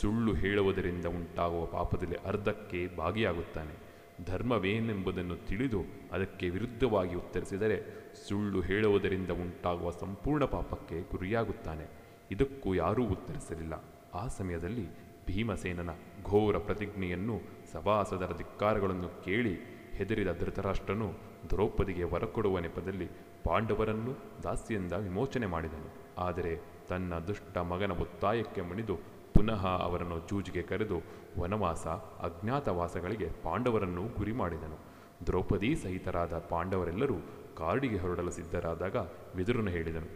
ಸುಳ್ಳು 0.00 0.34
ಹೇಳುವುದರಿಂದ 0.34 1.06
ಉಂಟಾಗುವ 1.06 1.66
ಪಾಪದಲ್ಲಿ 1.66 2.16
ಅರ್ಧಕ್ಕೆ 2.16 2.96
ಭಾಗಿಯಾಗುತ್ತಾನೆ. 2.96 3.83
ಧರ್ಮವೇನೆಂಬುದನ್ನು 4.24 5.36
ತಿಳಿದು 5.36 5.84
ಅದಕ್ಕೆ 6.12 6.50
ವಿರುದ್ಧವಾಗಿ 6.50 7.14
ಉತ್ತರಿಸಿದರೆ 7.14 8.04
ಸುಳ್ಳು 8.28 8.60
ಹೇಳುವುದರಿಂದ 8.60 9.30
ಉಂಟಾಗುವ 9.30 9.90
ಸಂಪೂರ್ಣ 9.90 10.44
ಪಾಪಕ್ಕೆ 10.44 11.10
ಗುರಿಯಾಗುತ್ತಾನೆ. 11.10 11.86
ಇದಕ್ಕೂ 12.30 12.74
ಯಾರೂ 12.74 13.04
ಉತ್ತರಿಸಲಿಲ್ಲ. 13.04 13.84
ಆ 14.14 14.26
ಸಮಯದಲ್ಲಿ 14.26 14.88
ಭೀಮಸೇನನ 15.26 15.90
ಘೋರ 16.24 16.58
ಪ್ರತಿಜ್ಞೆಯನ್ನು 16.58 17.40
ಸಭಾಸದರ 17.72 18.36
ಧಿಕ್ಕಾರಗಳನ್ನು 18.36 19.24
ಕೇಳಿ 19.24 19.54
ಹೆದರಿದ 19.92 20.28
ಧೃತರಾಷ್ಟ್ರನು 20.38 21.12
ದ್ರೌಪದಿಗೆ 21.50 22.04
ವರಕೊಡುವ 22.04 22.58
ನೆಪದಲ್ಲಿ 22.58 23.08
ಪಾಂಡವರನ್ನು 23.44 24.42
ದಾಸಿಯಿಂದ 24.42 24.92
ವಿಮೋಚನೆ 24.92 25.46
ಮಾಡಿದನು. 25.46 26.04
ಆದರೆ 26.18 26.56
ತನ್ನ 26.88 27.18
ದುಷ್ಟ 27.18 27.58
ಮಗನ 27.58 27.90
ಒತ್ತಾಯಕ್ಕೆ 27.90 28.60
ಮಣಿದು 28.60 29.13
ಪುನಃ 29.34 29.62
ಅವರನ್ನು 29.66 30.20
ಚೂಜಿಗೆ 30.20 30.62
ಕರೆದು 30.62 30.98
ವನವಾಸ, 31.40 31.86
ಅಜ್ಞಾತವಾಸಗಳಿಗೆ 32.26 33.28
ಪಾಂಡವರನ್ನು 33.42 34.04
ಗುರಿ 34.16 34.32
ಮಾಡಿದನು 34.32 34.78
ದ್ರೌಪದಿ 35.26 35.76
ಸಹಿತರಾದ 35.76 36.38
ಪಾಂಡವರೆಲ್ಲರೂ 36.38 37.14
ಕಾಡಿಗೆ 37.56 37.98
ಹೊರಡಲು 37.98 38.30
ಸಿದ್ಧರಾದಾಗ 38.30 38.96
ವಿದುರನು 39.34 39.70
ಹೇಳಿದನು, 39.70 40.08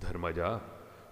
ಧರ್ಮಜ, 0.00 0.38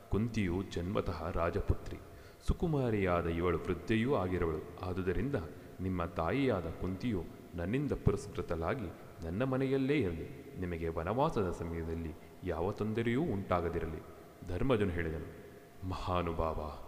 ಕುಂತಿಯು 0.08 0.62
ಜನ್ಮತಃ 0.62 1.30
ರಾಜಪುತ್ರಿ. 1.30 1.98
ಸುಕುಮಾರಿಯಾದ 2.46 3.26
ಇವಳು 3.26 3.58
ವೃದ್ಧೆಯೂ 3.58 4.14
ಆಗಿರವಳು. 4.14 4.60
ಆದುದರಿಂದ 4.82 5.34
ನಿಮ್ಮ 5.80 6.04
ತಾಯಿಯಾದ 6.04 6.66
ಕುಂತಿಯು 6.70 7.24
ನನ್ನಿಂದ 7.54 7.92
ಪುರಸ್ಕೃತಲಾಗಿ 7.92 8.90
ನನ್ನ 9.24 9.44
ಮನೆಯಲ್ಲೇ 9.44 9.98
ಇರಲಿ. 9.98 10.28
ನಿಮಗೆ 10.60 10.88
ವನವಾಸದ 10.88 11.50
ಸಮಯದಲ್ಲಿ 11.50 12.12
ಯಾವ 12.44 12.72
ತೊಂದರೆಯೂ 12.72 13.22
ಉಂಟಾಗದಿರಲಿ, 13.22 14.02
ಧರ್ಮಜನು 14.48 14.90
ಹೇಳಿದನು. 14.90 15.43
ಮಹಾನುಭಾವ, 15.88 16.78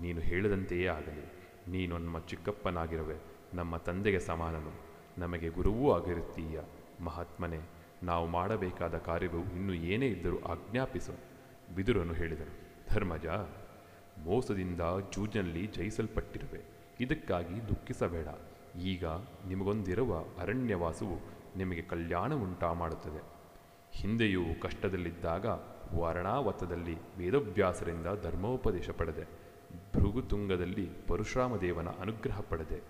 ನೀನು 0.00 0.20
ಹೇಳಿದಂತೆಯೇ 0.20 0.86
ಆಗಲಿ. 0.86 1.24
ನೀನು 1.70 1.98
ನಮ್ಮ 1.98 2.18
ಚಿಕ್ಕಪ್ಪನಾಗಿರುವೆ, 2.18 3.16
ನಮ್ಮ 3.54 3.76
ತಂದೆಗೆ 3.76 4.18
ಸಮಾನನು. 4.18 4.72
ನಮಗೆ 5.18 5.48
ಗುರುವೂ 5.48 5.92
ಆಗಿರುತ್ತೀಯ. 5.92 6.60
ಮಹಾತ್ಮನೆ, 7.00 7.60
ನಾವು 8.02 8.26
ಮಾಡಬೇಕಾದ 8.26 8.96
ಕಾರ್ಯವು 8.98 9.54
ಇನ್ನು 9.54 9.74
ಏನೇ 9.74 10.06
ಇದ್ದರೂ 10.06 10.38
ಆಜ್ಞಾಪಿಸು, 10.38 11.12
ಬಿದುರನು 11.74 12.12
ಹೇಳಿದನು. 12.12 12.54
ಧರ್ಮಜ, 12.94 13.26
ಮೋಸದಿಂದ 14.24 14.80
ಜೂಜನಲ್ಲಿ 15.12 15.66
ಜಯಿಸಲ್ಪಟ್ಟಿರುವೆ. 15.66 16.60
ಇದಕ್ಕಾಗಿ 17.00 17.68
ದುಃಖಿಸಬೇಡ. 17.68 18.28
ಈಗ 18.80 19.04
ನಿಮಗೊಂದಿರುವ 19.48 20.18
ಅರಣ್ಯವಾಸವು 20.38 21.18
ನಿಮಗೆ 21.56 21.82
ಕಲ್ಯಾಣ 21.82 22.34
ಉಂಟಾ 22.34 22.72
ಮಾಡುತ್ತದೆ 22.72 23.22
ಹಿಂದೆಯೂ 23.92 24.42
ಕಷ್ಟದಲ್ಲಿದ್ದಾಗ 24.62 25.46
ವಾರಣಾವತದಲ್ಲಿ 25.94 26.98
ವೇದವ್ಯಾಸರಿಂದ 27.18 28.06
ಧರ್ಮೋಪದೇಶ 28.22 28.90
ಪಡೆದೆ. 28.90 29.46
ಭೃಗುತುಂಗದಲ್ಲಿ 29.94 30.90
ಪರಶುರಾಮ 31.08 31.56
ದೇವನ 31.56 31.88
ಅನುಗ್ರಹ 31.88 32.40
ಪಡೆದೆ. 32.40 32.80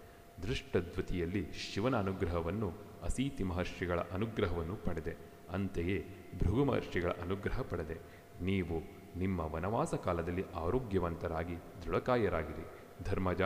ದೃಷ್ಟದ್ವತಿಯಲ್ಲಿ 0.42 1.52
ಶಿವನ 1.52 1.96
ಅನುಗ್ರಹವನ್ನು, 1.96 2.72
ಅಸೀತಿ 3.02 3.44
ಮಹರ್ಷಿಗಳ 3.44 4.00
ಅನುಗ್ರಹವನ್ನು 4.00 4.76
ಪಡೆದೆ. 4.76 5.16
ಅಂತೆಯೇ 5.52 6.06
ಭೃಗು 6.38 6.64
ಮಹರ್ಷಿಗಳ 6.64 7.10
ಅನುಗ್ರಹ 7.22 7.60
ಪಡೆದೆ. 7.60 7.98
ನೀವು 8.42 8.82
ನಿಮ್ಮ 9.18 9.40
ವನವಾಸ 9.40 9.94
ಕಾಲದಲ್ಲಿ 9.94 10.44
ಆರೋಗ್ಯವಂತರಾಗಿ 10.54 11.56
ದೃಢಕಾಯರಾಗಿರಿ. 11.56 12.66
ಧರ್ಮಜ, 13.04 13.42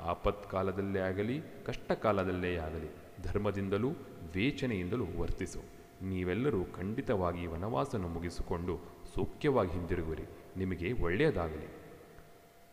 ಆಪತ್ಕಾಲದಲ್ಲೇ 0.00 1.00
ಆಗಲಿ, 1.00 1.42
ಕಷ್ಟಕಾಲದಲ್ಲೇ 1.64 2.56
ಆಗಲಿ, 2.56 2.88
ಧರ್ಮದಿಂದಲೂ 3.22 3.90
ವೇಚನೆಯಿಂದಲೂ 4.34 5.06
ವರ್ತಿಸು. 5.18 5.79
ನೀವೆಲ್ಲರೂ 6.02 6.64
ಖಂಡಿತವಾಗಿ 6.64 7.46
ವನವಾಸನ 7.46 8.02
ಮುಗಿಸಿಕೊಂಡು 8.02 8.78
ಸೌಖ್ಯವಾಗಿ 9.14 9.70
ಹಿಂದಿರುಗುವಿರಿ. 9.70 10.24
ನಿಮಗೆ 10.56 10.92
ಒಳ್ಳೆಯದಾಗಲಿ. 10.92 11.66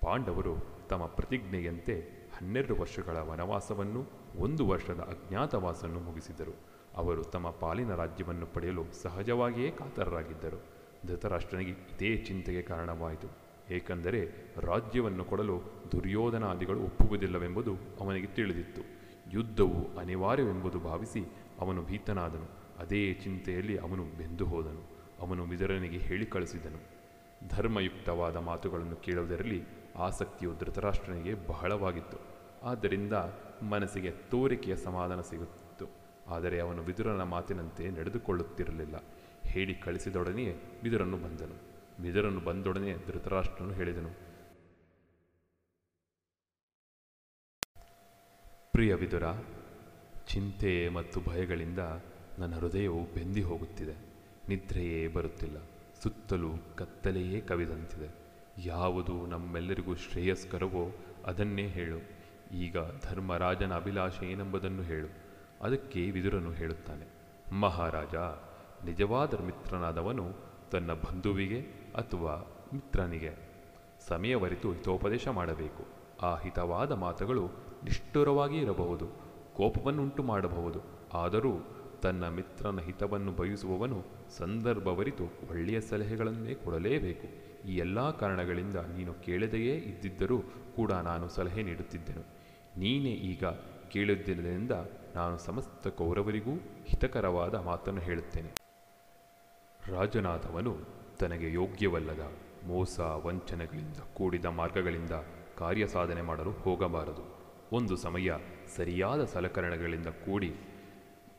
ಪಾಂಡವರು 0.02 0.56
ತಮ್ಮ 0.90 1.06
ಪ್ರತಿಜ್ಞೆಯಂತೆ 1.06 2.00
ಹನ್ನೆರಡು 2.38 2.76
ವರ್ಷಗಳ 2.76 3.18
ವನವಾಸವನ್ನು, 3.18 4.06
ಒಂದು 4.38 4.68
ವರ್ಷದ 4.68 5.00
ಅಜ್ಞಾತವಾಸವನ್ನು 5.00 6.00
ಮುಗಿಸಿದರು. 6.00 6.56
ಅವರು 6.96 7.24
ತಮ್ಮ 7.24 7.50
ಪಾಲಿನ 7.50 7.96
ರಾಜ್ಯವನ್ನು 7.96 8.46
ಪಡೆಯಲು 8.46 8.84
ಸಹಜವಾಗಿಯೇ 9.02 9.72
ಕಾತರರಾಗಿದ್ದರು. 9.72 10.64
ಧೃತರಾಷ್ಟ್ರನಿಗೆ 11.08 11.72
ಇದೇ 11.72 12.18
ಚಿಂತೆಗೆ 12.18 12.62
ಕಾರಣವಾಯಿತು. 12.62 13.48
ಏಕೆಂದರೆ 13.74 14.54
ರಾಜ್ಯವನ್ನು 14.58 15.26
ಕೊಡಲು 15.26 15.62
ದುರ್ಯೋಧನಾದಿಗಳು 15.92 16.80
ಒಪ್ಪುವುದಿಲ್ಲವೆಂಬುದು 16.80 17.76
ಅವನಿಗೆ 18.00 18.28
ತಿಳಿದಿತ್ತು. 18.28 18.82
ಯುದ್ಧವು 19.34 19.98
ಅನಿವಾರ್ಯವೆಂಬುದು 19.98 20.80
ಭಾವಿಸಿ 20.80 21.26
ಅವನು 21.60 21.84
ಭೀತನಾದನು. 21.84 22.57
ಅದೇ 22.78 23.14
ಚಿಂತೆಯಲ್ಲಿ 23.14 23.78
ಅವನು 23.78 24.04
ಬೆಂದು 24.18 24.46
ಹೋದನು. 24.46 24.84
ಅವನು 25.20 25.46
ಮಿದುರನಿಗೆ 25.46 25.98
ಹೇಳಿ 25.98 26.26
ಕಳಿಸಿದನು. 26.26 26.80
ಧರ್ಮಯುಕ್ತವಾದ 27.48 28.36
ಮಾತುಗಳನ್ನು 28.36 28.96
ಕೇಳುವುದರಲ್ಲಿ 28.96 29.62
ಆಸಕ್ತಿಯು 29.96 30.58
ಧೃತರಾಷ್ಟ್ರನಿಗೆ 30.58 31.34
ಬಹಳವಾಗಿತ್ತು. 31.48 32.18
ಆದ್ದರಿಂದ 32.64 33.14
ಮನಸ್ಸಿಗೆ 33.70 34.12
ತೋರಿಕೆಯ 34.12 34.76
ಸಮಾಧಾನ 34.76 35.22
ಸಿಗುತ್ತಿತ್ತು. 35.22 35.86
ಆದರೆ 36.28 36.60
ಅವನು 36.60 36.84
ವಿದುರನ 36.84 37.24
ಮಾತಿನಂತೆ 37.24 37.90
ನಡೆದುಕೊಳ್ಳುತ್ತಿರಲಿಲ್ಲ. 37.90 38.96
ಹೇಳಿ 39.46 39.76
ಕಳಿಸಿದೊಡನೆಯೇ 39.76 40.54
ಬಿದುರನ್ನು 40.84 41.18
ಬಂದನು. 41.18 41.58
ಬಿದುರನ್ನು 42.02 42.40
ಬಂದೊಡನೆ 42.40 42.94
ಧೃತರಾಷ್ಟ್ರನು 43.08 43.74
ಹೇಳಿದನು, 43.74 44.12
ಪ್ರಿಯ 48.72 48.94
ವಿದುರ, 48.94 49.24
ಚಿಂತೆ 50.28 50.90
ಮತ್ತು 50.90 51.20
ಭಯಗಳಿಂದ 51.22 51.80
ನನ್ನ 52.40 52.56
ಹೃದಯವು 52.56 53.04
ಬೆಂದಿ 53.04 53.42
ಹೋಗುತ್ತಿದೆ. 53.42 53.94
ನಿದ್ರೆಯೇ 54.50 55.08
ಬರುತ್ತಿಲ್ಲ. 55.08 55.58
ಸುತ್ತಲೂ 56.04 56.50
ಕತ್ತಲೆಯೇ 56.76 57.42
ಕವಿದಂತಿದೆ. 57.42 58.16
ಯಾವುದು 58.66 59.26
ನಮ್ಮೆಲ್ಲರಿಗೂ 59.26 59.96
ಶ್ರೇಯಸ್ಕರವೋ 59.96 60.96
ಅದನ್ನೇ 61.26 61.68
ಹೇಳು. 61.68 61.98
ಈಗ 62.56 62.78
ಧರ್ಮರಾಜನ 63.04 63.76
ಅಭಿಲಾಷೆ 63.76 64.32
ಏನೆಂಬುದನ್ನು 64.32 64.82
ಹೇಳು. 64.82 65.08
ಅದಕ್ಕೆ 65.62 66.12
ವಿದುರನು 66.12 66.52
ಹೇಳುತ್ತಾನೆ. 66.52 67.06
ಮಹಾರಾಜ, 67.56 68.16
ನಿಜವಾದ 68.86 69.42
ಮಿತ್ರನಾದವನು 69.42 70.34
ತನ್ನ 70.72 70.94
ಬಂಧುವಿಗೆ 70.94 71.62
ಅಥವಾ 71.96 72.66
ಮಿತ್ರನಿಗೆ 72.74 73.50
ಸಮಯವರಿತು 74.08 74.72
ಹಿತೋಪದೇಶ 74.72 75.28
ಮಾಡಬೇಕು. 75.28 75.86
ಆ 76.22 76.36
ಹಿತವಾದ 76.36 76.92
ಮಾತುಗಳು 76.92 77.48
ನಿಷ್ಠುರವಾಗಿ 77.84 78.58
ಇರಬಹುದು. 78.58 79.08
ಕೋಪವನ್ನುಂಟು 79.56 80.24
ಮಾಡಬಹುದು. 80.24 80.80
ಆದರೂ 81.14 81.77
ತನ್ನ 82.02 82.30
ಮಿತ್ರನ 82.30 82.80
ಹಿತವನ್ನು 82.80 83.32
ಬಯಸುವವನು 83.32 84.06
ಸಂದರ್ಭವರಿತು 84.38 85.24
ಒಳ್ಳೆಯ 85.24 85.82
ಸಲಹೆಗಳನ್ನೇ 85.82 86.54
ಕೊಡಲೇಬೇಕು. 86.54 87.28
ಈ 87.68 87.78
ಎಲ್ಲ 87.78 88.12
ಕಾರಣಗಳಿಂದ 88.12 88.76
ನೀನು 88.76 89.14
ಕೇಳದೆಯೇ 89.14 89.76
ಇದ್ದಿದ್ದರೂ 89.76 90.40
ಕೂಡ 90.76 90.92
ನಾನು 90.92 91.30
ಸಲಹೆ 91.30 91.64
ನೀಡುತ್ತಿದ್ದೆನು. 91.64 92.22
ನೀನೇ 92.80 93.10
ಈಗ 93.10 93.46
ಕೇಳಿದ್ದರಿಂದ 93.90 94.72
ನಾನು 95.16 95.38
ಸಮಸ್ತ 95.38 95.88
ಕೌರವರಿಗೂ 95.88 96.52
ಹಿತಕರವಾದ 96.86 97.56
ಮಾತನ್ನು 97.56 98.02
ಹೇಳುತ್ತೇನೆ. 98.02 98.52
ರಾಜನಾದವನು 99.92 100.78
ತನಗೆ 101.20 101.54
ಯೋಗ್ಯವಲ್ಲದ 101.54 102.32
ಮೋಸ 102.68 103.00
ವಂಚನೆಗಳಿಂದ 103.00 103.98
ಕೂಡಿದ 104.14 104.46
ಮಾರ್ಗಗಳಿಂದ 104.46 105.12
ಕಾರ್ಯ 105.58 105.88
ಸಾಧನೆ 105.88 106.22
ಮಾಡಲು 106.22 106.52
ಹೋಗಬಾರದು. 106.52 107.38
ಒಂದು 107.72 107.96
ಸಮಯ 107.96 108.32
ಸರಿಯಾದ 108.76 109.24
ಸಲಕರಣೆಗಳಿಂದ 109.24 110.08
ಕೂಡಿ 110.08 110.56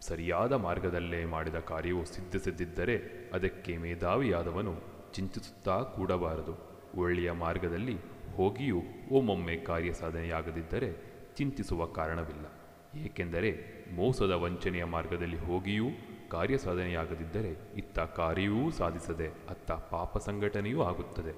ಸರಿಯಾದ 0.01 0.53
ಮಾರ್ಗದಲ್ಲೇ 0.53 1.25
ಮಾಡಿದ 1.25 1.55
ಕಾರ್ಯವು 1.55 2.05
ಸಿದ್ಧಿಸದಿದ್ದರೆ 2.05 2.97
ಅದಕ್ಕೆ 3.33 3.77
ಮೇಧಾವಿಯಾದವನು 3.77 4.75
ಚಿಂತಿಸುತ್ತಾ 5.13 5.83
ಕೂಡಬಾರದು. 5.83 6.69
ಒಳ್ಳೆಯ 6.97 7.31
ಮಾರ್ಗದಲ್ಲಿ 7.31 7.97
ಹೋಗಿಯೂ 8.37 8.81
ಒಮ್ಮೊಮ್ಮೆ 9.13 9.57
ಕಾರ್ಯ 9.57 9.93
ಸಾಧನೆಯಾಗದಿದ್ದರೆ 9.93 10.97
ಚಿಂತಿಸುವ 11.37 11.87
ಕಾರಣವಿಲ್ಲ. 11.87 12.47
ಏಕೆಂದರೆ 12.99 13.51
ಮೋಸದ 13.97 14.31
ವಂಚನೆಯ 14.31 14.85
ಮಾರ್ಗದಲ್ಲಿ 14.85 15.39
ಹೋಗಿಯೂ 15.39 15.85
ಕಾರ್ಯ 16.31 16.59
ಸಾಧನೆಯಾಗದಿದ್ದರೆ 16.59 17.77
ಇತ್ತ 17.77 17.99
ಕಾರ್ಯವೂ 17.99 18.71
ಸಾಧಿಸದೆ 18.71 19.29
ಅತ್ತ 19.29 19.73
ಪಾಪ 19.73 20.19
ಸಂಘಟನೆಯೂ 20.19 20.83
ಆಗುತ್ತದೆ. 20.83 21.35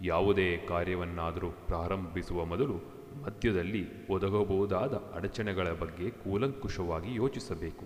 ಯಾವುದೇ 0.00 0.56
ಕಾರ್ಯವನ್ನಾದರೂ 0.56 1.50
ಪ್ರಾರಂಭಿಸುವ 1.50 2.44
ಮೊದಲು 2.44 2.95
ಮಧ್ಯದಲ್ಲಿ 3.22 4.08
ಒದಗಬಹುದಾದ 4.08 4.94
ಅಡಚಣೆಗಳ 5.14 5.72
ಬಗ್ಗೆ 5.72 6.10
ಕೂಲಂಕುಷವಾಗಿ 6.10 7.14
ಯೋಚಿಸಬೇಕು. 7.14 7.84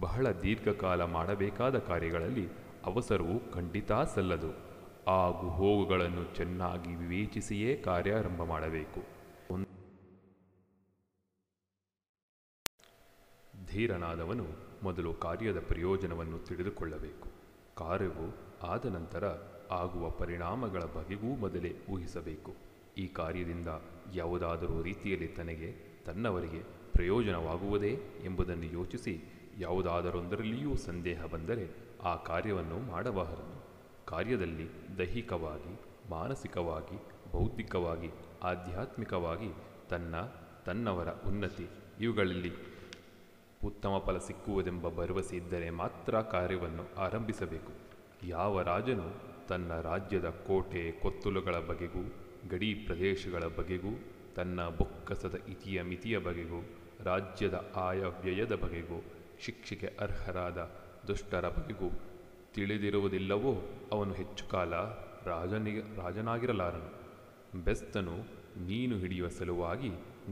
ಬಹಳ 0.00 0.32
ದೀರ್ಘಕಾಲ 0.32 1.04
ಮಾಡಬೇಕಾದ 1.04 1.78
ಕಾರ್ಯಗಳಲ್ಲಿ 1.78 2.48
ಅವಸರವು 2.84 3.52
ಖಂಡಿತಾ 3.52 4.04
ಸಲ್ಲದು. 4.04 4.50
ಆಗು 5.10 5.48
ಹೋಗುಗಳನ್ನು 5.48 6.36
ಚೆನ್ನಾಗಿ 6.36 6.94
ವಿವೇಚಿಸಿಯೇ 6.94 7.76
ಕಾರ್ಯಾರಂಭ 7.76 8.42
ಮಾಡಬೇಕು. 8.42 9.00
ಧೀರನಾದವನು 13.66 14.46
ಮೊದಲು 14.82 15.14
ಕಾರ್ಯದ 15.14 15.58
ಪ್ರಯೋಜನವನ್ನು 15.58 16.38
ತಿಳಿದುಕೊಳ್ಳಬೇಕು. 16.38 17.28
ಕಾರ್ಯವು 17.76 18.26
ಆದ 18.66 18.86
ನಂತರ 18.86 19.24
ಆಗುವ 19.70 20.10
ಪರಿಣಾಮಗಳ 20.10 20.82
ಬಗೆಗೂ 20.82 21.36
ಮೊದಲೇ 21.36 21.76
ಊಹಿಸಬೇಕು. 21.90 22.67
ಈ 22.98 23.06
ಕಾರ್ಯದಿಂದ 23.08 23.68
ಯಾವುದಾದರೂ 24.14 24.82
ರೀತಿಯಲ್ಲಿ 24.82 25.28
ತನಗೆ 25.28 25.70
ತನ್ನವರಿಗೆ 26.04 26.60
ಪ್ರಯೋಜನವಾಗುವುದೇ 26.92 27.92
ಎಂಬುದನ್ನು 28.24 28.64
ಯೋಚಿಸಿ 28.64 29.14
ಯಾವುದಾದರೊಂದರಲ್ಲಿಯೂ 29.58 30.76
ಸಂದೇಹ 30.76 31.24
ಬಂದರೆ 31.24 31.64
ಆ 32.02 32.16
ಕಾರ್ಯವನ್ನು 32.16 32.78
ಮಾಡಬಾರದು. 32.78 33.46
ಕಾರ್ಯದಲ್ಲಿ 34.06 34.66
ದೈಹಿಕವಾಗಿ, 34.98 35.72
ಮಾನಸಿಕವಾಗಿ, 36.10 36.98
ಬೌದ್ಧಿಕವಾಗಿ, 37.32 38.10
ಆಧ್ಯಾತ್ಮಿಕವಾಗಿ 38.42 39.50
ತನ್ನ, 39.88 40.14
ತನ್ನವರ 40.64 41.08
ಉನ್ನತಿ 41.08 41.66
ಇವುಗಳಲ್ಲಿ 42.00 42.52
ಉತ್ತಮ 43.64 44.02
ಫಲ 44.06 44.18
ಸಿಕ್ಕುವುದೆಂಬ 44.18 44.88
ಭರವಸೆ 44.88 45.36
ಇದ್ದರೆ 45.36 45.70
ಮಾತ್ರ 45.70 46.20
ಕಾರ್ಯವನ್ನು 46.20 46.84
ಆರಂಭಿಸಬೇಕು. 46.96 47.72
ಯಾವ 48.26 48.62
ರಾಜನು 48.62 49.08
ತನ್ನ 49.48 49.80
ರಾಜ್ಯದ 49.80 50.28
ಕೋಟೆ, 50.28 50.92
ಕೊತ್ತಲುಗಳ 51.02 51.56
ಬಗೆಗೂ 51.58 52.02
ಗಡಿ 52.48 52.74
ಪ್ರದೇಶಗಳ 52.74 53.44
ಬಗೆಗೂ, 53.44 53.88
ತನ್ನ 54.36 54.68
ಬೊಕ್ಕಸದ 54.68 55.34
ಇತಿಯ 55.48 55.82
ಮಿತಿಯ 55.82 56.18
ಬಗೆಗೂ, 56.18 56.64
ರಾಜ್ಯದ 57.04 57.72
ಆಯವ್ಯಯದ 57.76 58.52
ಬಗೆಗೂ, 58.52 59.04
ಶಿಕ್ಷೆಗೆ 59.40 59.86
ಅರ್ಹರಾದ 59.86 60.70
ದುಷ್ಟರ 61.08 61.48
ಬಗೆಗೂ 61.48 61.90
ತಿಳಿದಿರುವುದಿಲ್ಲವೋ 62.54 63.70
ಅವನು 63.92 64.12
ಹೆಚ್ಚು 64.14 64.48
ಕಾಲ 64.48 64.74
ರಾಜನಿಗೆ, 65.24 65.80
ರಾಜನಾಗಿರಲಾರನು. 65.80 66.90
ಬೆಸ್ತನು 67.64 68.16
ಮೀನು 68.66 68.98
ಹಿಡಿಯುವ 68.98 69.28
ಸಲುವಾಗಿ 69.28 69.88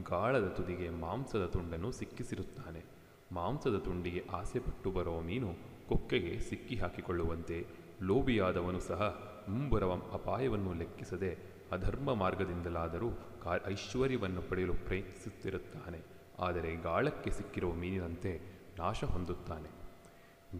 ಗಾಳದ 0.09 0.47
ತುದಿಗೆ 0.47 0.89
ಮಾಂಸದ 0.89 1.45
ತುಂಡನ್ನು 1.45 1.91
ಸಿಕ್ಕಿಸಿರುತ್ತಾನೆ. 1.91 2.85
ಮಾಂಸದ 3.31 3.77
ತುಂಡಿಗೆ 3.77 4.23
ಆಸೆಪಟ್ಟು 4.31 4.91
ಬರುವ 4.91 5.21
ಮೀನು 5.21 5.55
ಕೊಕ್ಕೆಗೆ 5.87 6.39
ಸಿಕ್ಕಿ 6.39 6.75
ಹಾಕಿಕೊಳ್ಳುವಂತೆ 6.75 7.65
ಲೋಬಿಯಾದವನು 8.01 8.79
ಸಹ 8.79 9.01
ಮುಂಬರುವ 9.49 9.93
ಅಪಾಯವನ್ನು 10.13 10.73
ಲೆಕ್ಕಿಸದೆ 10.73 11.56
ಅಧರ್ಮ 11.71 12.13
ಮಾರ್ಗದಿಂದಲಾದರೂ 12.13 13.09
ಐಶ್ವರ್ಯವನ್ನು 13.67 14.41
ಪಡೆಯಲು 14.41 14.73
ಪ್ರಯತ್ನಿಸುತ್ತಿರುತ್ತಾನೆ. 14.73 15.99
ಆದರೆ 16.39 16.75
ಗಾಳಕ್ಕೆ 16.75 17.31
ಸಿಕ್ಕಿರುವ 17.31 17.73
ಮೀನಿನಂತೆ 17.73 18.41
ನಾಶ 18.79 19.03
ಹೊಂದುತ್ತಾನೆ. 19.03 19.77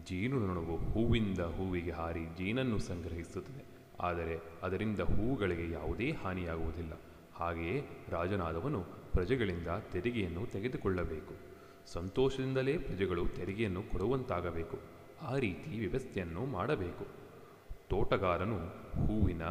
ಜೇನುನೊಣವು 0.04 0.76
ಹೂವಿಂದ 0.76 1.38
ಹೂವಿಗೆ 1.38 1.90
ಹಾರಿ 1.90 2.24
ಜೇನನ್ನು 2.24 2.78
ಸಂಗ್ರಹಿಸುತ್ತದೆ. 2.78 3.64
ಆದರೆ 4.00 4.40
ಅದರಿಂದ 4.62 5.00
ಹೂಗಳಿಗೆ 5.00 5.70
ಯಾವುದೇ 5.70 6.12
ಹಾನಿಯಾಗುವುದಿಲ್ಲ. 6.12 6.92
ಹಾಗೆಯೇ 7.34 8.04
ರಾಜನಾದವನು 8.08 8.80
ಪ್ರಜೆಗಳಿಂದ 9.12 9.68
ತೆರಿಗೆಯನ್ನು 9.92 10.46
ತೆಗೆದುಕೊಳ್ಳಬೇಕು. 10.46 11.34
ಸಂತೋಷದಿಂದಲೇ 11.86 12.78
ಪ್ರಜೆಗಳು 12.78 13.26
ತೆರಿಗೆಯನ್ನು 13.26 13.82
ಕೊಡುವಂತಾಗಬೇಕು. 13.82 14.78
ಆ 15.22 15.38
ರೀತಿ 15.38 15.78
ವ್ಯವಸ್ಥೆಯನ್ನು 15.78 16.46
ಮಾಡಬೇಕು. 16.46 17.06
ತೋಟಗಾರನು 17.88 18.58
ಹೂವಿನ 19.06 19.42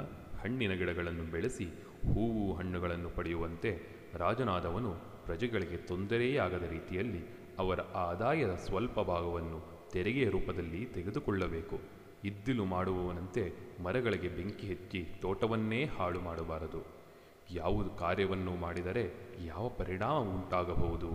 ಹಣ್ಣಿನ 0.48 0.74
ಗಿಡಗಳನ್ನು 0.74 1.32
ಬೆಳೆಸಿ 1.32 1.66
ಹೂವು 2.14 2.54
ಹಣ್ಣುಗಳನ್ನು 2.54 3.10
ಪಡೆಯುವಂತೆ 3.10 3.72
ರಾಜನಾದವನು 4.14 4.92
ಪ್ರಜೆಗಳಿಗೆ 5.26 5.78
ತೊಂದರೆಯಾಗದ 5.78 6.64
ರೀತಿಯಲ್ಲಿ 6.64 7.22
ಅವರ 7.60 7.80
ಆದಾಯದ 7.82 8.56
ಸ್ವಲ್ಪ 8.56 9.00
ಭಾಗವನ್ನು 9.00 9.90
ತೆರಿಗೆಯ 9.92 10.30
ರೂಪದಲ್ಲಿ 10.30 10.86
ತೆಗೆದುಕೊಳ್ಳಬೇಕು. 10.86 11.80
ಇದ್ದಿಲು 12.26 12.66
ಮಾಡುವವನಂತೆ 12.66 13.44
ಮರಗಳಿಗೆ 13.84 14.28
ಬೆಂಕಿ 14.28 14.68
ಹೆಚ್ಚಿ 14.68 15.02
ತೋಟವನ್ನೇ 15.22 15.86
ಹಾಳು 15.86 16.22
ಮಾಡಬಾರದು. 16.22 16.82
ಯಾವುದು 17.52 17.90
ಕಾರ್ಯವನ್ನು 17.90 18.56
ಮಾಡಿದರೆ 18.56 19.06
ಯಾವ 19.46 19.70
ಪರಿಣಾಮ 19.70 20.24
ಉಂಟಾಗಬಹುದು? 20.36 21.12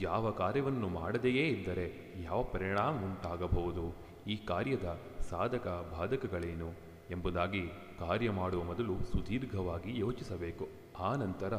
ಯಾವ 0.00 0.30
ಕಾರ್ಯವನ್ನು 0.30 0.88
ಮಾಡದೆಯೇ 0.88 1.48
ಇದ್ದರೆ 1.48 1.86
ಯಾವ 2.22 2.42
ಪರಿಣಾಮ 2.42 2.94
ಉಂಟಾಗಬಹುದು? 3.04 3.96
ಈ 4.26 4.36
ಕಾರ್ಯದ 4.36 5.00
ಸಾಧಕ 5.30 5.66
ಬಾಧಕಗಳೇನು? 5.98 6.95
ಎಂಬುದಾಗಿ 7.10 7.68
ಕಾರ್ಯ 7.98 8.30
ಮಾಡುವ 8.30 8.62
ಮೊದಲು 8.62 9.04
ಸುದೀರ್ಘವಾಗಿ 9.04 10.00
ಯೋಚಿಸಬೇಕು. 10.00 10.68
ಆ 10.98 11.14
ನಂತರ 11.14 11.54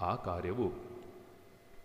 ಆ 0.00 0.14
ಕಾರ್ಯವು 0.14 0.72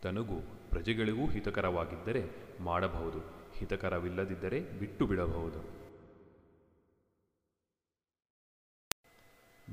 ತನಗೂ 0.01 0.35
ಪ್ರಜೆಗಳಿಗೂ 0.69 1.25
ಹಿತಕರವಾಗಿದ್ದರೆ 1.25 2.23
ಮಾಡಬಹುದು. 2.59 3.19
ಹಿತಕರವಿಲ್ಲದಿದ್ದರೆ 3.53 4.59
ಬಿಟ್ಟು 4.79 5.07
ಬಿಡಬಹುದು 5.07 5.77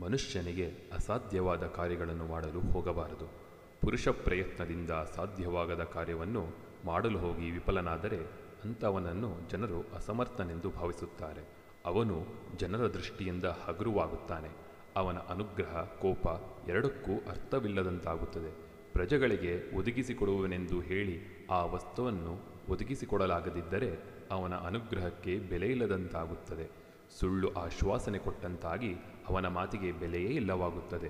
ಮನುಷ್ಯನಿಗೆ 0.01 0.67
ಅಸಾಧ್ಯವಾದ 0.93 1.67
ಕಾರ್ಯಗಳನ್ನು 1.67 2.27
ಮಾಡಲು 2.27 2.61
ಹೋಗಬಾರದು. 2.61 3.27
ಪುರುಷ 3.81 4.09
ಪ್ರಯತ್ನದಿಂದ 4.09 4.91
ಸಾಧ್ಯವಾಗದ 4.91 5.85
ಕಾರ್ಯವನ್ನು 5.85 6.47
ಮಾಡಲು 6.85 7.19
ಹೋಗಿ 7.19 7.51
ವಿಫಲನಾದರೆ 7.51 8.19
ಅಂಥವನನ್ನು 8.65 9.51
ಜನರು 9.51 9.81
ಅಸಮರ್ಥನೆಂದು 9.95 10.71
ಭಾವಿಸುತ್ತಾರೆ. 10.71 11.64
ಅವನು 11.85 12.27
ಜನರ 12.57 12.87
ದೃಷ್ಟಿಯಿಂದ 12.87 13.45
ಹಗುರುವಾಗುತ್ತಾನೆ. 13.45 14.49
ಅವನ 14.97 15.19
ಅನುಗ್ರಹ, 15.19 15.85
ಕೋಪ 15.85 16.27
ಎರಡಕ್ಕೂ 16.69 17.13
ಅರ್ಥವಿಲ್ಲದಂತಾಗುತ್ತದೆ. 17.31 18.65
ಪ್ರಜೆಗಳಿಗೆ 18.93 19.77
ಒದಗಿಸಿಕೊಡುವನೆಂದು 19.77 20.81
ಹೇಳಿ 20.81 21.47
ಆ 21.51 21.65
ವಸ್ತುವನ್ನು 21.65 22.41
ಒದಗಿಸಿಕೊಡಲಾಗದಿದ್ದರೆ 22.69 23.99
ಅವನ 24.31 24.55
ಅನುಗ್ರಹಕ್ಕೆ 24.55 25.39
ಬೆಲೆಯಿಲ್ಲದಂತಾಗುತ್ತದೆ. 25.39 26.71
ಸುಳ್ಳು 27.21 27.53
ಆಶ್ವಾಸನೆ 27.53 28.19
ಕೊಟ್ಟಂತಾಗಿ 28.19 28.95
ಅವನ 29.29 29.49
ಮಾತಿಗೆ 29.49 29.93
ಬೆಲೆಯೇ 29.93 30.29
ಇಲ್ಲವಾಗುತ್ತದೆ. 30.29 31.09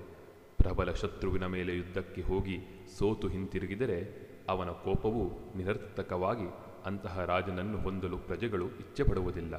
ಪ್ರಬಲ 0.57 0.91
ಶತ್ರುವಿನ 0.91 1.45
ಮೇಲೆ 1.45 1.77
ಯುದ್ಧಕ್ಕೆ 1.77 2.21
ಹೋಗಿ 2.21 2.57
ಸೋತು 2.99 3.27
ಹಿಂತಿರುಗಿದರೆ 3.27 4.29
ಅವನ 4.49 4.69
ಕೋಪವು 4.69 5.57
ನಿರರ್ಥಕವಾಗಿ 5.57 6.47
ಅಂತಹ 6.85 7.23
ರಾಜನನ್ನು 7.23 7.77
ಹೊಂದಲು 7.77 8.17
ಪ್ರಜೆಗಳು 8.17 8.65
ಇಚ್ಛೆಪಡುವುದಿಲ್ಲ. 8.65 9.55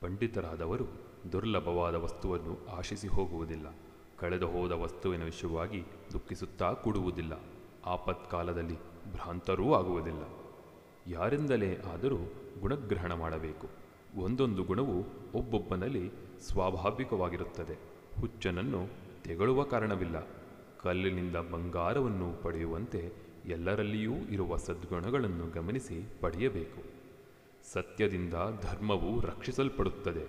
ಪಂಡಿತರಾದವರು 0.00 0.86
ದುರ್ಲಭವಾದ 1.32 1.94
ವಸ್ತುವನ್ನು 1.94 2.76
ಆಶಿಸಿ 2.76 3.08
ಹೋಗುವುದಿಲ್ಲ. 3.08 3.74
ಕಳೆದು 4.18 4.48
ಹೋದ 4.48 4.72
ವಸ್ತುವಿನ 4.72 5.24
ವಿಷಯವಾಗಿ 5.24 5.84
ದುಃಖಿಸುತ್ತಾ 6.12 6.72
ಕೂಡುವುದಿಲ್ಲ. 6.72 7.40
ಆಪತ್ಕಾಲದಲ್ಲಿ 7.84 8.74
ಭ್ರಾಂತರೂ 9.12 9.74
ಆಗುವುದಿಲ್ಲ. 9.74 10.22
ಯಾರಿಂದಲೇ 11.06 11.76
ಆದರೂ 11.76 12.16
ಗುಣಗ್ರಹಣ 12.60 13.12
ಮಾಡಬೇಕು. 13.12 13.68
ಒಂದೊಂದು 14.16 14.62
ಗುಣವು 14.62 14.98
ಒಬ್ಬೊಬ್ಬನಲ್ಲಿ 15.34 16.10
ಸ್ವಾಭಾವಿಕವಾಗಿರುತ್ತದೆ. 16.40 17.78
ಹುಚ್ಚನನ್ನು 18.20 18.86
ತೆಗಳುವ 19.24 19.62
ಕಾರಣವಿಲ್ಲ. 19.62 20.26
ಕಲ್ಲಿನಿಂದ 20.82 21.36
ಬಂಗಾರವನ್ನು 21.36 22.42
ಪಡೆಯುವಂತೆ 22.42 23.12
ಎಲ್ಲರಲ್ಲಿಯೂ 23.46 24.12
ಇರುವ 24.12 24.56
ಸದ್ಗುಣಗಳನ್ನು 24.56 25.50
ಗಮನಿಸಿ 25.50 26.08
ಪಡೆಯಬೇಕು. 26.20 26.99
ಸತ್ಯದಿಂದ 27.72 28.34
ಧರ್ಮವು 28.62 29.20
ರಕ್ಷಿಸಲ್ಪಡುತ್ತದೆ. 29.20 30.24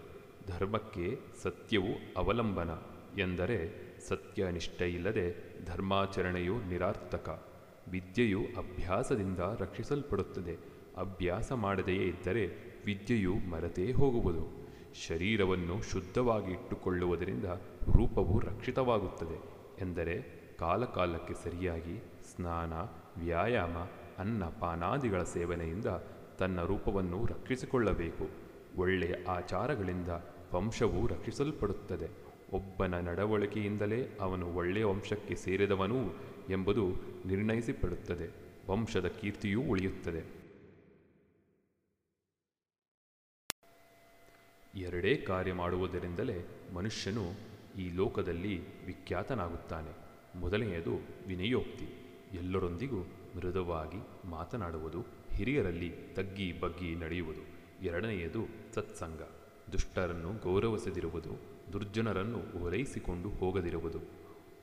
ಧರ್ಮಕ್ಕೆ 0.48 1.20
ಸತ್ಯವು 1.44 2.14
ಅವಲಂಬನ 2.18 2.70
ಎಂದರೆ 3.20 3.92
ಸತ್ಯನಿಷ್ಠೆಯಿಲ್ಲದೆ 4.08 5.26
ಧರ್ಮಾಚರಣೆಯು 5.66 6.58
ನಿರಾರ್ಥಕ. 6.70 7.46
ವಿದ್ಯೆಯು 7.88 8.40
ಅಭ್ಯಾಸದಿಂದ 8.40 9.40
ರಕ್ಷಿಸಲ್ಪಡುತ್ತದೆ. 9.40 10.58
ಅಭ್ಯಾಸ 10.98 11.52
ಮಾಡದೆಯೇ 11.52 12.04
ಇದ್ದರೆ 12.04 12.48
ವಿದ್ಯೆಯು 12.86 13.36
ಮರೆತೇ 13.36 13.92
ಹೋಗುವುದು. 13.92 14.62
ಶರೀರವನ್ನು 15.08 15.82
ಶುದ್ಧವಾಗಿ 15.82 16.52
ಇಟ್ಟುಕೊಳ್ಳುವುದರಿಂದ 16.52 17.46
ರೂಪವು 17.96 18.40
ರಕ್ಷಿತವಾಗುತ್ತದೆ 18.40 19.42
ಎಂದರೆ 19.82 20.42
ಕಾಲಕಾಲಕ್ಕೆ 20.60 21.34
ಸರಿಯಾಗಿ 21.34 22.04
ಸ್ನಾನ, 22.36 22.74
ವ್ಯಾಯಾಮ, 23.24 23.78
ಅನ್ನ, 24.20 24.46
ಪಾನಾದಿಗಳ 24.46 25.24
ಸೇವನೆಯಿಂದ 25.24 25.86
ತನ್ನ 26.42 26.62
ರೂಪವನ್ನು 26.62 27.26
ರಕ್ಷಿಸಿಕೊಳ್ಳಬೇಕು. 27.26 28.30
ಒಳ್ಳೆಯ 28.76 29.16
ಆಚಾರಗಳಿಂದ 29.28 30.08
ವಂಶವು 30.54 31.08
ರಕ್ಷಿಸಲ್ಪಡುತ್ತದೆ. 31.08 32.10
ಒಬ್ಬನ 32.54 32.96
ನಡವಳಿಕೆಯಿಂದಲೇ 32.96 34.18
ಅವನು 34.22 34.54
ಒಳ್ಳೆಯ 34.54 34.84
ವಂಶಕ್ಕೆ 34.84 35.36
ಸೇರಿದವನು 35.36 36.14
ಎಂಬುದು 36.50 36.88
ನಿರ್ಣಯಿಸಲ್ಪಡುತ್ತದೆ. 37.28 38.30
ವಂಶದ 38.70 39.08
ಕೀರ್ತಿಯೂ 39.08 39.62
ಉಳಿಯುತ್ತದೆ. 39.62 40.22
ಎರಡೇ 44.76 45.16
ಕಾರ್ಯ 45.16 45.54
ಮಾಡುವುದರಿಂದಲೇ 45.54 46.46
ಮನುಷ್ಯನು 46.74 47.26
ಈ 47.80 47.90
ಲೋಕದಲ್ಲಿ 47.90 48.86
ವಿಖ್ಯಾತನಾಗುತ್ತಾನೆ. 48.86 49.92
ಮೊದಲನೆಯದು 50.40 50.96
ವಿನಯೋಕ್ತಿ. 51.28 51.88
ಎಲ್ಲರೊಂದಿಗೂ 52.34 53.00
ಮೃದುವಾಗಿ 53.38 54.30
ಮಾತನಾಡುವುದು. 54.30 55.21
ಹಿರಿಯರಲ್ಲಿ 55.36 55.90
ತಗ್ಗಿ 55.90 56.60
ಬಗ್ಗಿ 56.60 56.96
ನಡೆಯುವುದು. 56.96 57.42
ಎರಡನೆಯದು 57.86 58.46
ಸತ್ಸಂಗ. 58.76 59.22
ದುಷ್ಟರನ್ನು 59.72 60.34
ಗೌರವಿಸದಿರುವುದು, 60.44 61.30
ದುರ್ಜನರನ್ನು 61.74 62.64
ಓಲೈಸಿಕೊಂಡು 62.64 63.30
ಹೋಗದಿರುವುದು. 63.30 64.00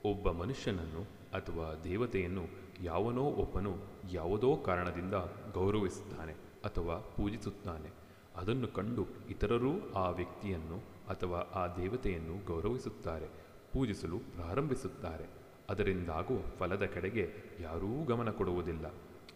ಒಬ್ಬ 0.05 0.31
ಮನುಷ್ಯನನ್ನು 0.31 1.03
ಅಥವಾ 1.33 1.81
ದೇವತೆಯನ್ನು 1.85 2.47
ಯಾವನೋ 2.83 3.23
ಒಬ್ಬನು 3.23 3.77
ಯಾವುದೋ 4.13 4.57
ಕಾರಣದಿಂದ 4.57 5.15
ಗೌರವಿಸುತ್ತಾನೆ 5.55 6.33
ಅಥವಾ 6.65 6.99
ಪೂಜಿಸುತ್ತಾನೆ. 6.99 7.91
ಅದನ್ನು 8.37 8.69
ಕಂಡು 8.69 9.07
ಇತರರೂ 9.31 9.91
ಆ 9.97 10.11
ವ್ಯಕ್ತಿಯನ್ನು 10.11 10.77
ಅಥವಾ 11.09 11.39
ಆ 11.39 11.77
ದೇವತೆಯನ್ನು 11.77 12.47
ಗೌರವಿಸುತ್ತಾರೆ, 12.47 13.27
ಪೂಜಿಸಲು 13.73 14.19
ಪ್ರಾರಂಭಿಸುತ್ತಾರೆ. 14.19 15.25
ಅದರಿಂದಾಗುವ 15.71 16.39
ಫಲದ 16.59 16.85
ಕಡೆಗೆ 16.85 17.31
ಯಾರೂ 17.61 18.05
ಗಮನ 18.05 18.31
ಕೊಡುವುದಿಲ್ಲ. 18.31 18.87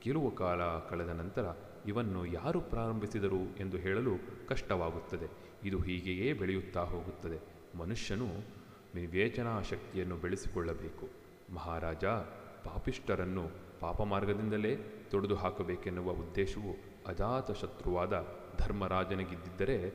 ಕೆಲವು 0.03 0.35
ಕಾಲ 0.35 0.63
ಕಳೆದ 0.91 1.09
ನಂತರ 1.09 1.47
ಇವನ್ನು 1.87 2.27
ಯಾರು 2.27 2.61
ಪ್ರಾರಂಭಿಸಿದರು 2.61 3.57
ಎಂದು 3.61 3.77
ಹೇಳಲು 3.77 4.11
ಕಷ್ಟವಾಗುತ್ತದೆ. 4.49 5.27
ಇದು 5.65 5.79
ಹೀಗೆಯೇ 5.79 6.33
ಬೆಳೆಯುತ್ತಾ 6.33 6.83
ಹೋಗುತ್ತದೆ. 6.83 7.39
ಮನುಷ್ಯನು 7.79 8.27
ವಿವೇಚನಾ 8.95 9.63
ಶಕ್ತಿಯನ್ನು 9.63 10.17
ಬೆಳೆಸಿಕೊಳ್ಳಬೇಕು. 10.17 11.09
ಮಹಾರಾಜ 11.55 12.05
ಪಾಪಿಷ್ಟರನ್ನು 12.65 13.51
ಪಾಪ 13.81 14.03
ಮಾರ್ಗದಿಂದಲೇ 14.03 14.77
ತೊಡೆದು 15.11 15.35
ಹಾಕಬೇಕೆನ್ನುವ 15.35 16.11
ಉದ್ದೇಶವು 16.11 16.73
ಅಜಾತ 17.07 17.51
ಶತ್ರುವಾದ 17.51 18.27
ಧರ್ಮರಾಜನಿಗಿದ್ದಿದ್ದರೆ 18.59 19.91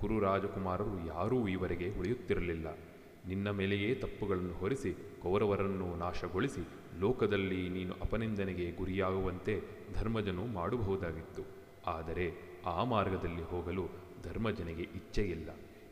ಕುರು 0.00 0.20
ರಾಜಕುಮಾರರು 0.20 1.06
ಯಾರೂ 1.06 1.48
ಈವರೆಗೆ 1.48 1.94
ಉಳಿಯುತ್ತಿರಲಿಲ್ಲ. 1.98 2.66
ನಿನ್ನ 3.28 3.50
ಮೇಲೆಯೇ 3.50 3.94
ತಪ್ಪುಗಳನ್ನು 3.94 4.54
ಹೊರಿಸಿ, 4.54 4.94
ಕೌರವರನ್ನು 5.22 5.96
ನಾಶಗೊಳಿಸಿ, 5.96 6.68
ಲೋಕದಲ್ಲಿ 7.00 7.68
ನೀನು 7.68 7.92
ಅಪನಿಂದನೆಗೆ 7.92 8.72
ಗುರಿಯಾಗುವಂತೆ 8.72 9.60
ಧರ್ಮಜನು 9.94 10.46
ಮಾಡಬಹುದಾಗಿತ್ತು. 10.46 11.42
ಆದರೆ 11.86 12.32
ಆ 12.66 12.84
ಮಾರ್ಗದಲ್ಲಿ 12.84 13.42
ಹೋಗಲು 13.42 13.88
ಧರ್ಮಜನಿಗೆ 14.22 14.82
ಇಚ್ಛೆಯಿಲ್ಲ. 14.82 15.48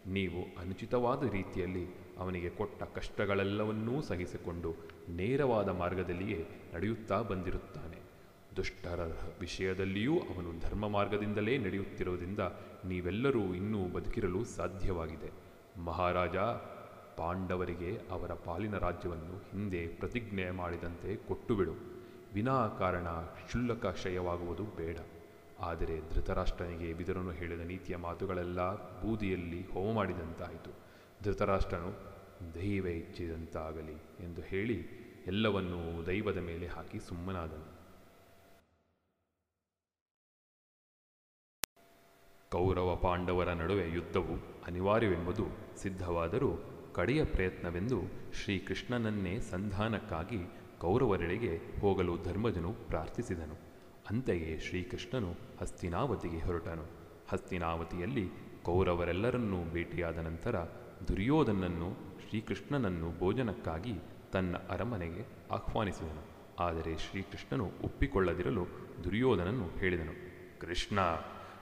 ನೀವು 0.07 0.61
ಅನುಚಿತವಾದ 0.61 1.33
ರೀತಿಯಲ್ಲಿ 1.33 1.87
ಅವನಿಗೆ 2.19 2.49
ಕೊಟ್ಟ 2.49 2.83
ಕಷ್ಟಗಳೆಲ್ಲವನ್ನೂ 2.83 4.03
ಸಹಿಸಿಕೊಂಡು 4.03 4.75
ನೇರವಾದ 5.09 5.69
ಮಾರ್ಗದಲ್ಲಿಯೇ 5.69 6.47
ನಡೆಯುತ್ತಾ 6.75 7.23
ಬಂದಿರುತ್ತಾನೆ. 7.23 7.99
ದುಷ್ಟರ 8.57 9.01
ವಿಷಯದಲ್ಲಿಯೂ 9.41 10.19
ಅವನು 10.19 10.61
ಧರ್ಮ 10.61 10.89
ಮಾರ್ಗದಿಂದಲೇ 10.89 11.59
ನಡೆಯುತ್ತಿರುವುದರಿಂದ 11.59 12.39
ನೀವೆಲ್ಲರೂ 12.85 13.55
ಇನ್ನೂ 13.55 13.89
ಬದುಕಿರಲು 13.89 14.45
ಸಾಧ್ಯವಾಗಿದೆ. 14.45 15.31
ಮಹಾರಾಜ 15.81 16.37
ಪಾಂಡವರಿಗೆ 17.19 18.01
ಅವರ 18.11 18.33
ಪಾಲಿನ 18.33 18.79
ರಾಜ್ಯವನ್ನು 18.79 19.39
ಹಿಂದೆ 19.39 19.87
ಪ್ರತಿಜ್ಞೆ 19.87 20.51
ಮಾಡಿದಂತೆ 20.51 21.17
ಕೊಟ್ಟುಬಿಡು. 21.17 21.73
ವಿನಾಕಾರಣ 22.35 23.09
ಕ್ಷುಲ್ಲಕ 23.09 23.87
ಕ್ಷಯವಾಗುವುದು 23.87 24.65
ಬೇಡ. 24.65 24.99
ಆದರೆ 25.61 26.15
ಧೃತರಾಷ್ಟ್ರನಿಗೆ 26.15 26.95
ಬಿದರನು 26.95 27.31
ಹೇಳಿದ 27.31 27.61
ನೀತಿಯ 27.61 27.97
ಮಾತುಗಳೆಲ್ಲ 27.97 28.61
ಬೂದಿಯಲ್ಲಿ 29.03 29.73
ಹೋಮ 29.73 29.95
ಮಾಡಿದಂತಾಯಿತು. 29.95 30.71
ಧೃತರಾಷ್ಟ್ರನು, 31.25 31.91
ದೈವ 32.55 32.87
ಇಚ್ಛಿದಂತಾಗಲಿ 32.87 34.25
ಎಂದು 34.25 34.41
ಹೇಳಿ 34.41 34.79
ಎಲ್ಲವನ್ನೂ 35.27 36.07
ದೈವದ 36.07 36.37
ಮೇಲೆ 36.37 36.67
ಹಾಕಿ 36.67 37.01
ಸುಮ್ಮನಾದನು. 37.01 37.79
ಕೌರವ 42.51 42.97
ಪಾಂಡವರ 42.97 43.53
ನಡುವೆ 43.53 43.91
ಯುದ್ಧವು 43.91 44.65
ಅನಿವಾರ್ಯವೆಂಬುದು 44.67 45.45
ಸಿದ್ಧವಾದರೂ 45.79 46.78
ಕಡೆಯ 46.99 47.25
ಪ್ರಯತ್ನವೆಂದು 47.25 48.01
ಶ್ರೀಕೃಷ್ಣನನ್ನೇ 48.33 49.41
ಸಂಧಾನಕ್ಕಾಗಿ 49.41 50.39
ಕೌರವರೆಡೆಗೆ 50.79 51.81
ಹೋಗಲು 51.81 52.23
ಧರ್ಮಜನು 52.23 52.73
ಪ್ರಾರ್ಥಿಸಿದನು. 52.73 53.55
ಅಂತೆಯೇ 54.11 54.59
ಶ್ರೀಕೃಷ್ಣನು 54.59 55.35
ಹಸ್ತಿನಾವತಿಗೆ 55.61 56.39
ಹೊರಟನು. 56.39 56.87
ಹಸ್ತಿನಾವತಿಯಲ್ಲಿ 57.29 58.29
ಕೌರವರೆಲ್ಲರನ್ನೂ 58.63 59.65
ಭೇಟಿಯಾದ 59.65 60.19
ನಂತರ 60.19 60.57
ದುರ್ಯೋಧನನ್ನು 61.09 61.91
ಶ್ರೀಕೃಷ್ಣನನ್ನು 62.29 63.19
ಭೋಜನಕ್ಕಾಗಿ 63.19 63.95
ತನ್ನ 64.33 64.57
ಅರಮನೆಗೆ 64.57 65.27
ಆಹ್ವಾನಿಸಿದನು. 65.51 66.25
ಆದರೆ 66.63 66.99
ಶ್ರೀಕೃಷ್ಣನು 66.99 67.65
ಒಪ್ಪಿಕೊಳ್ಳದಿರಲು 67.65 68.67
ದುರ್ಯೋಧನನು 69.05 69.69
ಹೇಳಿದನು, 69.79 70.13
ಕೃಷ್ಣ, 70.61 70.99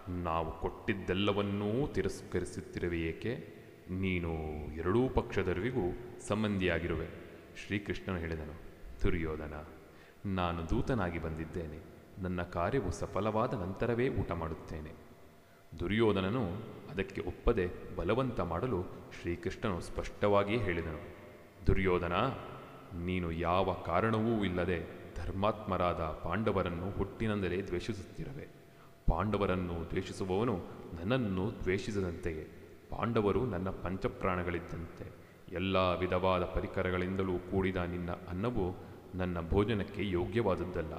ನಾವು 0.08 0.60
ಕೊಟ್ಟಿದ್ದೆಲ್ಲವನ್ನೂ 0.60 1.86
ತಿರಸ್ಕರಿಸುತ್ತಿರುವೆಯೇಕೆ? 1.86 3.55
ನೀನು 3.90 4.32
ಎರಡೂ 4.76 5.08
ಪಕ್ಷದರಿಗೂ 5.08 5.80
ಸಂಬಂಧಿಯಾಗಿರುವೆ. 6.28 7.06
ಶ್ರೀಕೃಷ್ಣನು 7.56 8.18
ಹೇಳಿದನು, 8.18 8.54
ದುರ್ಯೋಧನ, 9.02 9.64
ನಾನು 10.26 10.70
ದೂತನಾಗಿ 10.70 11.18
ಬಂದಿದ್ದೇನೆ. 11.18 11.78
ನನ್ನ 12.22 12.42
ಕಾರ್ಯವು 12.42 12.90
ಸಫಲವಾದ 12.90 13.54
ನಂತರವೇ 13.54 14.08
ಊಟ 14.08 14.32
ಮಾಡುತ್ತೇನೆ. 14.32 14.92
ದುರ್ಯೋಧನನು 15.80 16.44
ಅದಕ್ಕೆ 16.90 17.20
ಒಪ್ಪದೆ 17.20 17.96
ಬಲವಂತ 17.96 18.40
ಮಾಡಲು 18.40 18.82
ಶ್ರೀಕೃಷ್ಣನು 19.20 19.80
ಸ್ಪಷ್ಟವಾಗಿಯೇ 19.80 20.58
ಹೇಳಿದನು, 20.58 21.16
ದುರ್ಯೋಧನ, 21.66 22.12
ನೀನು 23.04 23.32
ಯಾವ 23.32 23.72
ಕಾರಣವೂ 23.72 24.44
ಇಲ್ಲದೆ 24.44 25.06
ಧರ್ಮಾತ್ಮರಾದ 25.16 26.00
ಪಾಂಡವರನ್ನು 26.00 26.90
ಹುಟ್ಟಿನಿಂದಲೇ 26.90 27.62
ದ್ವೇಷಿಸುತ್ತಿರವೆ. 27.62 28.48
ಪಾಂಡವರನ್ನು 29.06 29.90
ದ್ವೇಷಿಸುವವನು 29.90 30.64
ನನ್ನನ್ನು 31.00 31.52
ದ್ವೇಷಿಸದಂತೆಯೇ. 31.62 32.55
ಪಾಂಡವರು 32.90 33.46
ನನ್ನ 33.46 33.70
ಪಂಚಪ್ರಾಣಗಳಿದ್ದಂತೆ 33.70 35.26
ಎಲ್ಲ 35.52 35.76
ವಿಧವಾದ 35.76 36.44
ಪರಿಕರಗಳಿಂದಲೂ 36.44 37.38
ಕೂಡಿದ 37.38 37.76
ನಿನ್ನ 37.76 38.10
ಅನ್ನವು 38.10 38.76
ನನ್ನ 39.14 39.48
ಭೋಜನಕ್ಕೆ 39.48 40.10
ಯೋಗ್ಯವಾದದ್ದಲ್ಲ. 40.10 40.92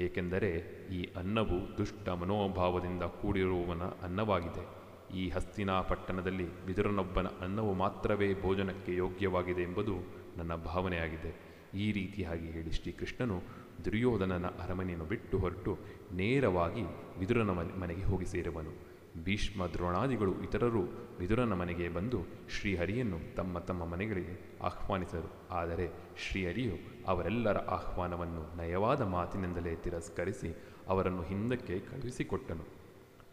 ಏಕೆಂದರೆ 0.00 0.50
ಈ 0.92 1.08
ಅನ್ನವು 1.16 1.78
ದುಷ್ಟ 1.78 2.08
ಮನೋಭಾವದಿಂದ 2.08 3.02
ಕೂಡಿರುವವನ 3.02 3.82
ಅನ್ನವಾಗಿದೆ. 3.82 4.86
ಈ 5.16 5.28
ಹಸ್ತಿನಾ 5.28 5.80
ಪಟ್ಟಣದಲ್ಲಿ 5.80 6.66
ವಿದುರನೊಬ್ಬನ 6.66 7.26
ಅನ್ನವು 7.26 7.72
ಮಾತ್ರವೇ 7.72 8.42
ಭೋಜನಕ್ಕೆ 8.42 8.96
ಯೋಗ್ಯವಾಗಿದೆ 8.96 9.62
ಎಂಬುದು 9.62 9.96
ನನ್ನ 10.36 10.54
ಭಾವನೆಯಾಗಿದೆ. 10.54 11.56
ಈ 11.74 11.92
ರೀತಿಯಾಗಿ 11.92 12.50
ಹೇಳಿ 12.50 12.72
ಶ್ರೀಕೃಷ್ಣನು 12.72 13.42
ದುರ್ಯೋಧನನ 13.84 14.46
ಅರಮನೆಯನ್ನು 14.46 15.04
ಬಿಟ್ಟು 15.04 15.38
ಹೊರಟು 15.38 15.78
ನೇರವಾಗಿ 16.12 16.82
ವಿದುರನ 17.18 17.50
ಮನೆ 17.50 17.80
ಮನೆಗೆ 17.80 18.02
ಹೋಗಿ 18.02 18.26
ಸೇರುವನು. 18.26 18.85
ಭೀಷ್ಮ, 19.24 19.66
ದ್ರೋಣಾದಿಗಳು 19.66 20.42
ಇತರರು 20.42 20.82
ವಿದುರನ 21.18 21.52
ಮನೆಗೆ 21.52 21.88
ಬಂದು 21.88 22.18
ಶ್ರೀಹರಿಯನ್ನು 22.50 23.34
ತಮ್ಮ 23.34 23.58
ತಮ್ಮ 23.58 23.86
ಮನೆಗಳಿಗೆ 23.86 24.58
ಆಹ್ವಾನಿಸಿದರು. 24.62 25.30
ಆದರೆ 25.50 25.90
ಶ್ರೀಹರಿಯು 26.18 26.74
ಅವರೆಲ್ಲರ 27.06 27.58
ಆಹ್ವಾನವನ್ನು 27.58 28.56
ನಯವಾದ 28.56 29.00
ಮಾತಿನಿಂದಲೇ 29.00 29.74
ತಿರಸ್ಕರಿಸಿ 29.74 30.56
ಅವರನ್ನು 30.88 31.22
ಹಿಂದಕ್ಕೆ 31.22 31.78
ಕಳುಹಿಸಿಕೊಟ್ಟನು. 31.78 32.64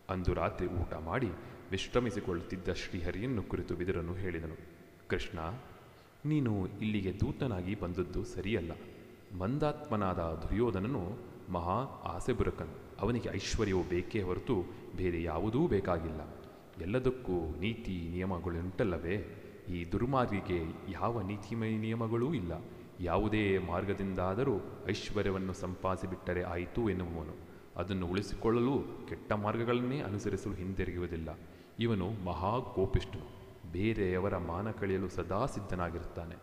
ಅಂದು 0.10 0.34
ರಾತ್ರಿ 0.34 0.68
ಊಟ 0.68 0.94
ಮಾಡಿ 0.94 1.30
ವಿಶ್ರಮಿಸಿಕೊಳ್ಳುತ್ತಿದ್ದ 1.72 2.74
ಶ್ರೀಹರಿಯನ್ನು 2.74 3.44
ಕುರಿತು 3.44 3.76
ವಿದುರನು 3.76 4.14
ಹೇಳಿದನು, 4.14 4.58
ಕೃಷ್ಣ, 5.10 5.40
ನೀನು 6.26 6.68
ಇಲ್ಲಿಗೆ 6.68 7.20
ದೂತನಾಗಿ 7.20 7.76
ಬಂದದ್ದು 7.76 8.24
ಸರಿಯಲ್ಲ. 8.24 8.72
ಮಂದಾತ್ಮನಾದ 9.38 10.18
ದುರ್ಯೋಧನನು 10.18 11.18
ಮಹಾ 11.50 12.02
ಆಸೆಬುರಕನು. 12.16 12.76
ಅವನಿಗೆ 13.00 13.30
ಐಶ್ವರ್ಯವು 13.36 13.84
ಬೇಕೇ 13.84 14.22
ಹೊರತು 14.22 14.83
ಬೇರೆ 14.96 15.24
ಯಾವುದೂ 15.24 15.68
ಬೇಕಾಗಿಲ್ಲ. 15.68 16.22
ಎಲ್ಲದಕ್ಕೂ 16.82 17.56
ನೀತಿ 17.60 18.10
ನಿಯಮಗಳುಂಟಲ್ಲವೇ? 18.12 19.40
ಈ 19.70 19.92
ದುರ್ಮಾರ್ಗಿಗೆ 19.92 20.92
ಯಾವ 20.92 21.22
ನೀತಿಮಯ 21.22 21.78
ನಿಯಮಗಳೂ 21.78 22.34
ಇಲ್ಲ. 22.34 22.52
ಯಾವುದೇ 23.00 23.58
ಮಾರ್ಗದಿಂದಾದರೂ 23.58 24.54
ಐಶ್ವರ್ಯವನ್ನು 24.90 25.54
ಸಂಪಾದಿಸಿಬಿಟ್ಟರೆ 25.54 26.44
ಆಯಿತು 26.44 26.90
ಎನ್ನುವವನು. 26.90 27.54
ಅದನ್ನು 27.76 28.08
ಉಳಿಸಿಕೊಳ್ಳಲು 28.08 29.08
ಕೆಟ್ಟ 29.08 29.32
ಮಾರ್ಗಗಳನ್ನೇ 29.32 30.00
ಅನುಸರಿಸಲು 30.02 30.54
ಹಿಂದಿರುಗುವುದಿಲ್ಲ 30.54 31.40
ಇವನು 31.80 32.10
ಮಹಾ 32.26 32.60
ಕೋಪಿಷ್ಠನು. 32.60 33.44
ಬೇರೆಯವರ 33.72 34.38
ಮಾನ 34.38 34.72
ಕಳೆಯಲು 34.72 35.10
ಸದಾ 35.10 35.46
ಸಿದ್ಧನಾಗಿರುತ್ತಾನೆ. 35.46 36.36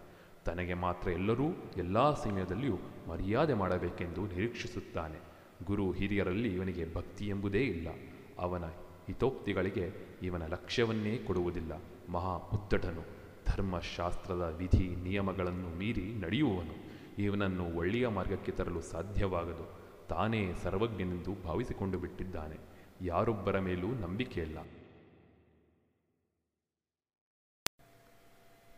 ತನಗೆ 0.45 0.75
ಮಾತ್ರ 0.75 1.11
ಎಲ್ಲರೂ 1.11 1.45
ಎಲ್ಲ 1.77 2.15
ಸಮಯದಲ್ಲಿಯೂ 2.15 2.79
ಮರ್ಯಾದೆ 3.09 3.55
ಮಾಡಬೇಕೆಂದು 3.55 4.27
ನಿರೀಕ್ಷಿಸುತ್ತಾನೆ. 4.27 5.19
ಗುರು 5.67 5.91
ಹಿರಿಯರಲ್ಲಿ 5.91 6.55
ಇವನಿಗೆ 6.55 6.95
ಭಕ್ತಿ 6.95 7.29
ಎಂಬುದೇ 7.29 7.61
ಇಲ್ಲ. 7.61 7.89
ಅವನ 8.41 8.65
ಹಿತೋಕ್ತಿಗಳಿಗೆ 9.07 9.91
ಇವನ 10.23 10.47
ಲಕ್ಷ್ಯವನ್ನೇ 10.47 11.17
ಕೊಡುವುದಿಲ್ಲ. 11.17 11.73
ಮಹಾ 12.09 12.37
ಉದ್ದಟನು 12.37 13.21
ಧರ್ಮಶಾಸ್ತ್ರದ 13.47 14.55
ವಿಧಿ 14.59 14.97
ನಿಯಮಗಳನ್ನು 14.97 15.69
ಮೀರಿ 15.69 16.15
ನಡೆಯುವವನು. 16.15 16.91
ಇವನನ್ನು 17.19 17.77
ಒಳ್ಳೆಯ 17.77 18.09
ಮಾರ್ಗಕ್ಕೆ 18.09 18.53
ತರಲು 18.53 18.81
ಸಾಧ್ಯವಾಗದು. 18.81 19.81
ತಾನೇ 20.09 20.55
ಸರ್ವಜ್ಞನೆಂದು 20.55 21.35
ಭಾವಿಸಿಕೊಂಡು 21.35 21.99
ಬಿಟ್ಟಿದ್ದಾನೆ. 21.99 22.57
ಯಾರೊಬ್ಬರ 23.01 23.59
ಮೇಲೂ 23.59 23.89
ನಂಬಿಕೆಯಿಲ್ಲ. 23.89 24.59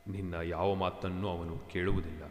ನಿನ್ನ 0.07 0.35
ಯಾವ 0.35 0.75
ಮಾತನ್ನು 0.75 1.29
ಅವನು 1.29 1.59
ಕೇಳುವುದಿಲ್ಲ. 1.59 2.23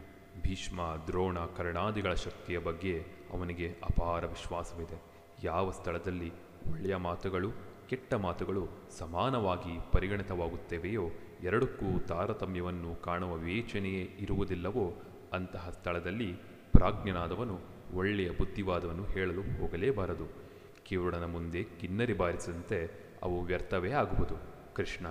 ಭೀಷ್ಮ, 0.42 0.80
ದ್ರೋಣ, 1.06 1.38
ಕರ್ಣಾದಿಗಳ 1.38 2.14
ಶಕ್ತಿಯ 2.14 2.58
ಬಗ್ಗೆ 2.58 3.04
ಅವನಿಗೆ 3.32 3.68
ಅಪಾರ 3.70 4.26
ವಿಶ್ವಾಸವಿದೆ. 4.26 5.02
ಯಾವ 5.42 5.70
ಸ್ಥಳದಲ್ಲಿ 5.70 6.32
ಒಳ್ಳೆಯ 6.70 6.96
ಮಾತುಗಳು, 6.96 7.50
ಕೆಟ್ಟ 7.88 8.14
ಮಾತುಗಳು 8.14 8.68
ಸಮಾನವಾಗಿ 8.98 9.78
ಪರಿಗಣಿತವಾಗುತ್ತವೆಯೋ? 9.92 11.10
ಎರಡಕ್ಕೂ 11.42 11.98
ತಾರತಮ್ಯವನ್ನು 11.98 13.02
ಕಾಣುವ 13.02 13.34
ವಿವೇಚನೆಯೇ 13.34 14.02
ಇರುವುದಿಲ್ಲವೋ? 14.02 15.02
ಅಂತಹ 15.32 15.70
ಸ್ಥಳದಲ್ಲಿ 15.70 16.32
ಪ್ರಾಜ್ಞನಾದವನು 16.72 17.60
ಒಳ್ಳೆಯ 17.94 18.30
ಬುದ್ಧಿವಾದವನ್ನು 18.30 19.04
ಹೇಳಲು 19.04 19.42
ಹೋಗಲೇಬಾರದು. 19.42 20.42
ಕಿವುಡನ 20.84 21.24
ಮುಂದೆ 21.24 21.64
ಕಿನ್ನರಿ 21.64 22.12
ಬಾರಿಸಿದಂತೆ 22.12 22.90
ಅವು 23.22 23.42
ವ್ಯರ್ಥವೇ 23.42 23.90
ಆಗುವುದು. 23.90 24.34
ಕೃಷ್ಣ, 24.74 25.06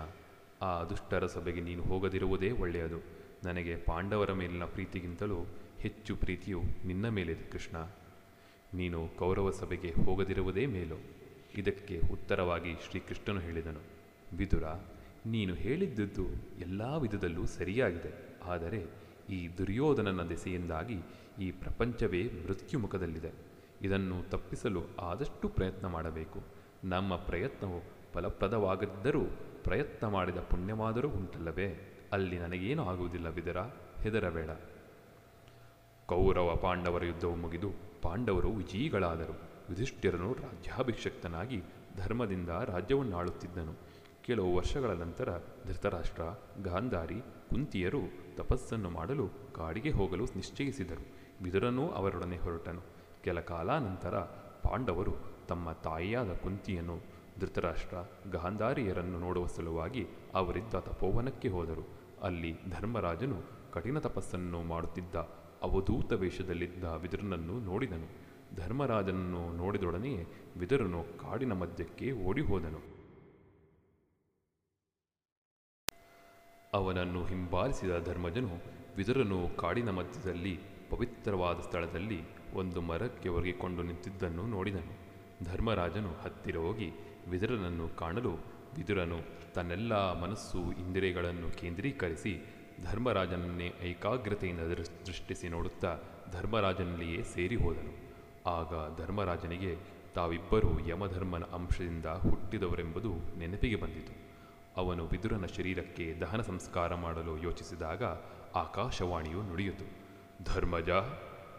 ಆ 0.62 0.84
ದುಷ್ಟರ 0.84 1.26
ಸಭೆಗೆ 1.26 1.62
ನೀನು 1.62 1.84
ಹೋಗದಿರುವುದೇ 1.84 2.52
ಒಳ್ಳೆಯದು. 2.52 2.98
ನನಗೆ 3.44 3.76
ಪಾಂಡವರ 3.76 4.34
ಮೇಲಿನ 4.34 4.64
ಪ್ರೀತಿಗಿಂತಲೂ 4.64 5.46
ಹೆಚ್ಚು 5.80 6.16
ಪ್ರೀತಿಯು 6.16 6.62
ನಿನ್ನ 6.86 7.10
ಮೇಲಿದೆ 7.10 7.50
ಕೃಷ್ಣ. 7.50 7.78
ನೀನು 8.74 9.10
ಕೌರವ 9.18 9.52
ಸಭೆಗೆ 9.52 10.06
ಹೋಗದಿರುವುದೇ 10.06 10.66
ಮೇಲು. 10.66 11.21
ಇದಕ್ಕೆ 11.58 12.02
ಉತ್ತರವಾಗಿ 12.12 12.74
ಶ್ರೀಕೃಷ್ಣನು 12.74 13.40
ಹೇಳಿದನು, 13.40 13.80
ವಿದುರ, 14.38 14.64
ನೀನು 15.26 15.54
ಹೇಳಿದ್ದದ್ದು 15.54 16.26
ಎಲ್ಲ 16.60 16.82
ವಿಧದಲ್ಲೂ 16.98 17.46
ಸರಿಯಾಗಿದೆ. 17.46 18.12
ಆದರೆ 18.44 18.88
ಈ 19.30 19.58
ದುರ್ಯೋಧನನ 19.58 20.24
ದೆಸೆಯಿಂದಾಗಿ 20.24 20.98
ಈ 21.40 21.52
ಪ್ರಪಂಚವೇ 21.52 22.24
ಮೃತ್ಯುಮುಖದಲ್ಲಿದೆ. 22.24 23.32
ಇದನ್ನು 23.82 24.30
ತಪ್ಪಿಸಲು 24.30 24.84
ಆದಷ್ಟು 25.00 25.50
ಪ್ರಯತ್ನ 25.50 25.88
ಮಾಡಬೇಕು. 25.88 26.44
ನಮ್ಮ 26.84 27.16
ಪ್ರಯತ್ನವು 27.16 27.84
ಫಲಪ್ರದವಾಗದಿದ್ದರೂ 28.14 29.22
ಪ್ರಯತ್ನ 29.64 30.08
ಮಾಡಿದ 30.08 30.38
ಪುಣ್ಯವಾದರೂ 30.38 31.10
ಉಂಟಲ್ಲವೇ? 31.10 31.98
ಅಲ್ಲಿ 32.12 32.40
ನನಗೇನು 32.40 32.86
ಆಗುವುದಿಲ್ಲ 32.86 33.30
ವಿದರ, 33.30 33.58
ಹೆದರಬೇಡ. 34.04 34.50
ಕೌರವ 36.06 36.56
ಪಾಂಡವರ 36.56 37.06
ಯುದ್ಧವು 37.06 37.36
ಮುಗಿದು 37.36 37.72
ಪಾಂಡವರು 38.02 38.52
ವಿಜಯಿಗಳಾದರು. 38.52 39.51
ಯುಧಿಷ್ಠಿರನು 39.72 40.34
ರಾಜ್ಯಾಭಿಷಕ್ತನಾಗಿ 40.34 41.64
ಧರ್ಮದಿಂದ 41.98 42.50
ರಾಜ್ಯವನ್ನಾಳುತ್ತಿದ್ದನು. 42.50 43.74
ಕೆಲವು 44.22 44.56
ವರ್ಷಗಳ 44.56 44.90
ನಂತರ 44.90 45.38
ಧೃತರಾಷ್ಟ್ರ, 45.68 46.22
ಗಾಂಧಾರಿ, 46.64 47.20
ಕುಂತಿಯರು 47.50 48.00
ತಪಸ್ಸನ್ನು 48.36 48.90
ಮಾಡಲು 48.90 49.30
ಕಾಡಿಗೆ 49.54 49.90
ಹೋಗಲು 49.90 50.26
ನಿಶ್ಚಯಿಸಿದರು. 50.26 51.06
ಬಿದುರನೂ 51.44 51.90
ಅವರೊಡನೆ 51.90 52.38
ಹೊರಟನು. 52.38 52.82
ಕೆಲ 53.24 53.40
ಕಾಲಾನಂತರ 53.40 54.18
ಪಾಂಡವರು 54.64 55.14
ತಮ್ಮ 55.48 55.72
ತಾಯಿಯಾದ 55.72 56.34
ಕುಂತಿಯನ್ನು, 56.34 57.00
ಧೃತರಾಷ್ಟ್ರ, 57.40 57.98
ಗಾಂಧಾರಿಯರನ್ನು 58.32 59.20
ನೋಡುವ 59.20 59.46
ಸಲುವಾಗಿ 59.46 60.08
ಅವರಿದ್ದ 60.36 60.74
ತಪೋವನಕ್ಕೆ 60.74 61.48
ಹೋದರು. 61.48 61.88
ಅಲ್ಲಿ 62.24 62.54
ಧರ್ಮರಾಜನು 62.70 63.42
ಕಠಿಣ 63.74 64.00
ತಪಸ್ಸನ್ನು 64.00 64.64
ಮಾಡುತ್ತಿದ್ದ 64.64 65.16
ಅವಧೂತ 65.62 66.14
ವೇಷದಲ್ಲಿದ್ದ 66.14 66.84
ವಿದುರನನ್ನು 66.84 67.60
ನೋಡಿದನು. 67.60 68.21
ಧರ್ಮರಾಜನನ್ನು 68.56 69.54
ನೋಡಿದೊಡನೆ 69.54 70.26
ವಿದುರನು 70.58 71.04
ಕಾಡಿನ 71.04 71.54
ಮಧ್ಯಕ್ಕೆ 71.54 72.12
ಓಡಿ 72.12 72.42
ಹೋದನು 72.42 72.82
ಅವನನ್ನು 76.74 77.26
ಹಿಂಬಾಲಿಸಿದ 77.26 78.00
ಧರ್ಮಜನು 78.06 78.62
ವಿದುರನು 78.98 79.56
ಕಾಡಿನ 79.56 79.90
ಮಧ್ಯದಲ್ಲಿ 79.90 80.60
ಪವಿತ್ರವಾದ 80.90 81.60
ಸ್ಥಳದಲ್ಲಿ 81.60 82.20
ಒಂದು 82.54 82.82
ಮರಕ್ಕೆ 82.82 83.30
ಒರಗಿಕೊಂಡು 83.30 83.84
ನಿಂತಿದ್ದನ್ನು 83.84 84.48
ನೋಡಿದನು. 84.48 84.94
ಧರ್ಮರಾಜನು 85.44 86.10
ಹತ್ತಿರ 86.22 86.58
ಹೋಗಿ 86.58 86.92
ವಿದುರನನ್ನು 87.28 87.90
ಕಾಣಲು 87.90 88.32
ವಿದುರನು 88.78 89.20
ತನ್ನೆಲ್ಲ 89.54 90.22
ಮನಸ್ಸು 90.22 90.72
ಇಂದ್ರಿಯಗಳನ್ನು 90.72 91.52
ಕೇಂದ್ರೀಕರಿಸಿ 91.52 92.42
ಧರ್ಮರಾಜನನ್ನೇ 92.84 93.74
ಏಕಾಗ್ರತೆಯಿಂದ 93.82 94.60
ದೃಷ್ಟಿಸಿ 94.60 95.50
ನೋಡುತ್ತಾ 95.50 96.00
ಧರ್ಮರಾಜನಲ್ಲಿಯೇ 96.32 97.24
ಸೇರಿ 97.24 97.56
ಹೋದನು 97.56 98.01
ಆಗ 98.46 98.98
ಧರ್ಮರಾಜನಿಗೆ 98.98 99.78
ತಾವಿಬ್ಬರೂ 100.16 100.88
ಯಮಧರ್ಮನ 100.88 101.44
ಅಂಶದಿಂದ 101.44 102.06
ಹುಟ್ಟಿದವರೆಂಬುದು 102.06 103.40
ನೆನಪಿಗೆ 103.40 103.76
ಬಂದಿತು. 103.76 104.32
ಅವನು 104.78 105.08
ವಿದುರನ 105.08 105.46
ಶರೀರಕ್ಕೆ 105.46 106.18
ದಹನ 106.22 106.42
ಸಂಸ್ಕಾರ 106.42 106.96
ಮಾಡಲು 106.96 107.38
ಯೋಚಿಸಿದಾಗ 107.38 108.04
ಆಕಾಶವಾಣಿಯು 108.56 109.42
ನುಡಿಯಿತು. 109.42 109.86
ಧರ್ಮಜ, 110.44 110.90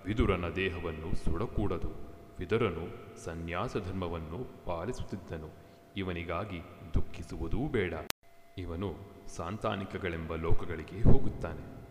ವಿದುರನ 0.05 0.49
ದೇಹವನ್ನು 0.49 1.25
ಸುಡಕೂಡದು. 1.25 1.91
ವಿದುರನು 2.39 3.17
ಸನ್ಯಾಸ 3.25 3.77
ಧರ್ಮವನ್ನು 3.77 4.65
ಪಾಲಿಸುತ್ತಿದ್ದನು. 4.65 5.49
ಇವನಿಗಾಗಿ 5.97 6.61
ದುಃಖಿಸುವುದೂ 6.95 7.69
ಬೇಡ. 7.69 7.95
ಇವನು 8.59 8.95
ಸಾಂತಾನಿಕಗಳೆಂಬ 9.37 10.35
ಲೋಕಗಳಿಗೆ 10.35 11.03
ಹೋಗುತ್ತಾನೆ. 11.03 11.83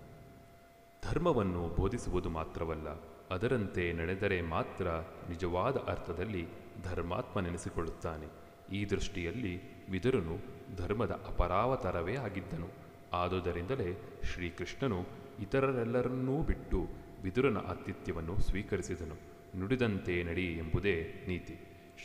ಧರ್ಮವನ್ನು 1.10 1.68
ಬೋಧಿಸುವುದು 1.68 2.30
ಮಾತ್ರವಲ್ಲ 2.30 3.11
ಅದರಂತೆ 3.32 3.94
ನಡೆದರೆ 3.94 4.42
ಮಾತ್ರ 4.42 4.88
ನಿಜವಾದ 5.30 5.78
ಅರ್ಥದಲ್ಲಿ 5.78 6.48
ಧರ್ಮಾತ್ಮನೆನಿಸಿಕೊಳ್ಳುತ್ತಾನೆ. 6.84 8.28
ಈ 8.76 8.86
ದೃಷ್ಟಿಯಲ್ಲಿ 8.90 9.86
ವಿದುರನು 9.92 10.38
ಧರ್ಮದ 10.76 11.12
ಅಪರಾವತಾರವೇ 11.12 12.16
ಆಗಿದ್ದನು. 12.16 12.68
ಆದುದರಿಂದಲೇ 13.14 14.20
ಶ್ರೀಕೃಷ್ಣನು 14.24 15.06
ಇತರರೆಲ್ಲರನ್ನೂ 15.40 16.42
ಬಿಟ್ಟು 16.44 16.88
ವಿದುರನ 17.24 17.58
ಆತಿಥ್ಯವನ್ನು 17.58 18.40
ಸ್ವೀಕರಿಸಿದನು. 18.40 19.16
ನುಡಿದಂತೆ 19.60 20.24
ನಡಿ 20.24 20.58
ಎಂಬುದೇ 20.58 21.26
ನೀತಿ. 21.28 21.56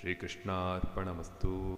ಶ್ರೀಕೃಷ್ಣಾರ್ಪಣಮಸ್ತು. 0.00 1.74